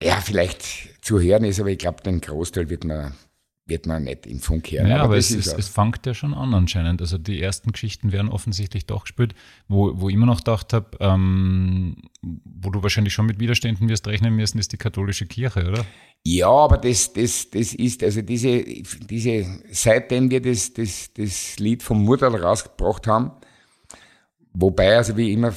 ja, 0.01 0.21
vielleicht 0.21 1.03
zu 1.03 1.19
hören 1.19 1.43
ist, 1.43 1.59
aber 1.59 1.69
ich 1.69 1.77
glaube, 1.77 2.03
den 2.03 2.21
Großteil 2.21 2.69
wird 2.69 2.83
man 2.83 3.13
wird 3.67 3.85
man 3.85 4.03
nicht 4.03 4.25
in 4.25 4.39
Funk 4.39 4.71
hören. 4.71 4.87
Ja, 4.87 4.95
aber, 4.97 5.03
aber 5.05 5.17
es, 5.17 5.31
ist, 5.31 5.47
es 5.57 5.67
fängt 5.67 6.05
ja 6.05 6.13
schon 6.13 6.33
an 6.33 6.53
anscheinend. 6.53 7.01
Also 7.01 7.17
die 7.17 7.41
ersten 7.41 7.71
Geschichten 7.71 8.11
werden 8.11 8.29
offensichtlich 8.29 8.85
doch 8.85 9.03
gespielt, 9.03 9.35
wo, 9.67 9.99
wo 9.99 10.09
ich 10.09 10.15
immer 10.15 10.25
noch 10.25 10.37
gedacht 10.37 10.73
habe, 10.73 10.97
ähm, 10.99 11.97
wo 12.21 12.69
du 12.69 12.81
wahrscheinlich 12.81 13.13
schon 13.13 13.25
mit 13.25 13.39
Widerständen 13.39 13.89
wirst 13.89 14.07
rechnen 14.07 14.35
müssen, 14.35 14.57
ist 14.57 14.71
die 14.71 14.77
katholische 14.77 15.25
Kirche, 15.25 15.67
oder? 15.67 15.85
Ja, 16.23 16.49
aber 16.49 16.77
das, 16.77 17.13
das, 17.13 17.49
das 17.49 17.73
ist, 17.73 18.03
also 18.03 18.21
diese, 18.21 18.63
diese, 18.63 19.45
seitdem 19.71 20.29
wir 20.31 20.41
das, 20.41 20.73
das, 20.73 21.11
das 21.13 21.59
Lied 21.59 21.83
vom 21.83 22.03
Murtal 22.03 22.35
rausgebracht 22.35 23.07
haben, 23.07 23.31
wobei, 24.53 24.97
also 24.97 25.15
wie 25.17 25.33
immer, 25.33 25.53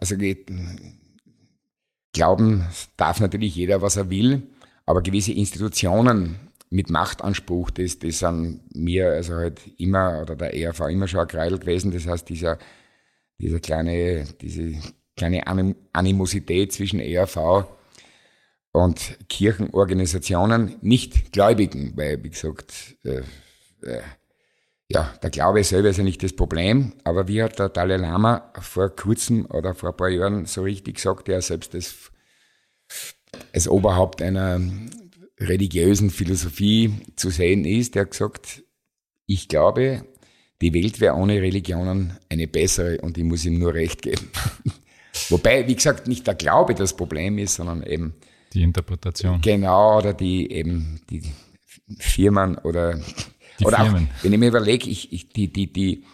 also 0.00 0.16
glauben 2.12 2.66
darf 2.96 3.20
natürlich 3.20 3.56
jeder, 3.56 3.82
was 3.82 3.96
er 3.96 4.10
will, 4.10 4.42
aber 4.86 5.02
gewisse 5.02 5.32
Institutionen 5.32 6.36
mit 6.70 6.88
Machtanspruch, 6.88 7.70
das, 7.70 7.98
das 7.98 8.20
sind 8.20 8.62
mir 8.74 9.10
also 9.10 9.34
halt 9.34 9.60
immer 9.78 10.22
oder 10.22 10.36
der 10.36 10.54
ERV 10.54 10.80
immer 10.88 11.06
schon 11.06 11.20
ein 11.20 11.28
Kreidel 11.28 11.58
gewesen. 11.58 11.92
Das 11.92 12.06
heißt, 12.06 12.28
dieser, 12.28 12.58
dieser 13.38 13.60
kleine, 13.60 14.26
diese 14.40 14.74
kleine 15.16 15.46
Animosität 15.92 16.72
zwischen 16.72 17.00
ERV 17.00 17.66
und 18.72 19.18
Kirchenorganisationen, 19.28 20.76
nicht 20.80 21.32
Gläubigen, 21.32 21.92
weil, 21.94 22.24
wie 22.24 22.30
gesagt, 22.30 22.96
äh, 23.04 23.20
äh, 23.82 24.00
ja, 24.92 25.12
der 25.22 25.30
Glaube 25.30 25.64
selber 25.64 25.88
ist 25.88 25.96
ja 25.96 26.04
nicht 26.04 26.22
das 26.22 26.34
Problem, 26.34 26.92
aber 27.04 27.28
wie 27.28 27.42
hat 27.42 27.58
der 27.58 27.68
Dalai 27.68 27.96
Lama 27.96 28.52
vor 28.60 28.90
kurzem 28.90 29.46
oder 29.46 29.74
vor 29.74 29.90
ein 29.90 29.96
paar 29.96 30.08
Jahren 30.08 30.46
so 30.46 30.62
richtig 30.62 30.96
gesagt, 30.96 31.28
er 31.28 31.40
selbst 31.40 31.74
als, 31.74 32.10
als 33.52 33.68
Oberhaupt 33.68 34.20
einer 34.20 34.60
religiösen 35.40 36.10
Philosophie 36.10 36.94
zu 37.16 37.30
sehen 37.30 37.64
ist. 37.64 37.94
Der 37.94 38.02
hat 38.02 38.10
gesagt, 38.10 38.62
ich 39.26 39.48
glaube, 39.48 40.04
die 40.60 40.74
Welt 40.74 41.00
wäre 41.00 41.16
ohne 41.16 41.40
Religionen 41.40 42.18
eine 42.28 42.46
bessere 42.46 43.00
und 43.00 43.18
ich 43.18 43.24
muss 43.24 43.44
ihm 43.44 43.58
nur 43.58 43.74
recht 43.74 44.02
geben. 44.02 44.28
Wobei, 45.28 45.66
wie 45.66 45.74
gesagt, 45.74 46.06
nicht 46.06 46.26
der 46.26 46.34
Glaube 46.34 46.74
das 46.74 46.96
Problem 46.96 47.38
ist, 47.38 47.54
sondern 47.54 47.82
eben 47.82 48.14
die 48.52 48.62
Interpretation. 48.62 49.40
Genau, 49.40 49.98
oder 49.98 50.12
die 50.12 50.50
eben 50.52 51.00
die 51.08 51.22
Firmen 51.98 52.58
oder, 52.58 53.00
die 53.62 53.66
oder 53.66 53.78
Firmen. 53.78 54.08
auch, 54.08 54.24
wenn 54.24 54.32
ich 54.32 54.38
mir 54.38 54.48
überlege, 54.48 54.88
ich, 54.88 55.12
ich, 55.12 55.28
die, 55.30 55.52
die, 55.52 55.72
die, 55.72 56.04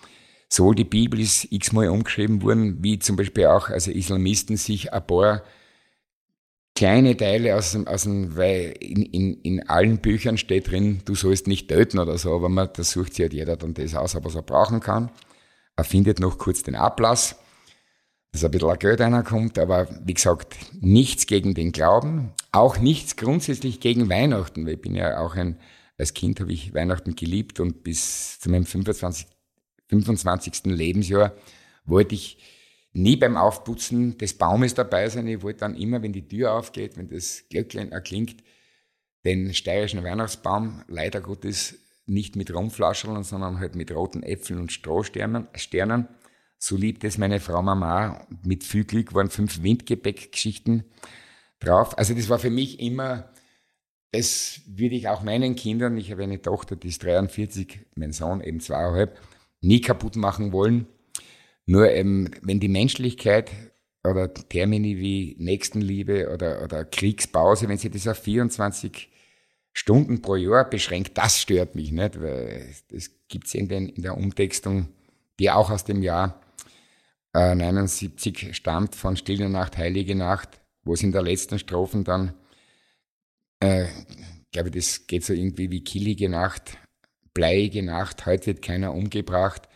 sowohl 0.49 0.74
die 0.74 0.84
Bibel 0.84 1.20
ist 1.20 1.51
x-mal 1.51 1.88
umgeschrieben 1.88 2.42
worden, 2.42 2.78
wie 2.82 2.99
zum 2.99 3.16
Beispiel 3.16 3.46
auch 3.46 3.68
also 3.68 3.90
Islamisten 3.90 4.57
sich 4.57 4.92
ein 4.92 5.07
paar 5.07 5.42
kleine 6.74 7.16
Teile 7.16 7.57
aus 7.57 7.72
dem, 7.72 7.88
aus 7.88 8.05
dem 8.05 8.36
weil 8.36 8.74
in, 8.78 9.03
in, 9.03 9.34
in 9.42 9.68
allen 9.68 9.99
Büchern 9.99 10.38
steht 10.38 10.70
drin, 10.70 11.01
du 11.05 11.16
sollst 11.16 11.49
nicht 11.49 11.68
töten 11.68 11.99
oder 11.99 12.16
so, 12.18 12.34
aber 12.34 12.49
man, 12.49 12.68
das 12.74 12.92
sucht 12.92 13.14
sich 13.14 13.24
halt 13.24 13.32
jeder 13.32 13.57
dann 13.57 13.74
das 13.74 13.96
aus, 13.96 14.14
was 14.14 14.34
er 14.36 14.42
brauchen 14.42 14.78
kann. 14.78 15.11
Er 15.76 15.84
findet 15.84 16.20
noch 16.20 16.38
kurz 16.38 16.62
den 16.62 16.76
Ablass, 16.76 17.36
dass 18.30 18.44
ein 18.44 18.53
bisschen 18.53 18.78
Geld 18.78 19.01
reinkommt, 19.01 19.59
aber 19.59 19.88
wie 20.05 20.14
gesagt, 20.14 20.57
nichts 20.80 21.26
gegen 21.26 21.55
den 21.55 21.72
Glauben, 21.72 22.32
auch 22.53 22.78
nichts 22.78 23.16
grundsätzlich 23.16 23.80
gegen 23.80 24.09
Weihnachten, 24.09 24.64
weil 24.64 24.74
ich 24.74 24.80
bin 24.80 24.94
ja 24.94 25.18
auch 25.18 25.34
ein, 25.34 25.59
als 25.99 26.14
Kind 26.14 26.40
habe 26.40 26.53
ich 26.53 26.72
Weihnachten 26.74 27.16
geliebt 27.16 27.61
und 27.61 27.82
bis 27.82 28.38
zu 28.38 28.51
meinem 28.51 28.64
25, 28.64 29.26
25. 29.88 30.64
Lebensjahr 30.66 31.34
wollte 31.84 32.14
ich 32.14 32.38
nie 32.92 33.16
beim 33.16 33.36
Aufputzen 33.36 34.16
des 34.18 34.34
Baumes 34.34 34.74
dabei 34.74 35.09
sein. 35.09 35.26
Ich 35.26 35.42
wollte 35.42 35.61
dann 35.61 35.74
immer, 35.74 36.03
wenn 36.03 36.12
die 36.12 36.26
Tür 36.26 36.55
aufgeht, 36.55 36.96
wenn 36.96 37.09
das 37.09 37.44
Glöckchen 37.51 37.92
erklingt, 37.92 38.42
den 39.24 39.53
steirischen 39.53 40.03
Weihnachtsbaum 40.05 40.84
leider 40.88 41.20
Gottes 41.20 41.78
nicht 42.07 42.36
mit 42.36 42.55
Rumflascheln, 42.55 43.22
sondern 43.24 43.59
halt 43.59 43.74
mit 43.74 43.90
roten 43.92 44.22
Äpfeln 44.22 44.61
und 44.61 44.72
Strohsternen. 44.72 45.49
Sternen. 45.55 46.09
So 46.59 46.76
liebt 46.76 47.05
es 47.05 47.18
meine 47.18 47.40
Frau 47.40 47.62
Mama. 47.62 48.26
Mit 48.42 48.64
viel 48.64 48.84
Glück 48.84 49.14
waren 49.14 49.30
fünf 49.30 49.62
Windgepäckgeschichten 49.62 50.84
drauf. 51.61 51.96
Also 51.99 52.14
das 52.14 52.28
war 52.28 52.38
für 52.38 52.51
mich 52.51 52.80
immer, 52.80 53.30
das 54.13 54.63
würde 54.67 54.95
ich 54.95 55.09
auch 55.09 55.23
meinen 55.23 55.55
Kindern, 55.55 55.97
ich 55.97 56.11
habe 56.11 56.23
eine 56.23 56.41
Tochter, 56.41 56.77
die 56.77 56.89
ist 56.89 57.03
43, 57.05 57.81
mein 57.95 58.13
Sohn 58.13 58.41
eben 58.41 58.61
zweieinhalb, 58.61 59.19
nie 59.61 59.81
kaputt 59.81 60.17
machen 60.17 60.53
wollen. 60.53 60.87
Nur 61.67 61.91
eben, 61.91 62.31
wenn 62.43 62.61
die 62.61 62.69
Menschlichkeit 62.69 63.51
oder 64.03 64.33
Termini 64.33 64.99
wie 64.99 65.37
Nächstenliebe 65.39 66.33
oder, 66.33 66.63
oder 66.63 66.85
Kriegspause, 66.85 67.69
wenn 67.69 67.77
sie 67.77 67.91
das 67.91 68.09
auf 68.09 68.19
24 68.19 69.11
Stunden 69.75 70.23
pro 70.23 70.37
Jahr 70.37 70.69
beschränkt, 70.69 71.19
das 71.19 71.41
stört 71.41 71.75
mich 71.75 71.93
nicht, 71.93 72.21
weil 72.21 72.75
das 72.91 73.11
gibt's 73.29 73.55
in, 73.55 73.69
den, 73.69 73.89
in 73.89 74.03
der 74.03 74.17
Umtextung, 74.17 74.89
die 75.39 75.51
auch 75.51 75.71
aus 75.71 75.85
dem 75.85 76.03
Jahr 76.03 76.41
äh, 77.35 77.55
79 77.55 78.57
stammt, 78.57 78.95
von 78.95 79.17
Stille 79.17 79.51
Nacht, 79.51 79.77
Heilige 79.77 80.15
Nacht, 80.15 80.61
wo 80.83 80.95
es 80.95 81.03
in 81.03 81.13
der 81.13 81.23
letzten 81.23 81.59
Strophen 81.59 82.05
dann, 82.05 82.33
äh, 83.61 83.87
glaube 84.53 84.69
ich, 84.69 84.75
das 84.75 85.07
geht 85.07 85.25
so 85.25 85.33
irgendwie 85.33 85.71
wie 85.71 85.85
killige 85.85 86.29
Nacht, 86.29 86.79
bleiige 87.35 87.83
Nacht, 87.83 88.27
heute 88.27 88.47
wird 88.47 88.63
keiner 88.63 88.95
umgebracht, 88.95 89.69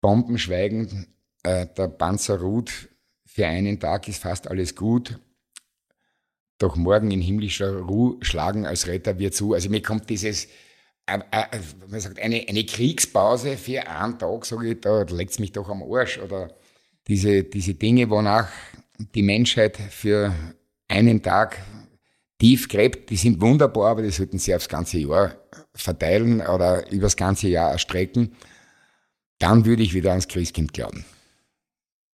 Bomben 0.00 0.38
schweigen, 0.38 1.06
äh, 1.42 1.66
der 1.66 1.88
Panzer 1.88 2.40
ruht, 2.40 2.88
für 3.24 3.46
einen 3.46 3.78
Tag 3.80 4.08
ist 4.08 4.22
fast 4.22 4.48
alles 4.48 4.74
gut, 4.74 5.18
doch 6.58 6.76
morgen 6.76 7.10
in 7.10 7.20
himmlischer 7.20 7.80
Ruhe 7.80 8.16
schlagen 8.22 8.66
als 8.66 8.86
Retter 8.86 9.18
wir 9.18 9.32
zu. 9.32 9.52
Also 9.52 9.68
mir 9.68 9.82
kommt 9.82 10.08
dieses, 10.08 10.46
äh, 11.06 11.18
äh, 11.30 11.60
man 11.88 12.00
sagt, 12.00 12.18
eine, 12.18 12.46
eine 12.48 12.64
Kriegspause 12.64 13.56
für 13.56 13.86
einen 13.86 14.18
Tag, 14.18 14.46
sage 14.46 14.70
ich, 14.70 14.80
da 14.80 15.02
legt 15.02 15.38
mich 15.38 15.52
doch 15.52 15.68
am 15.68 15.82
Arsch. 15.82 16.18
Oder 16.18 16.54
diese, 17.06 17.44
diese 17.44 17.74
Dinge, 17.74 18.08
wonach 18.08 18.48
die 19.14 19.22
Menschheit 19.22 19.76
für 19.76 20.34
einen 20.88 21.22
Tag 21.22 21.58
tief 22.38 22.68
gräbt, 22.68 23.10
die 23.10 23.16
sind 23.16 23.40
wunderbar, 23.40 23.92
aber 23.92 24.02
die 24.02 24.10
sollten 24.10 24.38
sie 24.38 24.54
aufs 24.54 24.68
ganze 24.68 24.98
Jahr 24.98 25.36
verteilen 25.74 26.40
oder 26.40 26.90
übers 26.90 27.16
ganze 27.16 27.48
Jahr 27.48 27.72
erstrecken 27.72 28.36
dann 29.38 29.64
würde 29.64 29.82
ich 29.82 29.94
wieder 29.94 30.10
ans 30.10 30.28
Christkind 30.28 30.72
glauben. 30.72 31.04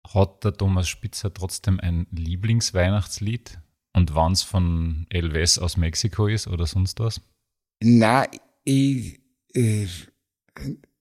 Hat 0.07 0.43
der 0.43 0.53
Thomas 0.53 0.87
Spitzer 0.87 1.33
trotzdem 1.33 1.79
ein 1.79 2.07
Lieblingsweihnachtslied? 2.11 3.59
Und 3.93 4.13
wann 4.13 4.33
es 4.33 4.43
von 4.43 5.07
Elvis 5.09 5.57
aus 5.57 5.75
Mexiko 5.75 6.27
ist 6.27 6.47
oder 6.47 6.67
sonst 6.67 6.99
was? 6.99 7.19
Na, 7.81 8.25
ich, 8.63 9.19
äh, 9.53 9.87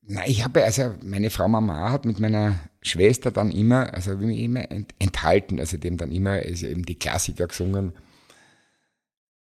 na, 0.03 0.27
ich 0.27 0.43
habe, 0.43 0.65
also 0.65 0.95
meine 1.03 1.29
Frau 1.29 1.47
Mama 1.47 1.91
hat 1.91 2.07
mit 2.07 2.19
meiner 2.21 2.59
Schwester 2.81 3.31
dann 3.31 3.51
immer, 3.51 3.93
also 3.93 4.13
immer 4.13 4.65
enthalten, 4.99 5.61
also 5.61 5.77
dem 5.77 5.99
dann 5.99 6.11
immer 6.11 6.33
also 6.33 6.67
eben 6.67 6.85
die 6.85 6.99
Klassiker 6.99 7.49
gesungen. 7.49 7.93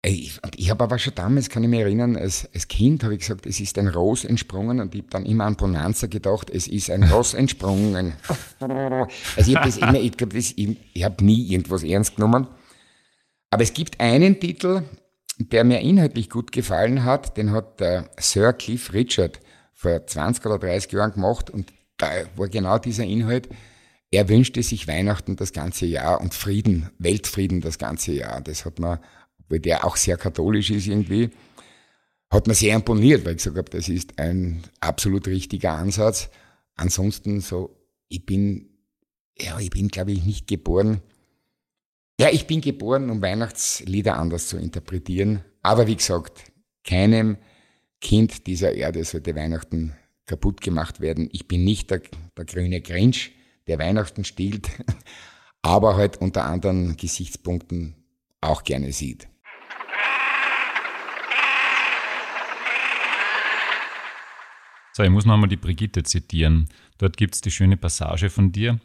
Ich, 0.01 0.39
ich 0.55 0.69
habe 0.69 0.85
aber 0.85 0.97
schon 0.97 1.13
damals, 1.15 1.49
kann 1.49 1.63
ich 1.63 1.69
mich 1.69 1.81
erinnern, 1.81 2.15
als, 2.15 2.47
als 2.53 2.69
Kind 2.69 3.03
habe 3.03 3.15
ich 3.15 3.19
gesagt, 3.19 3.45
es 3.45 3.59
ist 3.59 3.77
ein 3.77 3.89
Ros 3.89 4.23
entsprungen 4.23 4.79
und 4.79 4.95
ich 4.95 5.01
habe 5.01 5.09
dann 5.09 5.25
immer 5.25 5.43
an 5.43 5.57
Bonanza 5.57 6.07
gedacht, 6.07 6.49
es 6.49 6.67
ist 6.67 6.89
ein 6.89 7.03
Ross 7.03 7.33
entsprungen. 7.33 8.13
Also 9.35 9.51
ich 9.51 9.57
habe 9.57 9.69
das 9.69 10.53
ich 10.55 10.77
ich, 10.93 11.03
habe 11.03 11.25
nie 11.25 11.51
irgendwas 11.51 11.83
ernst 11.83 12.15
genommen. 12.15 12.47
Aber 13.49 13.63
es 13.63 13.73
gibt 13.73 13.99
einen 13.99 14.39
Titel, 14.39 14.83
der 15.37 15.65
mir 15.65 15.81
inhaltlich 15.81 16.29
gut 16.29 16.53
gefallen 16.53 17.03
hat, 17.03 17.35
den 17.35 17.51
hat 17.51 17.81
der 17.81 18.09
Sir 18.19 18.53
Cliff 18.53 18.93
Richard 18.93 19.39
vor 19.73 20.05
20 20.05 20.45
oder 20.45 20.59
30 20.59 20.93
Jahren 20.93 21.13
gemacht 21.13 21.49
und 21.49 21.73
da 21.97 22.09
war 22.37 22.47
genau 22.47 22.77
dieser 22.77 23.03
Inhalt. 23.03 23.49
Er 24.11 24.29
wünschte 24.29 24.63
sich 24.63 24.87
Weihnachten 24.87 25.35
das 25.35 25.51
ganze 25.51 25.85
Jahr 25.85 26.21
und 26.21 26.33
Frieden, 26.33 26.89
Weltfrieden 26.99 27.61
das 27.61 27.77
ganze 27.77 28.13
Jahr. 28.13 28.41
Das 28.41 28.65
hat 28.65 28.79
man 28.79 28.99
weil 29.49 29.59
der 29.59 29.85
auch 29.85 29.97
sehr 29.97 30.17
katholisch 30.17 30.69
ist 30.69 30.87
irgendwie, 30.87 31.31
hat 32.29 32.47
mir 32.47 32.53
sehr 32.53 32.75
imponiert, 32.75 33.25
weil 33.25 33.31
ich 33.31 33.37
gesagt 33.37 33.57
habe, 33.57 33.69
das 33.69 33.89
ist 33.89 34.19
ein 34.19 34.63
absolut 34.79 35.27
richtiger 35.27 35.73
Ansatz. 35.73 36.29
Ansonsten 36.75 37.41
so, 37.41 37.75
ich 38.07 38.25
bin, 38.25 38.69
ja, 39.37 39.59
ich 39.59 39.71
bin, 39.71 39.87
glaube 39.87 40.11
ich, 40.11 40.23
nicht 40.23 40.47
geboren. 40.47 41.01
Ja, 42.19 42.29
ich 42.29 42.47
bin 42.47 42.61
geboren, 42.61 43.09
um 43.09 43.21
Weihnachtslieder 43.21 44.17
anders 44.17 44.47
zu 44.47 44.57
interpretieren. 44.57 45.43
Aber 45.61 45.87
wie 45.87 45.95
gesagt, 45.95 46.51
keinem 46.83 47.37
Kind 48.01 48.47
dieser 48.47 48.73
Erde 48.73 49.03
sollte 49.03 49.35
Weihnachten 49.35 49.95
kaputt 50.25 50.61
gemacht 50.61 50.99
werden. 50.99 51.29
Ich 51.31 51.47
bin 51.47 51.63
nicht 51.63 51.89
der, 51.89 52.01
der 52.37 52.45
grüne 52.45 52.81
Grinch, 52.81 53.31
der 53.67 53.79
Weihnachten 53.79 54.23
stiehlt, 54.23 54.69
aber 55.61 55.95
halt 55.95 56.17
unter 56.17 56.45
anderen 56.45 56.97
Gesichtspunkten 56.97 57.95
auch 58.41 58.63
gerne 58.63 58.91
sieht. 58.91 59.28
So, 64.99 65.03
ich 65.03 65.11
muss 65.11 65.23
noch 65.23 65.35
einmal 65.35 65.47
die 65.47 65.55
Brigitte 65.55 66.03
zitieren. 66.03 66.67
Dort 66.97 67.15
gibt 67.15 67.33
es 67.33 67.39
die 67.39 67.51
schöne 67.51 67.77
Passage 67.77 68.29
von 68.29 68.51
dir. 68.51 68.81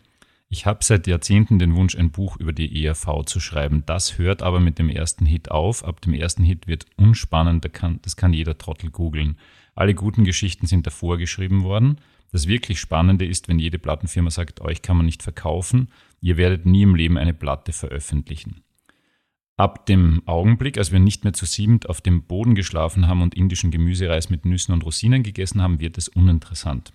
Ich 0.49 0.65
habe 0.65 0.85
seit 0.85 1.09
Jahrzehnten 1.09 1.59
den 1.59 1.75
Wunsch, 1.75 1.97
ein 1.97 2.12
Buch 2.12 2.37
über 2.37 2.53
die 2.53 2.85
ERV 2.85 3.25
zu 3.27 3.41
schreiben. 3.41 3.83
Das 3.85 4.17
hört 4.17 4.41
aber 4.41 4.61
mit 4.61 4.79
dem 4.79 4.89
ersten 4.89 5.27
Hit 5.27 5.51
auf. 5.51 5.85
Ab 5.85 6.01
dem 6.03 6.15
ersten 6.15 6.45
Hit 6.45 6.69
wird 6.69 6.87
unspannend, 6.97 7.69
das 8.03 8.15
kann 8.15 8.33
jeder 8.33 8.57
Trottel 8.57 8.91
googeln. 8.93 9.39
Alle 9.75 9.93
guten 9.93 10.23
Geschichten 10.23 10.69
sind 10.69 10.87
davor 10.87 11.19
geschrieben 11.19 11.65
worden. 11.65 11.99
Das 12.31 12.47
wirklich 12.47 12.79
Spannende 12.79 13.27
ist, 13.27 13.49
wenn 13.49 13.59
jede 13.59 13.81
Plattenfirma 13.81 14.31
sagt, 14.31 14.61
euch 14.61 14.83
kann 14.83 14.97
man 14.97 15.07
nicht 15.07 15.25
verkaufen, 15.25 15.89
ihr 16.21 16.37
werdet 16.37 16.65
nie 16.65 16.83
im 16.83 16.95
Leben 16.95 17.19
eine 17.19 17.35
Platte 17.35 17.73
veröffentlichen. 17.73 18.62
Ab 19.57 19.87
dem 19.87 20.23
Augenblick, 20.27 20.79
als 20.79 20.91
wir 20.91 20.99
nicht 20.99 21.23
mehr 21.23 21.33
zu 21.33 21.47
siebend 21.47 21.89
auf 21.89 22.01
dem 22.01 22.25
Boden 22.25 22.57
geschlafen 22.57 23.07
haben 23.07 23.23
und 23.23 23.35
indischen 23.35 23.71
Gemüsereis 23.71 24.29
mit 24.29 24.45
Nüssen 24.45 24.73
und 24.73 24.85
Rosinen 24.85 25.23
gegessen 25.23 25.63
haben, 25.63 25.79
wird 25.79 25.97
es 25.97 26.09
uninteressant. 26.09 26.93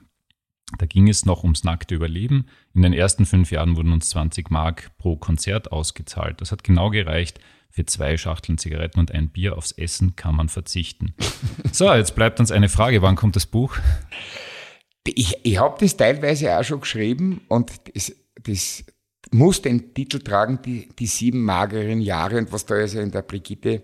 Da 0.78 0.86
ging 0.86 1.08
es 1.08 1.26
noch 1.26 1.44
ums 1.44 1.64
nackte 1.64 1.96
Überleben. 1.96 2.46
In 2.74 2.82
den 2.82 2.94
ersten 2.94 3.26
fünf 3.26 3.52
Jahren 3.52 3.76
wurden 3.76 3.94
uns 3.94 4.10
20 4.10 4.52
Mark 4.52 4.92
pro 4.98 5.16
Konzert 5.16 5.72
ausgezahlt. 5.72 6.42
Das 6.42 6.52
hat 6.52 6.64
genau 6.64 6.90
gereicht. 6.90 7.40
Für 7.72 7.86
zwei 7.86 8.18
Schachteln 8.18 8.58
Zigaretten 8.58 9.00
und 9.00 9.12
ein 9.12 9.30
Bier 9.30 9.58
aufs 9.58 9.72
Essen 9.72 10.16
kann 10.16 10.36
man 10.36 10.50
verzichten. 10.50 11.14
So, 11.72 11.94
jetzt 11.94 12.16
bleibt 12.16 12.40
uns 12.40 12.52
eine 12.52 12.68
Frage. 12.68 13.02
Wann 13.02 13.16
kommt 13.16 13.36
das 13.36 13.46
Buch? 13.46 13.78
Ich, 15.06 15.36
ich 15.44 15.60
habe 15.60 15.78
das 15.80 15.98
teilweise 15.98 16.58
auch 16.58 16.64
schon 16.64 16.82
geschrieben 16.82 17.42
und 17.48 17.72
das, 17.94 18.14
das 18.42 18.84
muss 19.32 19.62
den 19.62 19.94
Titel 19.94 20.20
tragen, 20.20 20.60
die, 20.64 20.90
die 20.98 21.08
sieben 21.08 21.44
mageren 21.44 22.02
Jahre 22.02 22.38
und 22.38 22.52
was 22.52 22.66
da 22.66 22.76
also 22.76 23.00
in 23.00 23.12
der 23.12 23.22
Brigitte, 23.22 23.84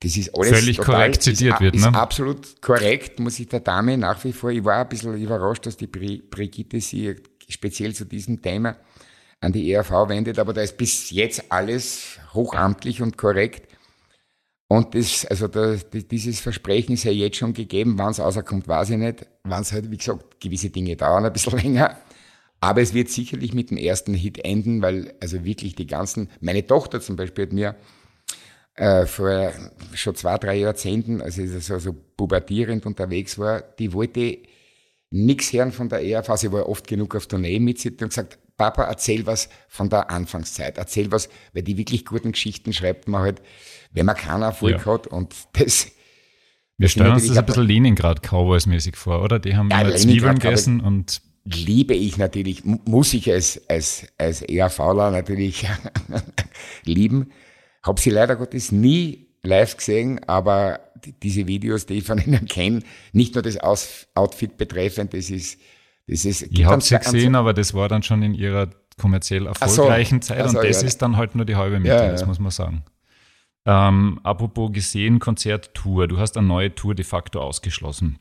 das 0.00 0.16
ist 0.16 0.36
alles 0.36 0.58
völlig 0.58 0.76
total, 0.76 0.94
korrekt 0.94 1.22
zitiert 1.22 1.54
ist, 1.54 1.60
wird. 1.60 1.74
Ne? 1.74 1.80
Ist 1.80 1.94
absolut 1.94 2.62
korrekt, 2.62 3.20
muss 3.20 3.38
ich 3.38 3.48
der 3.48 3.60
Dame 3.60 3.96
nach 3.96 4.22
wie 4.24 4.32
vor, 4.32 4.50
ich 4.50 4.64
war 4.64 4.82
ein 4.82 4.88
bisschen 4.88 5.16
überrascht, 5.16 5.66
dass 5.66 5.76
die 5.76 5.86
Brigitte 5.86 6.80
sie 6.80 7.16
speziell 7.48 7.94
zu 7.94 8.04
diesem 8.04 8.40
Thema 8.40 8.76
an 9.40 9.52
die 9.52 9.72
ERV 9.72 10.08
wendet, 10.08 10.38
aber 10.38 10.52
da 10.52 10.62
ist 10.62 10.76
bis 10.76 11.10
jetzt 11.10 11.50
alles 11.50 12.18
hochamtlich 12.32 13.02
und 13.02 13.16
korrekt. 13.16 13.68
Und 14.68 14.94
das, 14.94 15.26
also 15.26 15.46
da, 15.46 15.76
dieses 15.76 16.40
Versprechen 16.40 16.94
ist 16.94 17.04
ja 17.04 17.12
jetzt 17.12 17.36
schon 17.36 17.52
gegeben, 17.52 17.94
wann 17.98 18.12
es 18.12 18.20
rauskommt, 18.20 18.66
weiß 18.66 18.90
ich 18.90 18.96
nicht. 18.96 19.26
Wann 19.44 19.62
es 19.62 19.72
halt, 19.72 19.90
wie 19.90 19.98
gesagt, 19.98 20.40
gewisse 20.40 20.70
Dinge 20.70 20.96
dauern 20.96 21.24
ein 21.24 21.32
bisschen 21.32 21.58
länger. 21.58 21.98
Aber 22.64 22.80
es 22.80 22.94
wird 22.94 23.10
sicherlich 23.10 23.52
mit 23.52 23.70
dem 23.70 23.76
ersten 23.76 24.14
Hit 24.14 24.42
enden, 24.42 24.80
weil 24.80 25.12
also 25.20 25.44
wirklich 25.44 25.74
die 25.74 25.86
ganzen, 25.86 26.30
meine 26.40 26.66
Tochter 26.66 26.98
zum 27.02 27.14
Beispiel 27.14 27.44
hat 27.44 27.52
mir 27.52 27.76
äh, 28.76 29.04
vor 29.04 29.52
schon 29.92 30.14
zwei, 30.14 30.38
drei 30.38 30.56
Jahrzehnten, 30.56 31.20
als 31.20 31.36
ich 31.36 31.50
so, 31.62 31.94
pubertierend 32.16 32.86
unterwegs 32.86 33.38
war, 33.38 33.60
die 33.60 33.92
wollte 33.92 34.38
nichts 35.10 35.52
hören 35.52 35.72
von 35.72 35.90
der 35.90 36.02
ERV. 36.06 36.38
Sie 36.38 36.52
war 36.52 36.66
oft 36.66 36.86
genug 36.86 37.14
auf 37.14 37.26
Tournee 37.26 37.60
mit 37.60 37.80
sie 37.80 37.90
und 37.90 37.98
gesagt, 37.98 38.38
Papa, 38.56 38.84
erzähl 38.84 39.26
was 39.26 39.50
von 39.68 39.90
der 39.90 40.10
Anfangszeit. 40.10 40.78
Erzähl 40.78 41.12
was, 41.12 41.28
weil 41.52 41.64
die 41.64 41.76
wirklich 41.76 42.06
guten 42.06 42.32
Geschichten 42.32 42.72
schreibt 42.72 43.08
man 43.08 43.20
halt, 43.20 43.42
wenn 43.92 44.06
man 44.06 44.16
keinen 44.16 44.40
Erfolg 44.40 44.86
ja. 44.86 44.86
hat 44.86 45.06
und 45.06 45.34
das, 45.52 45.88
wir 46.78 46.88
stellen 46.88 47.12
uns 47.12 47.28
das 47.28 47.36
ein 47.36 47.44
bisschen 47.44 47.66
Leningrad-Cowboys-mäßig 47.66 48.96
vor, 48.96 49.22
oder? 49.22 49.38
Die 49.38 49.54
haben 49.54 49.68
ja, 49.68 49.94
Zwiebeln 49.94 50.38
gegessen 50.38 50.80
und 50.80 51.20
liebe 51.44 51.94
ich 51.94 52.16
natürlich, 52.16 52.64
muss 52.64 53.14
ich 53.14 53.30
als, 53.30 53.60
als, 53.68 54.06
als 54.18 54.42
ERVler 54.42 55.10
natürlich 55.10 55.66
lieben. 56.84 57.30
Habe 57.82 58.00
sie 58.00 58.10
leider 58.10 58.36
Gottes 58.36 58.72
nie 58.72 59.28
live 59.42 59.76
gesehen, 59.76 60.24
aber 60.26 60.80
diese 61.22 61.46
Videos, 61.46 61.86
die 61.86 61.98
ich 61.98 62.04
von 62.04 62.18
ihnen 62.18 62.46
kenne, 62.48 62.80
nicht 63.12 63.34
nur 63.34 63.42
das 63.42 63.58
Outfit 63.58 64.56
betreffend, 64.56 65.12
das 65.12 65.30
ist, 65.30 65.60
das 66.06 66.24
ist. 66.24 66.42
Ich 66.42 66.64
habe 66.64 66.80
sie 66.80 66.98
gesehen, 66.98 67.34
aber 67.34 67.52
das 67.52 67.74
war 67.74 67.88
dann 67.88 68.02
schon 68.02 68.22
in 68.22 68.34
ihrer 68.34 68.70
kommerziell 68.98 69.46
erfolgreichen 69.46 70.22
so, 70.22 70.28
Zeit 70.28 70.42
also, 70.42 70.58
und 70.58 70.68
das 70.68 70.82
ja, 70.82 70.86
ist 70.86 71.02
dann 71.02 71.16
halt 71.16 71.34
nur 71.34 71.44
die 71.44 71.56
halbe 71.56 71.78
Miete, 71.78 71.94
ja, 71.94 72.10
das 72.10 72.26
muss 72.26 72.38
man 72.38 72.50
sagen. 72.50 72.84
Ähm, 73.66 74.20
apropos 74.22 74.72
gesehen, 74.72 75.18
Konzerttour, 75.18 76.06
du 76.06 76.18
hast 76.18 76.36
eine 76.36 76.46
neue 76.46 76.74
Tour 76.74 76.94
de 76.94 77.04
facto 77.04 77.40
ausgeschlossen. 77.40 78.18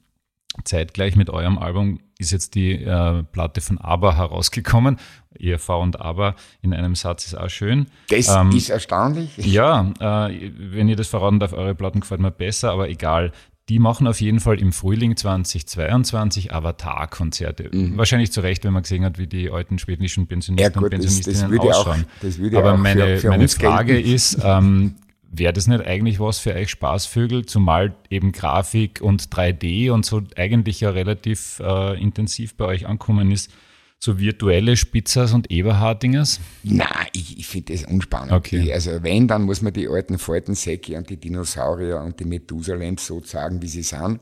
Zeitgleich 0.64 1.16
mit 1.16 1.30
eurem 1.30 1.58
Album 1.58 2.00
ist 2.20 2.32
jetzt 2.32 2.56
die 2.56 2.74
äh, 2.74 3.24
Platte 3.24 3.62
von 3.62 3.78
ABBA 3.80 4.16
herausgekommen. 4.16 4.98
ERV 5.38 5.70
und 5.70 6.00
ABBA 6.00 6.36
in 6.62 6.74
einem 6.74 6.96
Satz 6.96 7.26
ist 7.26 7.36
auch 7.36 7.50
schön. 7.50 7.88
Das 8.10 8.30
ähm, 8.30 8.52
ist 8.52 8.70
erstaunlich. 8.70 9.36
Ja, 9.38 9.92
äh, 10.00 10.52
wenn 10.58 10.88
ihr 10.88 10.96
das 10.96 11.08
verraten 11.08 11.40
darf, 11.40 11.54
eure 11.54 11.76
Platten 11.76 12.02
gefallen 12.02 12.22
mir 12.22 12.32
besser, 12.32 12.72
aber 12.72 12.90
egal. 12.90 13.32
Die 13.70 13.80
machen 13.80 14.08
auf 14.08 14.20
jeden 14.20 14.42
Fall 14.42 14.60
im 14.60 14.74
Frühling 14.74 15.16
2022 15.16 16.54
Avatar-Konzerte. 16.54 17.70
Mhm. 17.72 17.98
Wahrscheinlich 17.98 18.32
zu 18.34 18.42
Recht, 18.42 18.66
wenn 18.66 18.74
man 18.74 18.84
gesehen 18.84 19.06
hat, 19.06 19.18
wie 19.18 19.28
die 19.28 19.50
alten 19.50 19.80
schwedischen 19.80 20.28
Pensionisten 20.28 20.74
ja, 20.74 20.78
gut, 20.78 20.84
und 20.84 20.90
Pensionistinnen 20.90 21.50
das, 21.50 21.66
das 21.66 21.78
ausschauen. 21.78 22.02
Auch, 22.02 22.22
das 22.22 22.38
würde 22.40 22.58
Aber 22.58 22.74
auch 22.74 22.78
meine, 22.78 23.16
für, 23.16 23.18
für 23.20 23.30
meine 23.30 23.48
Frage 23.48 23.94
gelten. 23.94 24.10
ist, 24.10 24.38
ähm, 24.44 24.96
Wäre 25.36 25.52
das 25.52 25.66
nicht 25.66 25.84
eigentlich 25.86 26.20
was 26.20 26.38
für 26.38 26.54
euch 26.54 26.70
Spaßvögel, 26.70 27.48
zumal 27.48 27.96
eben 28.12 28.32
Grafik 28.32 29.02
und 29.02 29.30
3D 29.30 29.90
und 29.90 30.06
so 30.06 30.22
eigentlich 30.36 30.82
ja 30.82 30.92
relativ 30.92 31.60
äh, 31.60 32.00
intensiv 32.00 32.56
bei 32.56 32.66
euch 32.66 32.86
ankommen 32.86 33.32
ist? 33.32 33.52
So 33.98 34.20
virtuelle 34.20 34.78
Spitzers 34.78 35.34
und 35.34 35.50
Eberhardingers? 35.50 36.40
Nein, 36.62 37.08
ich, 37.14 37.40
ich 37.40 37.48
finde 37.48 37.74
das 37.74 37.86
unspannend. 37.86 38.34
Okay. 38.34 38.72
also 38.72 39.02
wenn, 39.02 39.28
dann 39.28 39.44
muss 39.44 39.64
man 39.64 39.74
die 39.74 39.88
alten 39.88 40.20
Faltensäcke 40.20 40.96
und 40.98 41.10
die 41.10 41.18
Dinosaurier 41.18 42.00
und 42.02 42.20
die 42.20 42.26
Methusalems 42.26 43.08
so 43.08 43.20
sagen, 43.24 43.60
wie 43.62 43.68
sie 43.68 43.82
sind. 43.82 44.20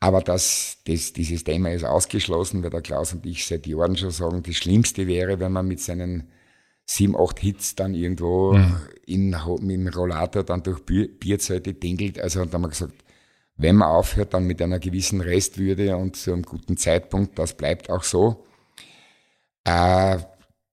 Aber 0.00 0.20
das, 0.20 0.78
das, 0.86 1.14
dieses 1.14 1.42
Thema 1.42 1.72
ist 1.72 1.84
ausgeschlossen, 1.84 2.62
weil 2.62 2.70
der 2.70 2.82
Klaus 2.82 3.14
und 3.14 3.24
ich 3.24 3.46
seit 3.46 3.66
Jahren 3.66 3.96
schon 3.96 4.10
sagen, 4.10 4.42
das 4.42 4.56
Schlimmste 4.56 5.06
wäre, 5.06 5.40
wenn 5.40 5.52
man 5.52 5.66
mit 5.66 5.80
seinen 5.80 6.28
sieben, 6.88 7.16
acht 7.16 7.38
Hits 7.38 7.74
dann 7.74 7.94
irgendwo 7.94 8.54
mhm. 8.54 8.76
in, 9.06 9.36
mit 9.60 9.70
dem 9.70 9.88
Rollator 9.88 10.42
dann 10.42 10.62
durch 10.62 10.80
Bierzelte 10.84 11.74
dingelt. 11.74 12.18
Also 12.18 12.40
und 12.40 12.52
dann 12.52 12.62
haben 12.62 12.62
wir 12.62 12.70
gesagt, 12.70 13.04
wenn 13.56 13.76
man 13.76 13.88
aufhört, 13.88 14.34
dann 14.34 14.46
mit 14.46 14.62
einer 14.62 14.78
gewissen 14.78 15.20
Restwürde 15.20 15.96
und 15.96 16.16
zu 16.16 16.32
einem 16.32 16.42
guten 16.42 16.76
Zeitpunkt, 16.76 17.38
das 17.38 17.56
bleibt 17.56 17.90
auch 17.90 18.04
so. 18.04 18.44
Äh, 19.64 20.18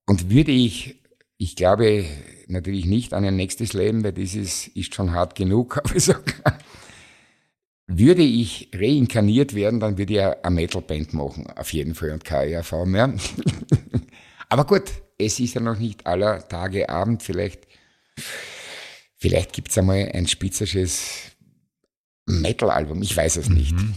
und 0.06 0.30
würde 0.30 0.52
ich, 0.52 1.02
ich 1.36 1.54
glaube 1.54 2.06
natürlich 2.46 2.86
nicht 2.86 3.12
an 3.12 3.24
ein 3.24 3.36
nächstes 3.36 3.72
Leben, 3.74 4.02
weil 4.02 4.12
dieses 4.12 4.68
ist 4.68 4.94
schon 4.94 5.12
hart 5.12 5.34
genug, 5.34 5.76
aber 5.84 6.00
sag, 6.00 6.22
würde 7.86 8.22
ich 8.22 8.70
reinkarniert 8.74 9.54
werden, 9.54 9.80
dann 9.80 9.98
würde 9.98 10.14
ich 10.14 10.44
eine 10.44 10.54
Metalband 10.54 11.12
machen, 11.12 11.46
auf 11.56 11.72
jeden 11.74 11.94
Fall, 11.94 12.12
und 12.12 12.24
keine 12.24 12.52
ERV 12.52 12.86
mehr. 12.86 13.14
aber 14.48 14.64
gut, 14.64 14.84
es 15.18 15.40
ist 15.40 15.54
ja 15.54 15.60
noch 15.60 15.78
nicht 15.78 16.06
aller 16.06 16.46
Tage 16.46 16.88
Abend. 16.88 17.22
Vielleicht, 17.22 17.66
vielleicht 19.16 19.52
gibt 19.52 19.70
es 19.70 19.78
einmal 19.78 20.10
ein 20.12 20.26
spitzeres 20.26 21.32
Metal-Album. 22.26 23.02
Ich 23.02 23.16
weiß 23.16 23.36
es 23.36 23.48
nicht. 23.48 23.72
Mhm. 23.72 23.94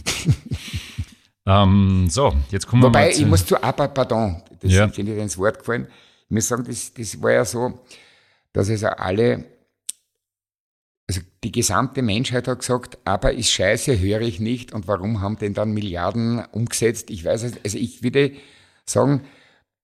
ähm, 1.46 2.06
so, 2.08 2.34
jetzt 2.50 2.66
kommen 2.66 2.82
Wobei, 2.82 3.00
wir 3.00 3.06
mal 3.06 3.14
zu... 3.14 3.22
ich 3.22 3.28
muss 3.28 3.46
zu 3.46 3.62
ABBA, 3.62 3.88
pardon, 3.88 4.42
das 4.60 4.72
ja. 4.72 4.88
finde 4.88 5.14
ich 5.14 5.18
ins 5.20 5.36
Wort 5.38 5.58
gefallen. 5.58 5.88
Ich 6.24 6.30
muss 6.30 6.48
sagen, 6.48 6.64
das, 6.64 6.94
das 6.94 7.20
war 7.20 7.32
ja 7.32 7.44
so, 7.44 7.80
dass 8.52 8.70
also 8.70 8.86
alle, 8.86 9.44
also 11.08 11.20
die 11.42 11.52
gesamte 11.52 12.02
Menschheit 12.02 12.46
hat 12.46 12.60
gesagt, 12.60 12.98
aber 13.04 13.32
ist 13.32 13.50
scheiße, 13.50 13.98
höre 13.98 14.20
ich 14.20 14.38
nicht. 14.38 14.72
Und 14.72 14.86
warum 14.86 15.20
haben 15.20 15.38
denn 15.38 15.54
dann 15.54 15.72
Milliarden 15.72 16.44
umgesetzt? 16.52 17.10
Ich 17.10 17.24
weiß 17.24 17.42
es, 17.42 17.52
also 17.64 17.78
ich 17.78 18.02
würde 18.02 18.32
sagen, 18.86 19.24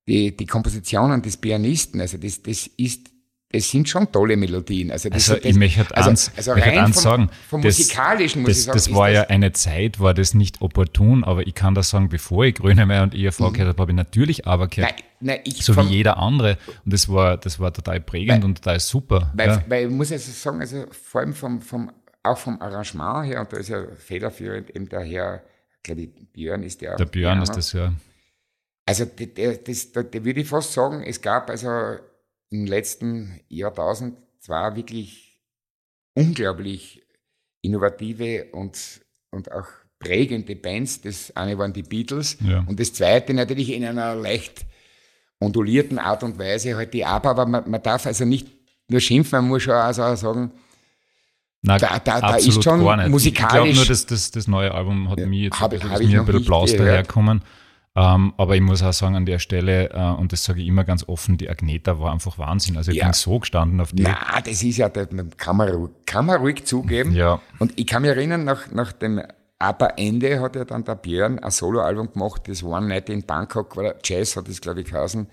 die, 0.07 0.37
die 0.37 0.47
Kompositionen 0.47 1.23
des 1.23 1.37
Pianisten, 1.37 2.01
also 2.01 2.19
das, 2.19 2.43
das 2.43 2.69
ist 2.77 3.11
es 3.49 3.71
sind 3.71 3.89
schon 3.89 4.11
tolle 4.11 4.37
Melodien. 4.37 4.91
Also, 4.91 5.09
das, 5.09 5.31
also 5.31 5.43
ich 5.43 5.55
möchte 5.55 5.79
halt 5.79 5.95
also, 5.95 6.11
eins, 6.11 6.33
also 6.37 6.53
rein 6.53 6.79
eins 6.79 6.97
vom, 6.97 7.03
sagen. 7.03 7.31
Vom 7.49 7.63
das, 7.63 7.79
Musikalischen 7.79 8.43
muss 8.43 8.51
das, 8.51 8.59
ich 8.59 8.65
sagen. 8.65 8.79
Das 8.79 8.95
war 8.95 9.11
ja 9.11 9.23
eine 9.25 9.53
Zeit, 9.53 10.01
war 10.01 10.15
das 10.15 10.35
nicht 10.35 10.61
opportun, 10.61 11.25
aber 11.25 11.47
ich 11.47 11.55
kann 11.55 11.75
da 11.75 11.83
sagen, 11.83 12.09
bevor 12.09 12.45
ich 12.45 12.57
Grönemeyer 12.57 13.05
und 13.05 13.15
IFV 13.15 13.41
mhm. 13.41 13.53
gehört 13.53 13.69
habe, 13.71 13.83
habe 13.83 13.93
ich 13.93 13.97
natürlich 13.97 14.47
aber 14.47 14.69
gehört. 14.69 14.95
Nein, 15.21 15.37
nein, 15.37 15.41
ich 15.45 15.65
so 15.65 15.75
vom, 15.75 15.89
wie 15.89 15.95
jeder 15.95 16.19
andere. 16.19 16.59
Und 16.85 16.93
das 16.93 17.09
war, 17.09 17.37
das 17.37 17.61
war 17.61 17.73
total 17.73 18.01
prägend 18.01 18.43
weil, 18.43 18.45
und 18.45 18.55
total 18.57 18.81
super. 18.81 19.33
Weil, 19.35 19.49
ja. 19.49 19.65
weil 19.69 19.85
ich 19.87 19.93
muss 19.93 20.11
also 20.11 20.33
sagen, 20.33 20.61
also 20.61 20.85
vor 20.91 21.21
allem 21.21 21.33
vom, 21.33 21.61
vom, 21.61 21.91
auch 22.25 22.39
vom 22.39 22.61
Arrangement 22.61 23.27
her, 23.27 23.41
und 23.41 23.53
da 23.53 23.59
ist 23.59 23.69
ja 23.69 23.85
federführend 23.97 24.71
eben 24.71 24.89
der 24.89 25.03
Herr, 25.03 25.43
glaube 25.85 26.03
ich, 26.03 26.11
Björn 26.33 26.65
ist 26.65 26.81
der. 26.81 26.97
Der 26.97 27.05
Björn 27.05 27.41
ist 27.41 27.57
das, 27.57 27.73
ja. 27.73 27.93
Also, 28.87 29.05
das, 29.05 29.29
das, 29.65 29.93
das, 29.93 30.11
da 30.11 30.25
würde 30.25 30.41
ich 30.41 30.49
fast 30.49 30.73
sagen, 30.73 31.03
es 31.03 31.21
gab 31.21 31.51
also 31.51 31.99
im 32.51 32.67
letzten 32.67 33.41
Jahrtausend 33.49 34.17
zwar 34.39 34.77
wirklich 34.77 35.41
unglaublich 36.15 37.03
innovative 37.63 38.47
und, 38.53 39.01
und 39.31 39.51
auch 39.51 39.67
prägende 39.99 40.55
Bands. 40.55 41.01
Das 41.01 41.35
eine 41.37 41.59
waren 41.59 41.73
die 41.73 41.83
Beatles 41.83 42.39
ja. 42.41 42.65
und 42.67 42.79
das 42.79 42.93
zweite 42.93 43.35
natürlich 43.35 43.73
in 43.73 43.85
einer 43.85 44.15
leicht 44.15 44.65
ondulierten 45.41 45.99
Art 45.99 46.23
und 46.23 46.39
Weise 46.39 46.77
halt 46.77 46.95
die 46.95 47.05
ABBA, 47.05 47.31
aber 47.31 47.47
man, 47.47 47.69
man 47.69 47.83
darf 47.83 48.07
also 48.07 48.25
nicht 48.25 48.49
nur 48.89 49.01
schimpfen, 49.01 49.41
man 49.41 49.49
muss 49.49 49.65
schon 49.65 49.75
also 49.75 50.15
sagen, 50.15 50.53
Nein, 51.63 51.81
da, 51.81 51.99
da, 51.99 52.21
da 52.21 52.37
ist 52.37 52.63
schon 52.63 52.81
musikalisch. 53.11 53.27
Ich 53.27 53.35
glaube 53.35 53.75
nur, 53.75 53.85
dass 53.85 54.07
das, 54.07 54.31
das 54.31 54.47
neue 54.47 54.73
Album 54.73 55.11
hat 55.11 55.19
ja, 55.19 55.27
mir 55.27 55.45
jetzt 55.45 55.61
hab, 55.61 55.73
ein 55.73 55.81
bisschen, 55.81 55.93
hab 55.93 56.01
mir 56.01 56.21
ein 56.21 56.27
bisschen 56.27 56.45
Blaus 56.45 56.77
daherkommen. 56.77 57.43
Ähm, 57.99 58.35
aber 58.37 58.55
ich 58.55 58.61
muss 58.61 58.83
auch 58.83 58.93
sagen, 58.93 59.17
an 59.17 59.25
der 59.25 59.39
Stelle, 59.39 59.89
äh, 59.89 60.21
und 60.21 60.31
das 60.31 60.45
sage 60.45 60.61
ich 60.61 60.69
immer 60.69 60.85
ganz 60.85 61.09
offen, 61.09 61.39
die 61.39 61.49
Agneta 61.49 61.99
war 61.99 62.13
einfach 62.13 62.39
Wahnsinn. 62.39 62.77
Also 62.77 62.91
ich 62.91 62.99
ja. 62.99 63.05
bin 63.05 63.15
so 63.15 63.39
gestanden 63.39 63.81
auf 63.81 63.93
die. 63.93 64.03
Na, 64.03 64.19
das 64.45 64.63
ist 64.63 64.77
ja, 64.77 64.91
das 64.91 65.09
kann 65.39 65.57
man, 65.57 65.89
kann 66.05 66.27
man 66.27 66.39
ruhig 66.39 66.67
zugeben. 66.67 67.13
Ja. 67.13 67.41
Und 67.59 67.79
ich 67.79 67.87
kann 67.87 68.03
mich 68.03 68.11
erinnern, 68.11 68.45
nach, 68.45 68.71
nach 68.71 68.93
dem 68.93 69.23
Aber-Ende 69.59 70.41
hat 70.41 70.57
ja 70.57 70.67
dann 70.67 70.85
der 70.85 70.97
Björn 70.97 71.39
ein 71.39 71.51
Soloalbum 71.51 72.13
gemacht, 72.13 72.43
das 72.47 72.63
One 72.63 72.89
Night 72.89 73.09
in 73.09 73.25
Bangkok, 73.25 73.75
oder 73.79 73.97
Jazz 74.05 74.37
hat 74.37 74.47
das, 74.47 74.61
glaube 74.61 74.83
ich, 74.83 74.91
geheißen. 74.91 75.27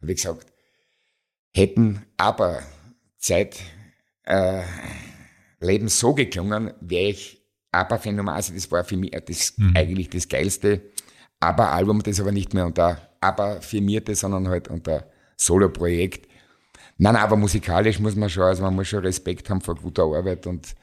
Habe 0.00 0.12
ich 0.12 0.22
gesagt, 0.22 0.46
hätten 1.52 2.04
aber 2.16 2.60
Zeit, 3.18 3.56
äh, 4.22 4.62
Leben 5.58 5.88
so 5.88 6.14
geklungen, 6.14 6.74
wäre 6.80 7.10
ich 7.10 7.42
Aber-Phänomen. 7.72 8.32
Also 8.32 8.54
das 8.54 8.70
war 8.70 8.84
für 8.84 8.96
mich 8.96 9.10
das, 9.26 9.54
mhm. 9.56 9.72
eigentlich 9.74 10.10
das 10.10 10.28
Geilste 10.28 10.80
ABBA-Album, 11.40 12.02
das 12.02 12.20
aber 12.20 12.32
nicht 12.32 12.54
mehr 12.54 12.66
unter 12.66 12.98
ABBA 13.20 13.60
firmierte, 13.60 14.14
sondern 14.14 14.48
halt 14.48 14.68
unter 14.68 15.06
Solo-Projekt. 15.36 16.28
Nein, 16.96 17.16
aber 17.16 17.36
musikalisch 17.36 17.98
muss 17.98 18.14
man 18.14 18.30
schon, 18.30 18.44
also 18.44 18.62
man 18.62 18.74
muss 18.74 18.88
schon 18.88 19.00
Respekt 19.00 19.50
haben 19.50 19.60
vor 19.60 19.74
guter 19.74 20.04
Arbeit 20.04 20.46
und 20.46 20.74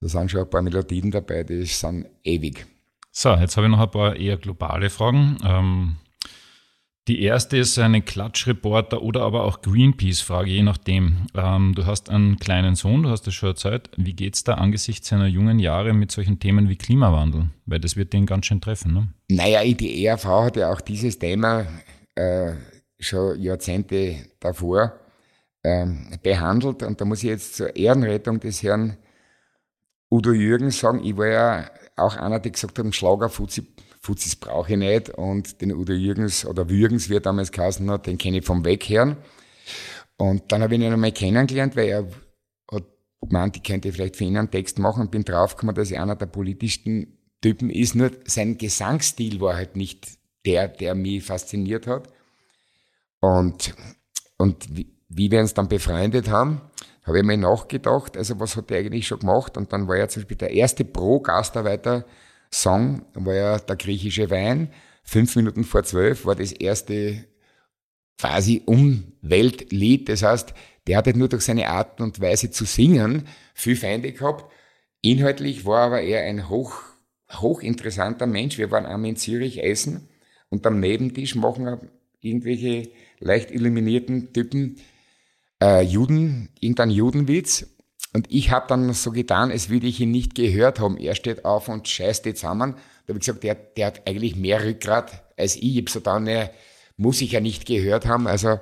da 0.00 0.08
sind 0.08 0.30
schon 0.30 0.40
ein 0.40 0.50
paar 0.50 0.62
Melodien 0.62 1.10
dabei, 1.10 1.44
die 1.44 1.64
sind 1.64 2.06
ewig. 2.22 2.66
So, 3.10 3.34
jetzt 3.34 3.56
habe 3.56 3.66
ich 3.66 3.70
noch 3.70 3.80
ein 3.80 3.90
paar 3.90 4.16
eher 4.16 4.36
globale 4.36 4.90
Fragen. 4.90 5.38
Ähm, 5.44 5.96
die 7.10 7.22
erste 7.22 7.56
ist 7.56 7.76
eine 7.76 8.02
Klatschreporter 8.02 9.02
oder 9.02 9.22
aber 9.22 9.42
auch 9.42 9.62
Greenpeace-Frage, 9.62 10.48
je 10.48 10.62
nachdem. 10.62 11.26
Ähm, 11.34 11.74
du 11.74 11.84
hast 11.84 12.08
einen 12.08 12.38
kleinen 12.38 12.76
Sohn, 12.76 13.02
du 13.02 13.08
hast 13.08 13.26
das 13.26 13.34
schon 13.34 13.48
erzählt. 13.48 13.90
Wie 13.96 14.12
geht 14.12 14.36
es 14.36 14.44
da 14.44 14.54
angesichts 14.54 15.08
seiner 15.08 15.26
jungen 15.26 15.58
Jahre 15.58 15.92
mit 15.92 16.12
solchen 16.12 16.38
Themen 16.38 16.68
wie 16.68 16.76
Klimawandel? 16.76 17.48
Weil 17.66 17.80
das 17.80 17.96
wird 17.96 18.12
den 18.12 18.26
ganz 18.26 18.46
schön 18.46 18.60
treffen, 18.60 18.94
ne? 18.94 19.08
Naja, 19.28 19.64
die 19.64 20.06
ERV 20.06 20.24
hat 20.24 20.56
ja 20.56 20.72
auch 20.72 20.80
dieses 20.80 21.18
Thema 21.18 21.66
äh, 22.14 22.52
schon 23.00 23.40
Jahrzehnte 23.40 24.14
davor 24.38 24.92
ähm, 25.64 26.16
behandelt. 26.22 26.84
Und 26.84 27.00
da 27.00 27.04
muss 27.04 27.24
ich 27.24 27.30
jetzt 27.30 27.56
zur 27.56 27.74
Ehrenrettung 27.74 28.38
des 28.38 28.62
Herrn 28.62 28.98
Udo 30.12 30.30
Jürgens 30.30 30.78
sagen, 30.78 31.04
ich 31.04 31.16
war 31.16 31.26
ja 31.26 31.70
auch 31.96 32.16
einer, 32.16 32.38
der 32.38 32.52
gesagt 32.52 32.78
hat, 32.78 32.94
Schlagerfuzzi 32.94 33.66
Fuzis 34.00 34.34
brauche 34.36 34.72
ich 34.72 34.78
nicht. 34.78 35.10
Und 35.10 35.60
den 35.60 35.72
Udo 35.72 35.92
Jürgens 35.92 36.44
oder 36.44 36.68
Würgens, 36.68 37.08
wie 37.10 37.16
er 37.16 37.20
damals 37.20 37.52
geheißen 37.52 37.88
hat, 37.90 38.06
den 38.06 38.18
kenne 38.18 38.38
ich 38.38 38.44
vom 38.44 38.64
Weghören. 38.64 39.16
Und 40.16 40.50
dann 40.50 40.62
habe 40.62 40.74
ich 40.74 40.80
ihn 40.80 40.92
einmal 40.92 41.12
kennengelernt, 41.12 41.76
weil 41.76 41.88
er 41.88 42.06
hat 42.72 42.84
gemeint, 43.20 43.56
ich 43.56 43.62
könnte 43.62 43.92
vielleicht 43.92 44.16
für 44.16 44.24
ihn 44.24 44.36
einen 44.36 44.50
Text 44.50 44.78
machen 44.78 45.02
und 45.02 45.10
bin 45.10 45.24
draufgekommen, 45.24 45.74
dass 45.74 45.90
er 45.90 46.02
einer 46.02 46.16
der 46.16 46.26
politischsten 46.26 47.18
Typen 47.40 47.70
ist. 47.70 47.94
Nur 47.94 48.10
sein 48.26 48.58
Gesangsstil 48.58 49.40
war 49.40 49.54
halt 49.54 49.76
nicht 49.76 50.08
der, 50.44 50.68
der 50.68 50.94
mich 50.94 51.24
fasziniert 51.24 51.86
hat. 51.86 52.08
Und, 53.20 53.74
und 54.38 54.76
wie, 54.76 54.94
wie 55.08 55.30
wir 55.30 55.40
uns 55.40 55.54
dann 55.54 55.68
befreundet 55.68 56.30
haben, 56.30 56.62
habe 57.04 57.18
ich 57.18 57.24
mir 57.24 57.36
nachgedacht, 57.36 58.16
also 58.16 58.38
was 58.40 58.56
hat 58.56 58.70
er 58.70 58.78
eigentlich 58.78 59.06
schon 59.06 59.20
gemacht? 59.20 59.56
Und 59.56 59.72
dann 59.72 59.88
war 59.88 59.96
er 59.96 60.08
zum 60.08 60.22
Beispiel 60.22 60.36
der 60.36 60.50
erste 60.52 60.84
Pro-Gastarbeiter 60.84 62.04
Song 62.52 63.02
war 63.14 63.34
ja 63.34 63.58
der 63.58 63.76
griechische 63.76 64.30
Wein. 64.30 64.72
Fünf 65.02 65.36
Minuten 65.36 65.64
vor 65.64 65.82
zwölf 65.84 66.26
war 66.26 66.34
das 66.34 66.52
erste 66.52 67.24
quasi 68.18 68.62
Umweltlied. 68.66 70.08
Das 70.08 70.22
heißt, 70.22 70.54
der 70.86 70.98
hatte 70.98 71.16
nur 71.16 71.28
durch 71.28 71.42
seine 71.42 71.68
Art 71.68 72.00
und 72.00 72.20
Weise 72.20 72.50
zu 72.50 72.64
singen 72.64 73.26
viel 73.54 73.76
Feinde 73.76 74.12
gehabt. 74.12 74.50
Inhaltlich 75.00 75.64
war 75.64 75.86
aber 75.86 76.02
er 76.02 76.24
ein 76.24 76.48
hoch, 76.48 76.82
hochinteressanter 77.32 78.26
Mensch. 78.26 78.58
Wir 78.58 78.70
waren 78.70 78.86
einmal 78.86 79.10
in 79.10 79.16
Zürich 79.16 79.62
essen 79.62 80.08
und 80.48 80.66
am 80.66 80.80
Nebentisch 80.80 81.34
machen 81.34 81.90
irgendwelche 82.20 82.90
leicht 83.18 83.50
illuminierten 83.50 84.32
Typen 84.32 84.76
äh, 85.62 85.82
Juden, 85.82 86.50
irgendein 86.60 86.90
Judenwitz 86.90 87.66
und 88.12 88.26
ich 88.30 88.50
habe 88.50 88.66
dann 88.68 88.92
so 88.92 89.12
getan, 89.12 89.50
als 89.50 89.70
würde 89.70 89.86
ich 89.86 90.00
ihn 90.00 90.10
nicht 90.10 90.34
gehört 90.34 90.80
haben. 90.80 90.96
Er 90.96 91.14
steht 91.14 91.44
auf 91.44 91.68
und 91.68 91.86
scheißt 91.86 92.24
die 92.24 92.34
zusammen. 92.34 92.74
Da 93.06 93.12
habe 93.12 93.18
ich 93.18 93.26
gesagt, 93.26 93.44
der, 93.44 93.54
der 93.54 93.86
hat 93.86 94.06
eigentlich 94.06 94.34
mehr 94.34 94.64
Rückgrat 94.64 95.24
als 95.36 95.56
ich. 95.56 95.76
Ich 95.76 95.78
habe 95.78 95.90
so 95.90 96.00
dann, 96.00 96.24
ne, 96.24 96.50
muss 96.96 97.20
ich 97.20 97.32
ja 97.32 97.40
nicht 97.40 97.66
gehört 97.66 98.06
haben. 98.06 98.26
Also 98.26 98.58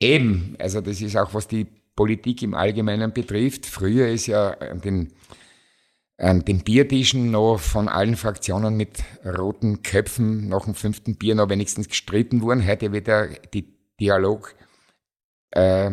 eben, 0.00 0.54
also 0.58 0.82
das 0.82 1.00
ist 1.00 1.16
auch, 1.16 1.32
was 1.32 1.48
die 1.48 1.66
Politik 1.96 2.42
im 2.42 2.54
Allgemeinen 2.54 3.12
betrifft. 3.12 3.64
Früher 3.64 4.08
ist 4.08 4.26
ja 4.26 4.50
an 4.50 4.82
den, 4.82 5.12
an 6.18 6.44
den 6.44 6.62
Biertischen 6.62 7.30
noch 7.30 7.58
von 7.58 7.88
allen 7.88 8.16
Fraktionen 8.16 8.76
mit 8.76 9.02
roten 9.24 9.82
Köpfen 9.82 10.48
nach 10.48 10.64
dem 10.64 10.74
fünften 10.74 11.16
Bier 11.16 11.34
noch 11.34 11.48
wenigstens 11.48 11.88
gestritten 11.88 12.42
worden. 12.42 12.66
Heute 12.66 12.92
wird 12.92 13.06
der 13.06 13.30
Dialog 13.98 14.54
äh, 15.52 15.90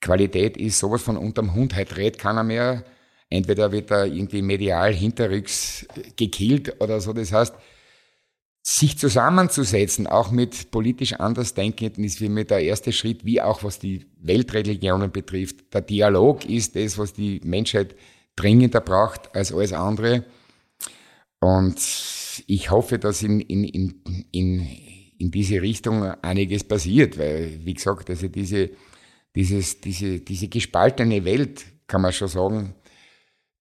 Qualität 0.00 0.56
ist 0.56 0.78
sowas 0.78 1.02
von 1.02 1.16
unterm 1.16 1.54
Hund. 1.54 1.76
Heute 1.76 1.96
redet 1.96 2.18
keiner 2.18 2.42
mehr. 2.42 2.84
Entweder 3.28 3.70
wird 3.70 3.90
er 3.90 4.06
irgendwie 4.06 4.42
medial 4.42 4.92
hinterrücks 4.92 5.86
gekillt 6.16 6.80
oder 6.80 7.00
so. 7.00 7.12
Das 7.12 7.32
heißt, 7.32 7.54
sich 8.62 8.98
zusammenzusetzen, 8.98 10.06
auch 10.06 10.30
mit 10.30 10.70
politisch 10.70 11.14
Andersdenkenden, 11.14 12.04
ist 12.04 12.18
für 12.18 12.28
mich 12.28 12.48
der 12.48 12.60
erste 12.60 12.92
Schritt, 12.92 13.24
wie 13.24 13.40
auch 13.40 13.64
was 13.64 13.78
die 13.78 14.06
Weltreligionen 14.20 15.10
betrifft. 15.10 15.72
Der 15.72 15.80
Dialog 15.80 16.44
ist 16.44 16.76
das, 16.76 16.98
was 16.98 17.12
die 17.12 17.40
Menschheit 17.44 17.94
dringender 18.36 18.80
braucht 18.80 19.34
als 19.34 19.52
alles 19.52 19.72
andere. 19.72 20.24
Und 21.40 21.78
ich 22.46 22.70
hoffe, 22.70 22.98
dass 22.98 23.22
in, 23.22 23.40
in, 23.40 23.64
in, 23.64 24.02
in, 24.30 24.68
in 25.18 25.30
diese 25.30 25.62
Richtung 25.62 26.02
einiges 26.22 26.64
passiert, 26.64 27.18
weil, 27.18 27.60
wie 27.64 27.74
gesagt, 27.74 28.10
also 28.10 28.28
diese 28.28 28.70
dieses, 29.34 29.80
diese, 29.80 30.20
diese 30.20 30.48
gespaltene 30.48 31.24
Welt, 31.24 31.64
kann 31.86 32.02
man 32.02 32.12
schon 32.12 32.28
sagen, 32.28 32.74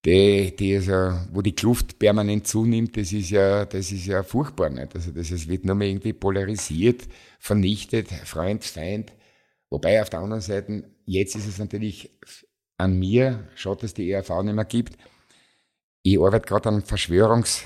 die, 0.06 0.56
die 0.56 0.72
ja, 0.72 1.28
wo 1.32 1.42
die 1.42 1.56
Kluft 1.56 2.00
permanent 2.00 2.48
zunimmt, 2.48 2.96
das 2.96 3.12
ist 3.12 3.32
ja, 3.32 3.66
das 3.66 3.92
ist 3.92 4.06
ja 4.06 4.24
furchtbar. 4.24 4.70
Nicht? 4.70 4.96
Also 4.96 5.12
das, 5.12 5.32
es 5.32 5.48
wird 5.48 5.66
nur 5.66 5.76
mehr 5.76 5.90
irgendwie 5.90 6.14
polarisiert, 6.14 7.08
vernichtet, 7.40 8.08
Freund, 8.26 8.64
Feind. 8.64 9.14
Wobei 9.70 10.02
auf 10.02 10.10
der 10.10 10.22
anderen 10.22 10.42
Seite, 10.42 10.84
jetzt 11.06 11.36
ist 11.36 11.48
es 11.48 11.60
natürlich 11.60 12.18
an 12.78 12.98
mir, 12.98 13.48
schaut, 13.56 13.84
dass 13.84 13.94
die 13.94 14.10
ERV 14.10 14.44
nicht 14.44 14.56
mehr 14.56 14.66
gibt. 14.66 14.98
Ich 16.02 16.18
arbeite 16.18 16.48
gerade 16.48 16.70
an 16.70 16.82
Verschwörungs 16.86 17.66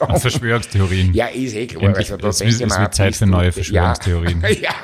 an 0.00 0.20
Verschwörungstheorien. 0.20 1.14
Ja, 1.14 1.26
ist 1.26 1.54
eh 1.54 1.66
klar. 1.66 1.96
Also, 1.96 2.16
es, 2.16 2.40
ist, 2.40 2.60
es 2.60 2.78
wird 2.78 2.94
Zeit 2.94 3.16
für 3.16 3.26
neue 3.26 3.52
Verschwörungstheorien. 3.52 4.40
Ja, 4.42 4.48
ja. 4.50 4.74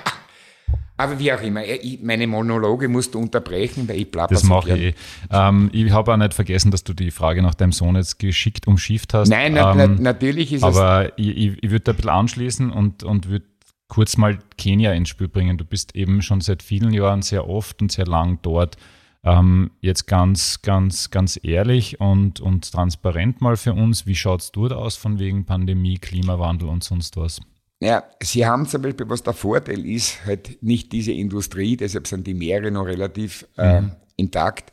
Aber 0.97 1.19
wie 1.19 1.33
auch 1.33 1.41
immer, 1.43 1.63
meine 2.03 2.27
Monologe 2.27 2.89
musst 2.89 3.15
du 3.15 3.19
unterbrechen, 3.19 3.89
weil 3.89 3.97
ich 4.01 4.11
plapper 4.11 4.33
Das 4.33 4.45
mache 4.45 4.77
ich. 4.77 4.95
Ähm, 5.31 5.69
ich 5.73 5.91
habe 5.91 6.13
auch 6.13 6.17
nicht 6.17 6.35
vergessen, 6.35 6.71
dass 6.71 6.85
du 6.85 6.95
die 6.95 7.11
Frage 7.11 7.43
nach 7.43 7.55
deinem 7.55 7.73
Sohn 7.73 7.97
jetzt 7.97 8.21
geschickt 8.21 8.69
umschifft 8.69 9.13
hast. 9.13 9.29
Nein, 9.29 9.55
na, 9.55 9.73
ähm, 9.73 9.97
na, 9.97 10.03
natürlich 10.03 10.53
ist 10.53 10.63
aber 10.63 10.73
es. 10.73 10.79
Aber 10.79 11.19
ich, 11.19 11.37
ich, 11.37 11.63
ich 11.63 11.71
würde 11.71 11.81
da 11.81 11.93
ein 11.93 11.97
bisschen 11.97 12.11
anschließen 12.11 12.71
und, 12.71 13.03
und 13.03 13.29
würde 13.29 13.45
kurz 13.89 14.17
mal 14.17 14.39
Kenia 14.57 14.93
ins 14.93 15.09
Spiel 15.09 15.29
bringen. 15.29 15.59
Du 15.59 15.65
bist 15.65 15.97
eben 15.97 16.23
schon 16.23 16.41
seit 16.41 16.63
vielen 16.63 16.93
Jahren 16.93 17.23
sehr 17.23 17.49
oft 17.49 17.83
und 17.83 17.91
sehr 17.91 18.07
lang 18.07 18.39
dort. 18.43 18.77
Ähm, 19.25 19.73
jetzt 19.81 20.07
ganz, 20.07 20.63
ganz, 20.63 21.11
ganz 21.11 21.41
ehrlich 21.43 21.99
und, 21.99 22.41
und 22.41 22.71
transparent 22.71 23.41
mal 23.41 23.57
für 23.57 23.73
uns, 23.73 24.07
wie 24.07 24.15
schaut 24.15 24.43
es 24.43 24.53
dort 24.53 24.73
aus 24.73 24.97
von 24.97 25.19
wegen 25.19 25.45
Pandemie, 25.45 25.99
Klimawandel 25.99 26.69
und 26.69 26.85
sonst 26.85 27.17
was? 27.17 27.41
Ja, 27.85 28.03
sie 28.23 28.47
haben 28.47 28.67
zum 28.67 28.81
Beispiel, 28.81 29.07
was 29.11 29.23
der 29.23 29.35
Vorteil 29.35 29.85
ist, 29.85 30.25
halt 30.25 30.63
nicht 30.63 30.91
diese 30.91 31.13
Industrie, 31.13 31.77
deshalb 31.77 32.07
sind 32.07 32.27
die 32.27 32.33
Meere 32.33 32.71
noch 32.71 32.87
relativ 32.87 33.47
äh, 33.59 33.83
mhm. 33.83 33.93
intakt. 34.17 34.73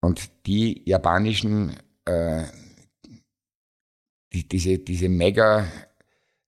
Und 0.00 0.30
die 0.44 0.82
japanischen, 0.84 1.76
äh, 2.04 2.42
die, 4.32 4.48
diese, 4.48 4.78
diese 4.78 5.08
mega 5.08 5.68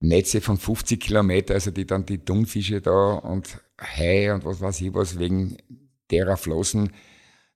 Netze 0.00 0.40
von 0.40 0.56
50 0.56 1.00
Kilometer, 1.00 1.54
also 1.54 1.70
die 1.70 1.86
dann 1.86 2.04
die 2.04 2.18
Thunfische 2.18 2.80
da 2.80 3.14
und 3.14 3.60
Hai 3.80 4.34
und 4.34 4.44
was 4.44 4.60
weiß 4.60 4.80
ich 4.80 4.92
was 4.92 5.20
wegen 5.20 5.56
derer 6.10 6.36
flossen, 6.36 6.90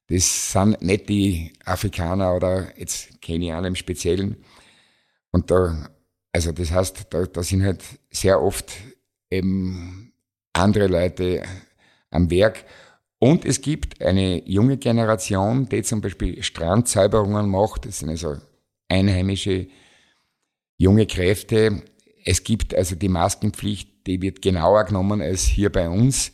das 0.07 0.53
sind 0.53 0.81
nicht 0.83 1.09
die 1.09 1.53
Afrikaner 1.65 2.37
oder 2.37 2.79
jetzt 2.79 3.21
Kenianer 3.21 3.67
im 3.67 3.75
Speziellen. 3.75 4.37
Und 5.33 5.51
da, 5.51 5.91
also 6.33 6.53
das 6.53 6.71
heißt, 6.71 7.07
da, 7.11 7.25
da 7.27 7.43
sind 7.43 7.65
halt 7.65 7.83
sehr 8.11 8.41
oft 8.41 8.73
eben 9.31 10.13
andere 10.53 10.87
Leute 10.87 11.43
am 12.11 12.31
Werk. 12.31 12.65
Und 13.19 13.45
es 13.45 13.61
gibt 13.61 14.03
eine 14.03 14.49
junge 14.49 14.79
Generation, 14.79 15.69
die 15.69 15.83
zum 15.83 16.01
Beispiel 16.01 16.43
Strandsäuberungen 16.43 17.49
macht. 17.49 17.87
Das 17.87 17.99
sind 17.99 18.09
also 18.09 18.37
einheimische 18.89 19.69
junge 20.79 21.07
Kräfte. 21.07 21.83
Es 22.25 22.43
gibt 22.45 22.75
also 22.75 22.97
die 22.97 23.09
Maskenpflicht, 23.09 24.07
die 24.07 24.23
wird 24.23 24.41
genauer 24.41 24.85
genommen 24.85 25.21
als 25.21 25.43
hier 25.43 25.71
bei 25.71 25.89
uns. 25.89 26.33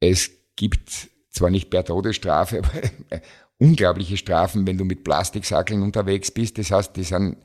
Es 0.00 0.30
gibt 0.56 1.08
zwar 1.30 1.50
nicht 1.50 1.70
per 1.70 1.84
Todesstrafe, 1.84 2.58
aber 3.10 3.22
unglaubliche 3.58 4.16
Strafen, 4.16 4.66
wenn 4.66 4.78
du 4.78 4.84
mit 4.84 5.04
Plastiksackeln 5.04 5.82
unterwegs 5.82 6.30
bist. 6.30 6.58
Das 6.58 6.70
heißt, 6.70 6.96
die 6.96 7.04
sind, 7.04 7.36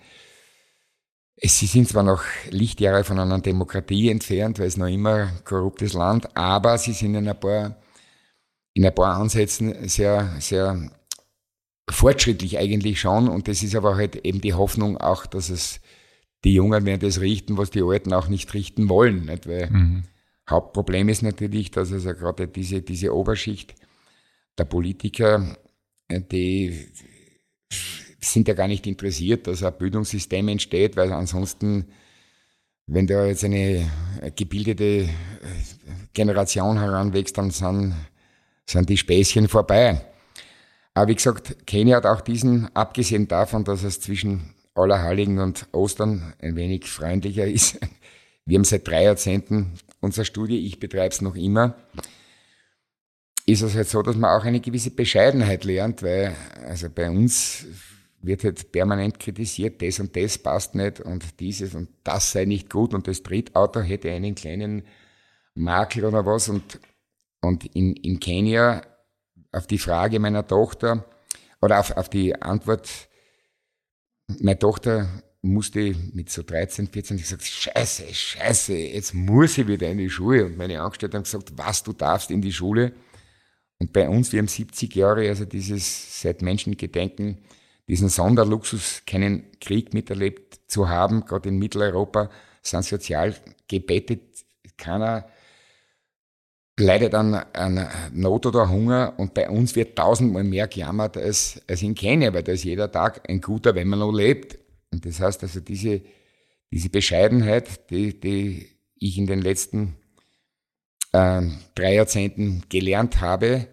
sie 1.44 1.66
sind 1.66 1.88
zwar 1.88 2.04
noch 2.04 2.24
Lichtjahre 2.50 3.04
von 3.04 3.20
einer 3.20 3.40
Demokratie 3.40 4.10
entfernt, 4.10 4.60
weil 4.60 4.68
es 4.68 4.78
noch 4.78 4.88
immer 4.88 5.16
ein 5.16 5.44
korruptes 5.44 5.94
Land, 5.94 6.36
aber 6.38 6.78
sie 6.78 6.94
sind 6.94 7.16
in 7.16 7.28
ein 7.28 7.40
paar, 7.40 7.76
in 8.74 8.86
ein 8.86 8.94
paar 8.94 9.18
Ansätzen 9.18 9.90
sehr, 9.90 10.36
sehr 10.40 10.92
fortschrittlich 11.90 12.58
eigentlich 12.58 13.00
schon. 13.00 13.28
Und 13.28 13.48
das 13.48 13.64
ist 13.64 13.76
aber 13.76 13.96
halt 13.96 14.18
eben 14.18 14.42
die 14.42 14.54
Hoffnung 14.54 14.98
auch, 14.98 15.26
dass 15.26 15.50
es 15.50 15.82
die 16.44 16.54
Jungen 16.54 16.86
werden 16.86 17.00
das 17.00 17.20
richten, 17.20 17.58
was 17.58 17.70
die 17.70 17.84
Alten 17.84 18.14
auch 18.14 18.28
nicht 18.28 18.54
richten 18.54 18.90
wollen. 18.90 19.26
Nicht? 19.26 19.48
Weil 19.48 19.70
mhm. 19.70 20.04
Hauptproblem 20.50 21.10
ist 21.10 21.22
natürlich, 21.22 21.72
dass 21.72 21.92
also 21.92 22.14
gerade 22.14 22.48
diese, 22.48 22.82
diese 22.82 23.16
Oberschicht 23.16 23.76
der 24.58 24.66
Politiker, 24.66 25.56
die 26.10 26.88
sind 28.24 28.48
ja 28.48 28.54
gar 28.54 28.68
nicht 28.68 28.86
interessiert, 28.88 29.48
dass 29.48 29.64
ein 29.64 29.74
Bildungssystem 29.78 30.48
entsteht, 30.48 30.96
weil 30.96 31.12
ansonsten, 31.12 31.88
wenn 32.88 33.08
da 33.08 33.26
jetzt 33.26 33.44
eine 33.44 33.90
gebildete 34.36 34.84
äh, 34.84 35.08
Generation 36.14 36.80
heranwächst, 36.80 37.38
dann 37.38 37.52
sind, 37.52 37.96
sind 38.66 38.90
die 38.90 38.98
Späßchen 38.98 39.48
vorbei. 39.48 40.02
Aber 40.94 41.08
wie 41.08 41.16
gesagt, 41.16 41.66
Kenia 41.66 41.98
hat 41.98 42.06
auch 42.06 42.22
diesen, 42.22 42.74
abgesehen 42.76 43.28
davon, 43.28 43.64
dass 43.64 43.84
es 43.84 44.02
zwischen 44.02 44.54
Allerheiligen 44.76 45.40
und 45.40 45.68
Ostern 45.72 46.34
ein 46.40 46.56
wenig 46.56 46.86
freundlicher 46.86 47.46
ist. 47.46 47.80
Wir 48.46 48.58
haben 48.58 48.66
seit 48.66 48.88
drei 48.88 49.04
Jahrzehnten 49.04 49.74
unsere 50.00 50.26
Studie, 50.26 50.66
ich 50.66 50.80
betreibe 50.80 51.14
es 51.14 51.22
noch 51.22 51.36
immer, 51.36 51.76
ist 53.46 53.62
es 53.62 53.76
halt 53.76 53.88
so, 53.88 54.02
dass 54.02 54.16
man 54.16 54.32
auch 54.32 54.46
eine 54.46 54.60
gewisse 54.60 54.92
Bescheidenheit 54.92 55.64
lernt, 55.64 56.02
weil 56.04 56.36
also 56.66 56.90
bei 56.90 57.10
uns 57.10 57.66
wird 58.24 58.44
halt 58.44 58.72
permanent 58.72 59.20
kritisiert, 59.20 59.82
das 59.82 60.00
und 60.00 60.16
das 60.16 60.38
passt 60.38 60.76
nicht 60.76 61.00
und 61.00 61.40
dieses 61.40 61.74
und 61.76 61.90
das 62.04 62.32
sei 62.32 62.46
nicht 62.46 62.70
gut 62.70 62.94
und 62.94 63.08
das 63.08 63.24
Drittauto 63.24 63.82
hätte 63.82 64.12
einen 64.12 64.36
kleinen 64.36 64.84
Makel 65.56 66.06
oder 66.06 66.26
was 66.26 66.50
und, 66.50 66.80
und 67.42 67.66
in, 67.76 67.96
in 67.96 68.20
Kenia 68.20 68.84
auf 69.52 69.68
die 69.68 69.80
Frage 69.80 70.20
meiner 70.20 70.46
Tochter 70.46 71.06
oder 71.62 71.80
auf, 71.80 71.92
auf 71.98 72.10
die 72.10 72.36
Antwort, 72.42 72.90
meine 74.28 74.58
Tochter 74.58 75.24
musste 75.42 75.96
mit 76.14 76.30
so 76.30 76.44
13, 76.44 76.88
14 76.88 77.18
gesagt, 77.18 77.44
scheiße, 77.44 78.14
scheiße, 78.14 78.74
jetzt 78.76 79.14
muss 79.14 79.58
ich 79.58 79.68
wieder 79.68 79.90
in 79.90 79.98
die 79.98 80.10
Schule. 80.10 80.46
Und 80.46 80.58
meine 80.58 80.82
Angestellten 80.82 81.18
haben 81.18 81.24
gesagt, 81.24 81.54
was, 81.56 81.84
du 81.84 81.94
darfst 81.94 82.30
in 82.30 82.42
die 82.42 82.54
Schule. 82.54 82.94
Und 83.80 83.92
bei 83.92 84.08
uns, 84.08 84.32
wir 84.32 84.40
haben 84.40 84.48
70 84.48 84.94
Jahre, 84.96 85.28
also 85.28 85.46
dieses 85.46 86.22
seit 86.22 86.44
Menschengedenken, 86.44 87.40
diesen 87.92 88.08
Sonderluxus, 88.08 89.04
keinen 89.06 89.60
Krieg 89.60 89.94
miterlebt 89.94 90.62
zu 90.68 90.88
haben, 90.88 91.26
gerade 91.26 91.50
in 91.50 91.60
Mitteleuropa, 91.60 92.30
sind 92.62 92.86
sozial 92.86 93.36
gebettet, 93.68 94.22
keiner 94.78 95.28
leidet 96.80 97.14
an, 97.14 97.34
an 97.34 97.90
Not 98.14 98.46
oder 98.46 98.70
Hunger 98.70 99.14
und 99.18 99.34
bei 99.34 99.50
uns 99.50 99.76
wird 99.76 99.98
tausendmal 99.98 100.46
mehr 100.46 100.70
gejammert 100.70 101.18
als, 101.18 101.62
als 101.68 101.82
in 101.82 101.94
Kenia, 101.94 102.34
weil 102.34 102.44
da 102.44 102.54
ist 102.54 102.64
jeder 102.64 102.90
Tag 102.90 103.30
ein 103.30 103.42
guter, 103.42 103.76
wenn 103.76 103.90
man 103.90 104.00
noch 104.00 104.14
lebt. 104.14 104.58
Und 104.94 105.06
das 105.06 105.20
heißt 105.20 105.44
also, 105.44 105.60
diese, 105.60 106.02
diese 106.72 106.90
Bescheidenheit, 106.90 107.90
die, 107.90 108.18
die 108.18 108.70
ich 108.96 109.18
in 109.18 109.28
den 109.28 109.42
letzten 109.42 109.98
äh, 111.12 111.42
drei 111.76 111.96
Jahrzehnten 111.96 112.64
gelernt 112.70 113.20
habe, 113.20 113.68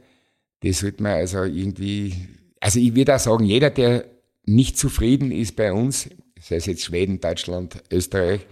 die 0.64 0.72
sollte 0.72 1.04
man 1.04 1.12
also 1.12 1.44
irgendwie, 1.44 2.28
also 2.61 2.78
ich 2.78 2.94
würde 2.94 3.14
auch 3.14 3.20
sagen, 3.20 3.44
jeder, 3.44 3.70
der 3.70 4.04
nicht 4.44 4.78
zufrieden 4.78 5.30
ist 5.30 5.56
bei 5.56 5.72
uns, 5.72 6.09
sei 6.40 6.56
es 6.56 6.66
jetzt 6.66 6.84
Schweden, 6.84 7.20
Deutschland, 7.20 7.82
Österreich, 7.90 8.46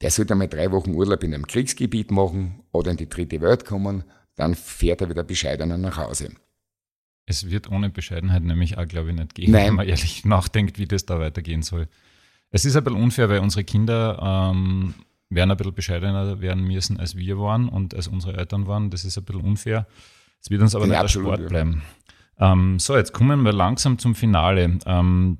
der 0.00 0.10
sollte 0.10 0.34
einmal 0.34 0.48
drei 0.48 0.70
Wochen 0.72 0.94
Urlaub 0.94 1.22
in 1.24 1.32
einem 1.32 1.46
Kriegsgebiet 1.46 2.10
machen 2.10 2.60
oder 2.72 2.90
in 2.90 2.96
die 2.96 3.08
dritte 3.08 3.40
Welt 3.40 3.64
kommen, 3.64 4.04
dann 4.34 4.54
fährt 4.54 5.00
er 5.00 5.08
wieder 5.08 5.24
bescheidener 5.24 5.78
nach 5.78 5.96
Hause. 5.96 6.30
Es 7.26 7.50
wird 7.50 7.70
ohne 7.70 7.90
Bescheidenheit 7.90 8.44
nämlich 8.44 8.78
auch, 8.78 8.86
glaube 8.86 9.10
ich, 9.10 9.16
nicht 9.16 9.34
gehen, 9.34 9.50
Nein. 9.50 9.68
wenn 9.68 9.74
man 9.74 9.88
ehrlich 9.88 10.24
nachdenkt, 10.24 10.78
wie 10.78 10.86
das 10.86 11.06
da 11.06 11.18
weitergehen 11.18 11.62
soll. 11.62 11.88
Es 12.50 12.64
ist 12.64 12.76
ein 12.76 12.84
bisschen 12.84 13.02
unfair, 13.02 13.28
weil 13.28 13.40
unsere 13.40 13.64
Kinder 13.64 14.52
ähm, 14.52 14.94
werden 15.28 15.50
ein 15.50 15.56
bisschen 15.56 15.74
bescheidener 15.74 16.40
werden 16.40 16.64
müssen, 16.64 17.00
als 17.00 17.16
wir 17.16 17.38
waren 17.38 17.68
und 17.68 17.94
als 17.94 18.06
unsere 18.06 18.36
Eltern 18.36 18.66
waren. 18.66 18.90
Das 18.90 19.04
ist 19.04 19.18
ein 19.18 19.24
bisschen 19.24 19.42
unfair. 19.42 19.86
Es 20.40 20.50
wird 20.50 20.62
uns 20.62 20.74
aber 20.74 20.86
nicht 20.86 21.00
der 21.00 21.08
Sport 21.08 21.48
bleiben. 21.48 21.82
Ähm, 22.38 22.78
so, 22.78 22.96
jetzt 22.96 23.12
kommen 23.12 23.42
wir 23.42 23.52
langsam 23.52 23.98
zum 23.98 24.14
Finale. 24.14 24.78
Ähm, 24.86 25.38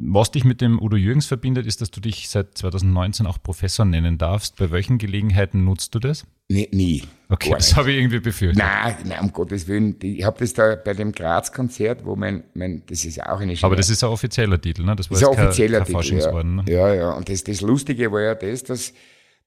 was 0.00 0.30
dich 0.30 0.44
mit 0.44 0.60
dem 0.60 0.80
Udo 0.80 0.96
Jürgens 0.96 1.26
verbindet, 1.26 1.66
ist, 1.66 1.80
dass 1.80 1.90
du 1.90 2.00
dich 2.00 2.28
seit 2.28 2.56
2019 2.56 3.26
auch 3.26 3.42
Professor 3.42 3.84
nennen 3.84 4.16
darfst. 4.16 4.56
Bei 4.56 4.70
welchen 4.70 4.98
Gelegenheiten 4.98 5.64
nutzt 5.64 5.92
du 5.92 5.98
das? 5.98 6.24
Nee, 6.48 6.68
nie. 6.70 7.02
Okay, 7.28 7.50
das 7.50 7.74
habe 7.74 7.90
ich 7.90 7.98
irgendwie 7.98 8.20
befürchtet. 8.20 8.64
Nein, 8.64 8.96
nein, 9.04 9.20
um 9.20 9.32
Gottes 9.32 9.66
Willen. 9.66 9.96
Ich 10.00 10.24
habe 10.24 10.38
das 10.38 10.54
da 10.54 10.76
bei 10.76 10.94
dem 10.94 11.10
Graz-Konzert, 11.10 12.04
wo 12.04 12.14
mein, 12.14 12.44
mein, 12.54 12.84
das 12.86 13.04
ist 13.04 13.16
ja 13.16 13.32
auch 13.32 13.40
eine 13.40 13.56
Schöne 13.56 13.66
Aber 13.66 13.76
das 13.76 13.90
ist 13.90 14.04
ein 14.04 14.10
offizieller 14.10 14.60
Titel, 14.60 14.84
ne? 14.84 14.94
Das 14.94 15.10
war 15.10 15.18
das 15.18 15.22
ist 15.22 15.36
ein 15.36 15.46
offizieller 15.46 15.80
kein, 15.80 15.92
kein 15.92 16.02
Titel, 16.02 16.20
ja. 16.20 16.42
ne? 16.44 16.64
ja, 16.68 16.94
ja. 16.94 17.10
Und 17.10 17.28
das, 17.28 17.42
das 17.42 17.60
Lustige 17.60 18.12
war 18.12 18.20
ja 18.22 18.34
das, 18.36 18.62
dass, 18.62 18.94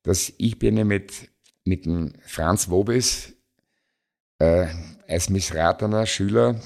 dass 0.03 0.34
ich 0.38 0.59
bin 0.59 0.76
ja 0.76 0.84
mit, 0.84 1.30
mit 1.64 1.86
dem 1.86 2.12
Franz 2.26 2.70
Wobes 2.70 3.34
äh, 4.39 4.68
als 5.07 5.29
missratener 5.29 6.05
Schüler 6.05 6.59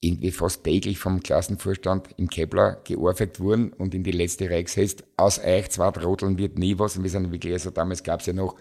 irgendwie 0.00 0.30
fast 0.30 0.64
täglich 0.64 0.98
vom 0.98 1.22
Klassenvorstand 1.22 2.08
im 2.16 2.28
Kepler 2.28 2.80
geohrfeigt 2.84 3.38
wurden 3.38 3.72
und 3.74 3.94
in 3.94 4.02
die 4.02 4.12
letzte 4.12 4.48
Reihe 4.48 4.64
gesetzt. 4.64 5.04
Aus 5.16 5.38
euch 5.38 5.70
zwei 5.70 5.90
Trotteln 5.90 6.38
wird 6.38 6.58
nie 6.58 6.78
was. 6.78 6.96
Und 6.96 7.02
wir 7.02 7.10
sind 7.10 7.30
wirklich, 7.30 7.52
also 7.52 7.70
damals 7.70 8.02
gab 8.02 8.20
es 8.20 8.26
ja 8.26 8.32
noch 8.32 8.56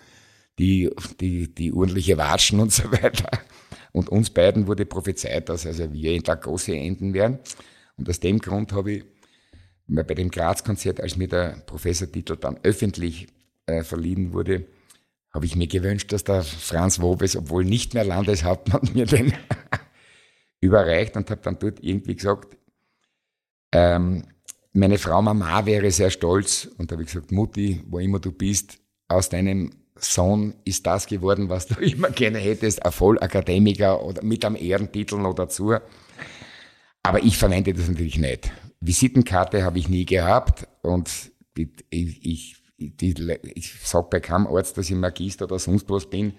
die, 0.58 0.90
die, 1.22 1.54
die 1.54 1.72
ordentliche 1.72 2.18
Watschen 2.18 2.60
und 2.60 2.74
so 2.74 2.92
weiter. 2.92 3.30
Und 3.94 4.10
uns 4.10 4.30
beiden 4.30 4.68
wurde 4.68 4.86
prophezeit, 4.86 5.48
dass 5.48 5.66
also 5.66 5.92
wir 5.94 6.12
in 6.12 6.24
der 6.24 6.36
Gosse 6.36 6.76
enden 6.76 7.14
werden. 7.14 7.40
Und 7.98 8.10
aus 8.10 8.20
dem 8.20 8.40
Grund 8.40 8.74
habe 8.74 8.92
ich 8.92 9.04
bei 9.88 10.04
dem 10.04 10.30
Graz-Konzert, 10.30 11.02
als 11.02 11.16
mir 11.16 11.28
der 11.28 11.64
Professortitel 11.66 12.36
dann 12.36 12.60
öffentlich 12.64 13.28
äh, 13.66 13.84
verliehen 13.84 14.34
wurde, 14.34 14.66
habe 15.32 15.46
ich 15.46 15.56
mir 15.56 15.68
gewünscht, 15.68 16.12
dass 16.12 16.24
der 16.24 16.44
Franz 16.44 17.02
Wobes, 17.02 17.36
obwohl 17.36 17.64
nicht 17.64 17.94
mehr 17.94 18.04
Landeshauptmann, 18.04 18.90
mir 18.94 19.06
den 19.06 19.34
überreicht 20.62 21.16
und 21.16 21.30
habe 21.30 21.42
dann 21.42 21.60
dort 21.60 21.80
irgendwie 21.82 22.16
gesagt, 22.16 22.58
ähm, 23.72 24.24
meine 24.74 24.98
Frau 24.98 25.22
Mama 25.22 25.66
wäre 25.66 25.92
sehr 25.92 26.10
stolz 26.10 26.70
und 26.78 26.92
habe 26.92 27.04
ich 27.04 27.08
gesagt, 27.08 27.32
Mutti, 27.32 27.84
wo 27.88 28.00
immer 28.00 28.20
du 28.20 28.32
bist, 28.32 28.80
aus 29.08 29.30
deinem 29.30 29.72
Sohn 29.96 30.56
ist 30.64 30.86
das 30.86 31.08
geworden, 31.08 31.50
was 31.50 31.68
du 31.68 31.76
immer 31.80 32.10
gerne 32.10 32.40
hättest, 32.40 32.86
ein 32.86 32.92
Vollakademiker 32.92 34.04
oder 34.04 34.24
mit 34.24 34.46
einem 34.46 34.56
Ehrentitel 34.56 35.18
noch 35.18 35.34
dazu. 35.34 35.76
Aber 37.04 37.24
ich 37.24 37.38
verwende 37.38 37.74
das 37.74 37.88
natürlich 37.88 38.18
nicht. 38.18 38.52
Visitenkarte 38.82 39.64
habe 39.64 39.80
ich 39.80 39.90
nie 39.90 40.06
gehabt 40.06 40.68
und 40.82 41.32
ich, 41.56 42.26
ich, 42.26 42.59
ich, 42.80 43.20
ich 43.56 43.74
sage 43.84 44.08
bei 44.10 44.20
keinem 44.20 44.48
Arzt, 44.48 44.78
dass 44.78 44.90
ich 44.90 44.96
Magister 44.96 45.46
oder 45.46 45.60
sonst 45.60 45.90
was 45.90 46.10
bin, 46.10 46.34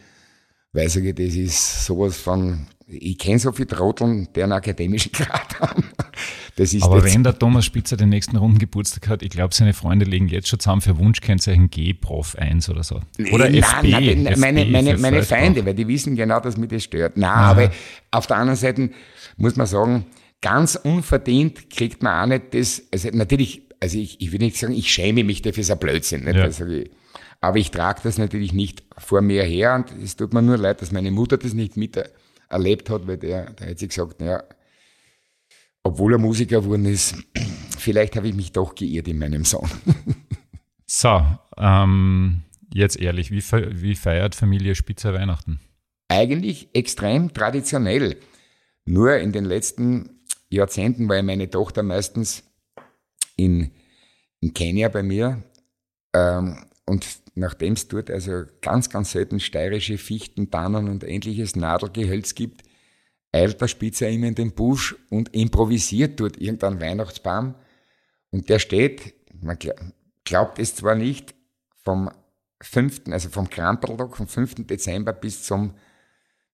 weil 0.72 0.86
ich, 0.86 1.14
das 1.14 1.34
ist 1.34 1.84
sowas 1.86 2.16
von 2.16 2.66
ich 2.92 3.18
kenne 3.18 3.38
so 3.38 3.52
viele 3.52 3.68
Trotteln, 3.68 4.28
die 4.34 4.42
einen 4.42 4.52
akademischen 4.52 5.12
Grad 5.12 5.60
haben. 5.60 5.84
Aber 6.82 7.04
wenn 7.04 7.22
der 7.24 7.38
Thomas 7.38 7.64
Spitzer 7.64 7.96
den 7.96 8.10
nächsten 8.10 8.36
Runden 8.36 8.58
Geburtstag 8.58 9.08
hat, 9.08 9.22
ich 9.22 9.30
glaube, 9.30 9.54
seine 9.54 9.72
Freunde 9.72 10.04
legen 10.04 10.28
jetzt 10.28 10.48
schon 10.48 10.58
zusammen 10.58 10.82
für 10.82 10.98
Wunschkennzeichen 10.98 11.70
G-Prof 11.70 12.36
1 12.36 12.68
oder 12.68 12.82
so. 12.82 13.00
Oder 13.32 13.48
nein, 13.48 13.62
FB. 13.62 13.88
Nein, 13.88 14.26
FB 14.26 14.40
meine, 14.40 14.64
meine, 14.66 14.98
meine 14.98 15.22
Feinde, 15.22 15.64
weil 15.64 15.74
die 15.74 15.88
wissen 15.88 16.16
genau, 16.16 16.40
dass 16.40 16.56
mich 16.56 16.68
das 16.68 16.84
stört. 16.84 17.16
Nein, 17.16 17.30
Aha. 17.30 17.50
aber 17.50 17.70
auf 18.10 18.26
der 18.26 18.36
anderen 18.36 18.58
Seite 18.58 18.90
muss 19.36 19.56
man 19.56 19.66
sagen, 19.66 20.06
ganz 20.42 20.74
unverdient 20.74 21.70
kriegt 21.70 22.02
man 22.02 22.24
auch 22.24 22.26
nicht 22.26 22.52
das, 22.52 22.82
also 22.92 23.08
natürlich, 23.12 23.62
also 23.80 23.98
ich, 23.98 24.20
ich 24.20 24.30
will 24.30 24.38
nicht 24.38 24.56
sagen, 24.56 24.74
ich 24.74 24.92
schäme 24.92 25.24
mich 25.24 25.42
dafür, 25.42 25.62
ist 25.62 25.70
ein 25.70 25.78
Blödsinn. 25.78 26.24
Nicht? 26.24 26.36
Ja. 26.36 26.44
Also 26.44 26.64
aber 27.40 27.58
ich 27.58 27.70
trage 27.70 28.00
das 28.02 28.18
natürlich 28.18 28.52
nicht 28.52 28.82
vor 28.98 29.22
mir 29.22 29.42
her 29.42 29.74
und 29.74 30.02
es 30.02 30.16
tut 30.16 30.34
mir 30.34 30.42
nur 30.42 30.58
leid, 30.58 30.82
dass 30.82 30.92
meine 30.92 31.10
Mutter 31.10 31.38
das 31.38 31.54
nicht 31.54 31.76
miterlebt 31.76 32.90
hat, 32.90 33.06
weil 33.06 33.16
der, 33.16 33.50
der 33.52 33.70
hat 33.70 33.78
sich 33.78 33.88
gesagt, 33.88 34.20
naja, 34.20 34.44
obwohl 35.82 36.12
er 36.12 36.18
Musiker 36.18 36.60
geworden 36.60 36.84
ist, 36.84 37.14
vielleicht 37.78 38.16
habe 38.16 38.28
ich 38.28 38.34
mich 38.34 38.52
doch 38.52 38.74
geirrt 38.74 39.08
in 39.08 39.18
meinem 39.18 39.44
Sohn. 39.44 39.70
so, 40.86 41.24
ähm, 41.56 42.42
jetzt 42.74 43.00
ehrlich, 43.00 43.30
wie, 43.30 43.42
wie 43.42 43.94
feiert 43.94 44.34
Familie 44.34 44.74
Spitzer 44.74 45.14
Weihnachten? 45.14 45.60
Eigentlich 46.08 46.68
extrem 46.74 47.32
traditionell. 47.32 48.16
Nur 48.84 49.16
in 49.16 49.32
den 49.32 49.46
letzten 49.46 50.20
Jahrzehnten 50.50 51.08
war 51.08 51.22
meine 51.22 51.48
Tochter 51.48 51.82
meistens 51.82 52.42
in, 53.44 53.70
in 54.40 54.54
Kenia 54.54 54.88
bei 54.88 55.02
mir. 55.02 55.42
Ähm, 56.14 56.64
und 56.86 57.06
nachdem 57.34 57.74
es 57.74 57.88
dort 57.88 58.10
also 58.10 58.44
ganz, 58.60 58.90
ganz 58.90 59.12
selten 59.12 59.40
steirische 59.40 59.98
Fichten, 59.98 60.50
Tannen 60.50 60.88
und 60.88 61.04
ähnliches 61.04 61.56
Nadelgehölz 61.56 62.34
gibt, 62.34 62.62
eilt 63.32 63.60
der 63.60 63.68
Spitzer 63.68 64.08
immer 64.08 64.26
in 64.26 64.34
den 64.34 64.52
Busch 64.52 64.96
und 65.08 65.34
improvisiert 65.34 66.18
dort 66.18 66.36
irgendeinen 66.36 66.80
Weihnachtsbaum. 66.80 67.54
Und 68.30 68.48
der 68.48 68.58
steht, 68.58 69.14
man 69.40 69.56
glaubt 70.24 70.58
es 70.58 70.74
zwar 70.74 70.94
nicht, 70.94 71.34
vom 71.82 72.10
5., 72.62 73.02
also 73.10 73.28
vom 73.30 73.48
Krampeltag, 73.48 74.16
vom 74.16 74.26
5. 74.26 74.66
Dezember 74.66 75.12
bis 75.12 75.44
zum, 75.44 75.74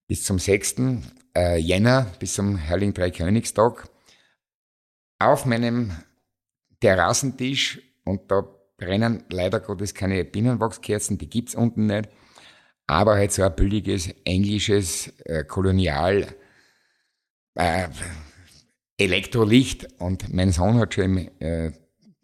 bis 0.06 0.24
zum 0.24 0.38
6. 0.38 0.76
Äh, 1.36 1.58
Jänner, 1.58 2.06
bis 2.18 2.34
zum 2.34 2.60
Heiligen 2.68 2.94
Dreikönigstag, 2.94 3.88
auf 5.18 5.46
meinem 5.46 5.92
Terrassentisch 6.80 7.80
und 8.04 8.30
da 8.30 8.44
brennen 8.76 9.24
leider 9.30 9.60
Gottes 9.60 9.94
keine 9.94 10.24
Bienenwachskerzen, 10.24 11.18
die 11.18 11.28
gibt's 11.28 11.54
unten 11.54 11.86
nicht, 11.86 12.08
aber 12.86 13.14
halt 13.14 13.32
so 13.32 13.42
ein 13.42 13.54
billiges 13.54 14.08
englisches 14.24 15.08
äh, 15.24 15.44
Kolonial 15.44 16.34
äh, 17.54 17.88
Elektrolicht. 18.98 19.88
Und 19.98 20.32
mein 20.32 20.52
Sohn 20.52 20.78
hat 20.78 20.94
schon 20.94 21.04
im, 21.04 21.30
äh, 21.40 21.72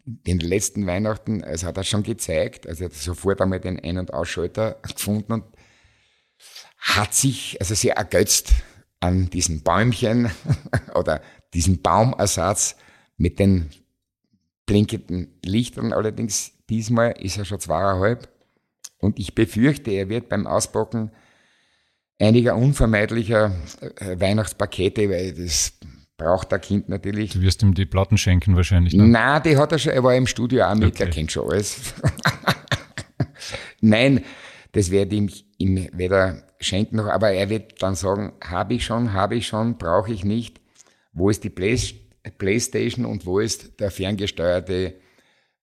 den 0.05 0.39
letzten 0.39 0.85
Weihnachten, 0.85 1.43
also 1.43 1.67
hat 1.67 1.77
er 1.77 1.83
schon 1.83 2.03
gezeigt, 2.03 2.67
also 2.67 2.83
er 2.83 2.89
hat 2.89 2.95
sofort 2.95 3.41
einmal 3.41 3.59
den 3.59 3.79
Ein- 3.79 3.97
und 3.97 4.13
Ausschalter 4.13 4.79
gefunden 4.81 5.33
und 5.33 5.45
hat 6.77 7.13
sich 7.13 7.57
also 7.61 7.73
sehr 7.73 7.95
ergötzt 7.95 8.51
an 8.99 9.29
diesen 9.29 9.63
Bäumchen 9.63 10.29
oder 10.95 11.21
diesen 11.53 11.81
Baumersatz 11.81 12.75
mit 13.17 13.39
den 13.39 13.69
blinkenden 14.65 15.27
Lichtern. 15.43 15.93
Allerdings 15.93 16.53
diesmal 16.69 17.11
ist 17.19 17.37
er 17.37 17.45
schon 17.45 17.59
zweieinhalb 17.59 18.29
und 18.99 19.19
ich 19.19 19.35
befürchte, 19.35 19.91
er 19.91 20.09
wird 20.09 20.29
beim 20.29 20.47
Auspacken 20.47 21.11
einiger 22.19 22.55
unvermeidlicher 22.55 23.51
äh, 23.97 24.19
Weihnachtspakete, 24.19 25.09
weil 25.09 25.33
das 25.33 25.73
braucht 26.17 26.51
der 26.51 26.59
Kind 26.59 26.89
natürlich. 26.89 27.31
Du 27.31 27.41
wirst 27.41 27.63
ihm 27.63 27.73
die 27.73 27.85
Platten 27.85 28.17
schenken 28.17 28.55
wahrscheinlich. 28.55 28.93
Ne? 28.93 29.07
Nein, 29.07 29.41
die 29.43 29.57
hat 29.57 29.71
er 29.71 29.79
schon, 29.79 29.93
er 29.93 30.03
war 30.03 30.15
im 30.15 30.27
Studio 30.27 30.65
auch 30.65 30.75
mit, 30.75 30.93
okay. 30.93 31.03
er 31.03 31.09
kennt 31.09 31.31
schon 31.31 31.49
alles. 31.49 31.93
Nein, 33.81 34.23
das 34.71 34.89
werde 34.91 35.15
ich 35.15 35.45
ihm 35.57 35.87
weder 35.93 36.43
schenken 36.59 36.95
noch, 36.97 37.07
aber 37.07 37.31
er 37.31 37.49
wird 37.49 37.81
dann 37.81 37.95
sagen, 37.95 38.33
habe 38.41 38.75
ich 38.75 38.85
schon, 38.85 39.13
habe 39.13 39.35
ich 39.35 39.47
schon, 39.47 39.77
brauche 39.77 40.13
ich 40.13 40.23
nicht. 40.23 40.61
Wo 41.11 41.29
ist 41.29 41.43
die 41.43 41.49
Play 41.49 41.77
Playstation 42.31 43.05
und 43.05 43.25
wo 43.25 43.39
ist 43.39 43.79
der 43.79 43.91
ferngesteuerte 43.91 44.95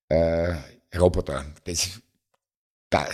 äh, 0.08 0.54
Roboter? 0.98 1.46
Das, 1.64 2.00
da, 2.90 3.06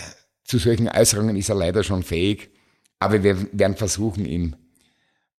zu 0.43 0.57
solchen 0.57 0.87
Äußerungen 0.87 1.35
ist 1.35 1.49
er 1.49 1.55
leider 1.55 1.83
schon 1.83 2.03
fähig. 2.03 2.49
Aber 2.99 3.23
wir 3.23 3.47
werden 3.51 3.77
versuchen, 3.77 4.25
ihm 4.25 4.55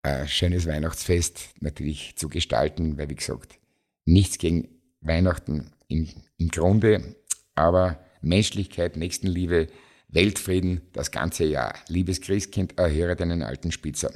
ein 0.03 0.25
äh, 0.25 0.27
schönes 0.27 0.67
Weihnachtsfest 0.67 1.49
natürlich 1.59 2.15
zu 2.15 2.29
gestalten, 2.29 2.97
weil, 2.97 3.09
wie 3.09 3.15
gesagt, 3.15 3.59
nichts 4.05 4.37
gegen 4.37 4.69
Weihnachten 5.01 5.71
im, 5.87 6.07
im 6.37 6.49
Grunde, 6.49 7.15
aber 7.55 7.99
Menschlichkeit, 8.21 8.97
Nächstenliebe, 8.97 9.67
Weltfrieden 10.09 10.81
das 10.93 11.11
ganze 11.11 11.45
Jahr. 11.45 11.73
Liebes 11.87 12.21
Christkind, 12.21 12.77
erhöre 12.77 13.15
deinen 13.15 13.41
alten 13.41 13.71
Spitzer. 13.71 14.11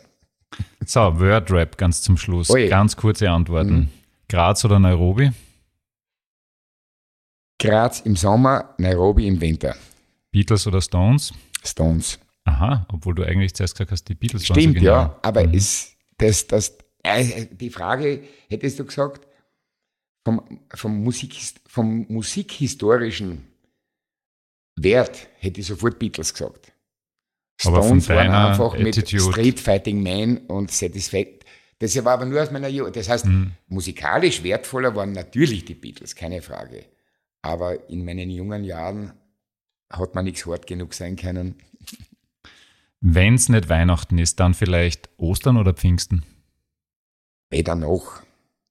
So, 0.85 1.19
Wordrap 1.19 1.77
ganz 1.77 2.01
zum 2.01 2.17
Schluss. 2.17 2.49
Oje. 2.49 2.67
Ganz 2.67 2.95
kurze 2.95 3.29
Antworten. 3.29 3.73
Mhm. 3.73 3.89
Graz 4.27 4.65
oder 4.65 4.79
Nairobi? 4.79 5.31
Graz 7.59 8.01
im 8.01 8.15
Sommer, 8.15 8.73
Nairobi 8.77 9.27
im 9.27 9.39
Winter. 9.39 9.75
Beatles 10.31 10.65
oder 10.65 10.81
Stones? 10.81 11.33
Stones. 11.63 12.19
Aha, 12.45 12.85
obwohl 12.91 13.13
du 13.13 13.23
eigentlich 13.23 13.53
zuerst 13.53 13.75
gesagt 13.75 13.91
hast, 13.91 14.09
die 14.09 14.15
Beatles 14.15 14.45
Stimmt, 14.45 14.57
waren 14.57 14.73
so 14.73 14.79
genau. 14.79 14.91
ja, 14.91 15.19
aber 15.21 15.45
mhm. 15.45 15.53
ist 15.53 15.95
das, 16.17 16.47
das, 16.47 16.77
äh, 17.03 17.45
die 17.51 17.69
Frage, 17.69 18.23
hättest 18.49 18.79
du 18.79 18.85
gesagt, 18.85 19.27
vom, 20.25 20.59
vom, 20.73 21.03
Musik, 21.03 21.35
vom 21.67 22.05
musikhistorischen 22.09 23.47
Wert 24.75 25.27
hätte 25.37 25.61
ich 25.61 25.67
sofort 25.67 25.99
Beatles 25.99 26.33
gesagt. 26.33 26.71
Stones 27.61 28.09
waren 28.09 28.31
einfach 28.31 28.73
Attitude. 28.73 28.83
mit 28.83 29.33
Street 29.33 29.59
Fighting 29.59 30.01
Man 30.03 30.37
und 30.47 30.71
Satisfaction. 30.71 31.39
Das 31.79 31.95
war 32.05 32.13
aber 32.13 32.25
nur 32.25 32.41
aus 32.41 32.51
meiner 32.51 32.67
Jugend. 32.67 32.95
Das 32.95 33.09
heißt, 33.09 33.25
mhm. 33.25 33.53
musikalisch 33.67 34.43
wertvoller 34.43 34.95
waren 34.95 35.13
natürlich 35.13 35.65
die 35.65 35.73
Beatles, 35.73 36.15
keine 36.15 36.41
Frage. 36.41 36.85
Aber 37.41 37.89
in 37.89 38.05
meinen 38.05 38.29
jungen 38.29 38.63
Jahren 38.63 39.13
hat 39.89 40.13
man 40.13 40.25
nichts 40.25 40.45
hart 40.45 40.67
genug 40.67 40.93
sein 40.93 41.15
können. 41.15 41.55
Wenn 42.99 43.33
es 43.33 43.49
nicht 43.49 43.67
Weihnachten 43.67 44.19
ist, 44.19 44.39
dann 44.39 44.53
vielleicht 44.53 45.09
Ostern 45.17 45.57
oder 45.57 45.73
Pfingsten? 45.73 46.23
Weder 47.49 47.75
noch. 47.75 48.21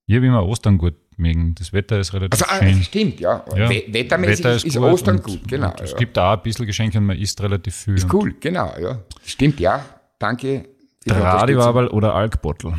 Ich 0.06 0.14
habe 0.14 0.26
immer 0.26 0.46
Ostern 0.46 0.78
gut 0.78 0.94
mögen. 1.20 1.54
Das 1.56 1.72
Wetter 1.72 2.00
ist 2.00 2.12
relativ 2.12 2.42
also, 2.42 2.64
schön. 2.64 2.82
Stimmt, 2.82 3.20
ja. 3.20 3.44
ja. 3.56 3.70
Wettermäßig 3.70 4.38
Wetter 4.44 4.56
ist, 4.56 4.64
ist 4.64 4.76
gut 4.76 4.84
Ostern 4.84 5.22
gut, 5.22 5.46
genau. 5.46 5.74
Es 5.80 5.92
ja. 5.92 5.98
gibt 5.98 6.18
auch 6.18 6.32
ein 6.32 6.42
bisschen 6.42 6.66
Geschenke 6.66 6.98
und 6.98 7.06
man 7.06 7.16
isst 7.16 7.40
relativ 7.40 7.74
viel. 7.74 7.94
Ist 7.94 8.12
cool, 8.12 8.34
genau, 8.40 8.74
ja. 8.80 8.98
Stimmt, 9.24 9.60
ja. 9.60 9.84
Danke. 10.18 10.68
Tradiwaberl 11.06 11.88
oder 11.88 12.14
Alkbottel? 12.14 12.74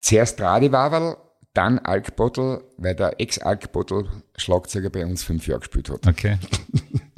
Zuerst 0.00 0.38
Tradiwaberl, 0.38 1.16
dann 1.52 1.78
Alkbottel, 1.78 2.62
weil 2.78 2.94
der 2.94 3.20
Ex-Alkbottel 3.20 4.08
Schlagzeuger 4.36 4.90
bei 4.90 5.04
uns 5.04 5.22
fünf 5.22 5.46
Jahre 5.46 5.60
gespielt 5.60 5.90
hat. 5.90 6.06
Okay. 6.06 6.38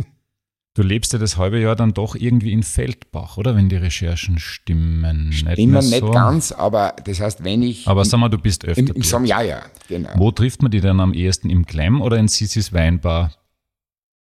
Du 0.75 0.83
lebst 0.83 1.13
ja 1.13 1.19
das 1.19 1.37
halbe 1.37 1.61
Jahr 1.61 1.77
dann 1.77 1.93
doch 1.93 2.15
irgendwie 2.15 2.51
in 2.51 2.63
Feldbach, 2.63 3.37
oder? 3.37 3.55
Wenn 3.55 3.69
die 3.69 3.77
Recherchen 3.77 4.39
stimmen. 4.39 5.31
Stimmen 5.31 5.75
nicht, 5.75 5.91
nicht 5.91 6.13
ganz, 6.13 6.51
aber 6.51 6.97
das 7.05 7.21
heißt, 7.21 7.45
wenn 7.45 7.63
ich. 7.63 7.87
Aber 7.87 8.07
sag 8.07 8.19
mal, 8.19 8.31
du 8.31 8.39
bist 8.39 8.65
öfter. 8.65 8.81
Im, 8.81 8.89
im 8.89 9.03
Sommer, 9.03 9.27
ja, 9.27 9.43
ja, 9.43 9.63
genau. 9.89 10.09
Wo 10.17 10.31
trifft 10.31 10.63
man 10.63 10.71
die 10.71 10.81
dann 10.81 11.01
am 11.01 11.13
ehesten? 11.13 11.51
Im 11.51 11.67
Klemm 11.67 12.01
oder 12.01 12.17
in 12.17 12.27
Sissis 12.27 12.73
Weinbar? 12.73 13.33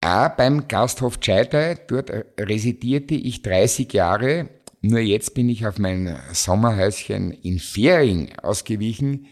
Auch 0.04 0.28
beim 0.36 0.68
Gasthof 0.68 1.20
Chaitai. 1.20 1.78
Dort 1.88 2.10
residierte 2.38 3.14
ich 3.14 3.40
30 3.40 3.90
Jahre. 3.94 4.50
Nur 4.82 5.00
jetzt 5.00 5.32
bin 5.32 5.48
ich 5.48 5.66
auf 5.66 5.78
mein 5.78 6.18
Sommerhäuschen 6.32 7.30
in 7.30 7.60
Fähring 7.60 8.30
ausgewichen, 8.42 9.26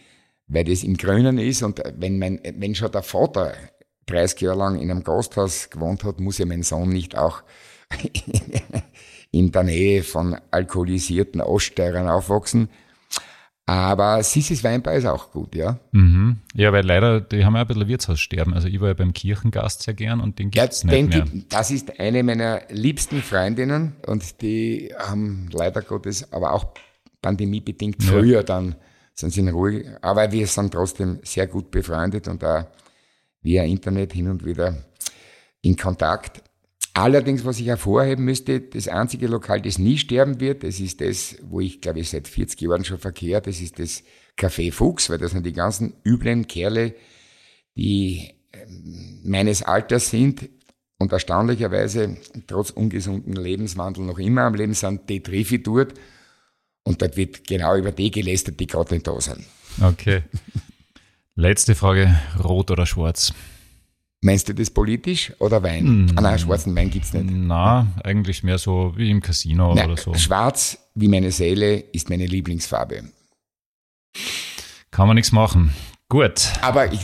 weil 0.46 0.64
das 0.64 0.84
im 0.84 0.96
Grünen 0.96 1.36
ist. 1.36 1.62
Und 1.62 1.82
wenn, 1.98 2.18
mein, 2.18 2.40
wenn 2.56 2.74
schon 2.74 2.92
der 2.92 3.02
Vater 3.02 3.52
30 4.11 4.40
Jahre 4.42 4.58
lang 4.58 4.80
in 4.80 4.90
einem 4.90 5.04
Gasthaus 5.04 5.70
gewohnt 5.70 6.04
hat, 6.04 6.20
muss 6.20 6.38
ja 6.38 6.46
mein 6.46 6.62
Sohn 6.62 6.90
nicht 6.90 7.16
auch 7.16 7.42
in 9.30 9.52
der 9.52 9.62
Nähe 9.62 10.02
von 10.02 10.36
alkoholisierten 10.50 11.40
Oststeirern 11.40 12.08
aufwachsen. 12.08 12.68
Aber 13.66 14.20
Sissis 14.24 14.64
Weinbar 14.64 14.94
ist 14.94 15.06
auch 15.06 15.30
gut, 15.30 15.54
ja. 15.54 15.78
Mhm. 15.92 16.38
Ja, 16.54 16.72
weil 16.72 16.84
leider, 16.84 17.20
die 17.20 17.44
haben 17.44 17.54
ja 17.54 17.61
ein 17.61 17.66
bisschen 17.68 17.86
Wirtshaussterben. 17.86 18.52
Also 18.52 18.66
ich 18.66 18.80
war 18.80 18.88
ja 18.88 18.94
beim 18.94 19.12
Kirchengast 19.12 19.82
sehr 19.82 19.94
gern 19.94 20.20
und 20.20 20.40
den 20.40 20.50
gibt's 20.50 20.82
ja, 20.82 20.90
nicht 20.90 21.14
mehr. 21.14 21.22
Gibt, 21.22 21.52
das 21.52 21.70
ist 21.70 22.00
eine 22.00 22.24
meiner 22.24 22.62
liebsten 22.70 23.22
Freundinnen 23.22 23.94
und 24.08 24.42
die 24.42 24.92
haben 24.98 25.48
leider 25.52 25.82
Gottes, 25.82 26.32
aber 26.32 26.52
auch 26.52 26.66
pandemiebedingt 27.22 28.02
früher 28.02 28.38
ja. 28.38 28.42
dann 28.42 28.74
sind 29.14 29.32
sie 29.32 29.40
in 29.40 29.50
Ruhe. 29.50 29.98
Aber 30.02 30.32
wir 30.32 30.48
sind 30.48 30.72
trotzdem 30.72 31.20
sehr 31.22 31.46
gut 31.46 31.70
befreundet 31.70 32.26
und 32.26 32.42
da 32.42 32.66
via 33.43 33.64
Internet 33.64 34.12
hin 34.12 34.28
und 34.28 34.45
wieder 34.45 34.76
in 35.62 35.76
Kontakt. 35.76 36.43
Allerdings, 36.93 37.45
was 37.45 37.61
ich 37.61 37.66
hervorheben 37.66 38.24
müsste, 38.24 38.61
das 38.61 38.88
einzige 38.88 39.28
Lokal, 39.28 39.62
das 39.62 39.78
nie 39.78 39.97
sterben 39.97 40.41
wird, 40.41 40.64
das 40.64 40.80
ist 40.80 41.01
das, 41.01 41.36
wo 41.43 41.61
ich 41.61 41.80
glaube 41.80 42.01
ich 42.01 42.11
seit 42.11 42.26
40 42.26 42.61
Jahren 42.61 42.84
schon 42.84 42.99
verkehre, 42.99 43.41
das 43.41 43.61
ist 43.61 43.78
das 43.78 44.03
Café 44.36 44.72
Fuchs, 44.72 45.09
weil 45.09 45.18
das 45.18 45.30
sind 45.32 45.47
die 45.47 45.53
ganzen 45.53 45.95
üblen 46.05 46.47
Kerle, 46.49 46.95
die 47.76 48.34
ähm, 48.53 49.20
meines 49.24 49.62
Alters 49.62 50.11
sind 50.11 50.49
und 50.99 51.12
erstaunlicherweise 51.12 52.16
trotz 52.47 52.70
ungesunden 52.70 53.34
Lebenswandel 53.34 54.05
noch 54.05 54.18
immer 54.18 54.43
am 54.43 54.55
Leben 54.55 54.74
sind, 54.74 55.09
die 55.09 55.22
treffe 55.22 55.61
dort 55.61 55.95
und 56.82 57.01
dort 57.01 57.16
wird 57.16 57.47
genau 57.47 57.76
über 57.76 57.93
die 57.93 58.11
gelästert, 58.11 58.59
die 58.59 58.66
gerade 58.66 58.95
nicht 58.95 59.07
da 59.07 59.20
sind. 59.20 59.45
Okay. 59.80 60.24
Letzte 61.41 61.74
Frage, 61.74 62.14
rot 62.45 62.70
oder 62.70 62.84
schwarz? 62.84 63.32
Meinst 64.20 64.51
du 64.51 64.55
das 64.55 64.68
politisch 64.68 65.32
oder 65.38 65.62
Wein? 65.62 66.05
Mm. 66.05 66.07
Ah, 66.16 66.20
nein, 66.20 66.38
schwarzen 66.38 66.76
Wein 66.76 66.91
gibt 66.91 67.07
es 67.07 67.14
nicht. 67.14 67.30
Na, 67.30 67.86
eigentlich 68.05 68.43
mehr 68.43 68.59
so 68.59 68.93
wie 68.95 69.11
im 69.11 69.22
Casino 69.22 69.74
nein, 69.74 69.86
oder 69.86 69.97
so. 69.99 70.12
Schwarz 70.12 70.76
wie 70.95 71.09
meine 71.09 71.32
Seele 71.32 71.78
ist 71.78 72.11
meine 72.11 72.26
Lieblingsfarbe. 72.26 73.05
Kann 74.91 75.07
man 75.07 75.14
nichts 75.14 75.32
machen. 75.32 75.72
Gut. 76.11 76.51
Aber, 76.61 76.93
ich, 76.93 77.01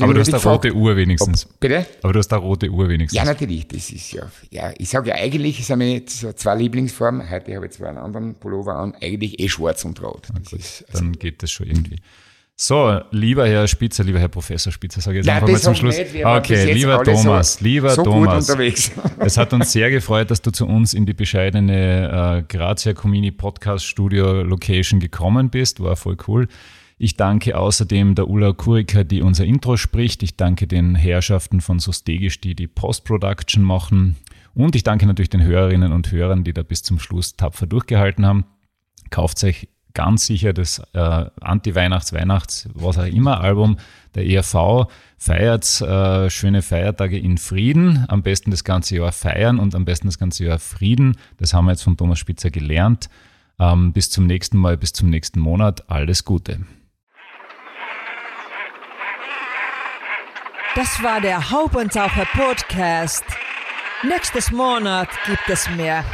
Aber 0.00 0.14
du 0.14 0.20
hast 0.20 0.32
eine 0.32 0.42
rote 0.42 0.72
Uhr 0.72 0.96
wenigstens. 0.96 1.44
Ob, 1.44 1.60
bitte? 1.60 1.86
Aber 2.02 2.14
du 2.14 2.20
hast 2.20 2.32
eine 2.32 2.40
rote 2.40 2.70
Uhr 2.70 2.88
wenigstens. 2.88 3.18
Ja, 3.18 3.26
natürlich. 3.26 3.68
Das 3.68 3.90
ist 3.90 4.12
ja, 4.12 4.22
ja 4.48 4.72
ich 4.78 4.88
sage 4.88 5.10
ja 5.10 5.16
eigentlich, 5.16 5.66
sind 5.66 5.78
meine 5.78 6.02
so 6.06 6.32
zwei 6.32 6.54
Lieblingsfarben. 6.54 7.28
Heute 7.28 7.54
habe 7.54 7.66
ich 7.66 7.72
zwar 7.72 7.90
einen 7.90 7.98
anderen 7.98 8.34
Pullover 8.34 8.76
an. 8.76 8.94
Eigentlich 8.94 9.38
eh 9.40 9.48
schwarz 9.50 9.84
und 9.84 10.00
rot. 10.00 10.28
Ist, 10.52 10.86
also 10.88 11.04
Dann 11.04 11.12
geht 11.12 11.42
das 11.42 11.50
schon 11.50 11.66
irgendwie. 11.66 11.96
So, 12.60 13.00
lieber 13.12 13.46
Herr 13.46 13.68
Spitzer, 13.68 14.02
lieber 14.02 14.18
Herr 14.18 14.26
Professor 14.26 14.72
Spitzer, 14.72 15.00
sage 15.00 15.20
ich 15.20 15.24
jetzt 15.24 15.32
Nein, 15.32 15.36
einfach 15.36 15.52
mal 15.52 15.60
zum 15.60 15.76
Schluss. 15.76 15.96
Nicht, 15.96 16.24
okay, 16.24 16.72
lieber 16.72 17.04
Thomas, 17.04 17.54
so, 17.54 17.64
lieber 17.64 17.90
so 17.90 18.02
Thomas. 18.02 18.48
es 19.20 19.36
hat 19.36 19.52
uns 19.52 19.70
sehr 19.70 19.92
gefreut, 19.92 20.32
dass 20.32 20.42
du 20.42 20.50
zu 20.50 20.66
uns 20.66 20.92
in 20.92 21.06
die 21.06 21.12
bescheidene 21.12 22.40
äh, 22.40 22.42
Grazia 22.52 22.94
Comini 22.94 23.30
Podcast 23.30 23.86
Studio 23.86 24.42
Location 24.42 24.98
gekommen 24.98 25.50
bist. 25.50 25.78
War 25.78 25.94
voll 25.94 26.16
cool. 26.26 26.48
Ich 26.98 27.16
danke 27.16 27.56
außerdem 27.56 28.16
der 28.16 28.28
Ulla 28.28 28.52
Kurika, 28.52 29.04
die 29.04 29.22
unser 29.22 29.44
Intro 29.44 29.76
spricht. 29.76 30.24
Ich 30.24 30.36
danke 30.36 30.66
den 30.66 30.96
Herrschaften 30.96 31.60
von 31.60 31.78
Sostegisch, 31.78 32.40
die 32.40 32.56
die 32.56 32.66
Post-Production 32.66 33.62
machen. 33.62 34.16
Und 34.54 34.74
ich 34.74 34.82
danke 34.82 35.06
natürlich 35.06 35.30
den 35.30 35.44
Hörerinnen 35.44 35.92
und 35.92 36.10
Hörern, 36.10 36.42
die 36.42 36.54
da 36.54 36.64
bis 36.64 36.82
zum 36.82 36.98
Schluss 36.98 37.36
tapfer 37.36 37.68
durchgehalten 37.68 38.26
haben. 38.26 38.46
Kauft 39.10 39.44
euch 39.44 39.68
ganz 39.98 40.26
sicher 40.26 40.52
das 40.52 40.80
äh, 40.92 41.24
Anti-Weihnachts-, 41.40 42.12
Weihnachts-, 42.12 42.68
was 42.72 42.98
auch 42.98 43.04
immer 43.04 43.40
Album 43.40 43.78
der 44.14 44.24
ERV. 44.26 44.86
Feiert 45.18 45.80
äh, 45.80 46.30
schöne 46.30 46.62
Feiertage 46.62 47.18
in 47.18 47.36
Frieden. 47.36 48.04
Am 48.06 48.22
besten 48.22 48.52
das 48.52 48.62
ganze 48.62 48.96
Jahr 48.96 49.10
feiern 49.10 49.58
und 49.58 49.74
am 49.74 49.84
besten 49.84 50.06
das 50.06 50.16
ganze 50.16 50.44
Jahr 50.44 50.60
Frieden. 50.60 51.16
Das 51.38 51.52
haben 51.52 51.64
wir 51.64 51.72
jetzt 51.72 51.82
von 51.82 51.96
Thomas 51.96 52.20
Spitzer 52.20 52.52
gelernt. 52.52 53.10
Ähm, 53.58 53.92
bis 53.92 54.08
zum 54.08 54.28
nächsten 54.28 54.56
Mal, 54.56 54.76
bis 54.76 54.92
zum 54.92 55.10
nächsten 55.10 55.40
Monat. 55.40 55.90
Alles 55.90 56.24
Gute. 56.24 56.60
Das 60.76 61.02
war 61.02 61.20
der 61.20 61.50
Haubentaucher 61.50 62.26
Podcast. 62.26 63.24
Nächstes 64.04 64.52
Monat 64.52 65.08
gibt 65.26 65.48
es 65.48 65.68
mehr. 65.70 66.04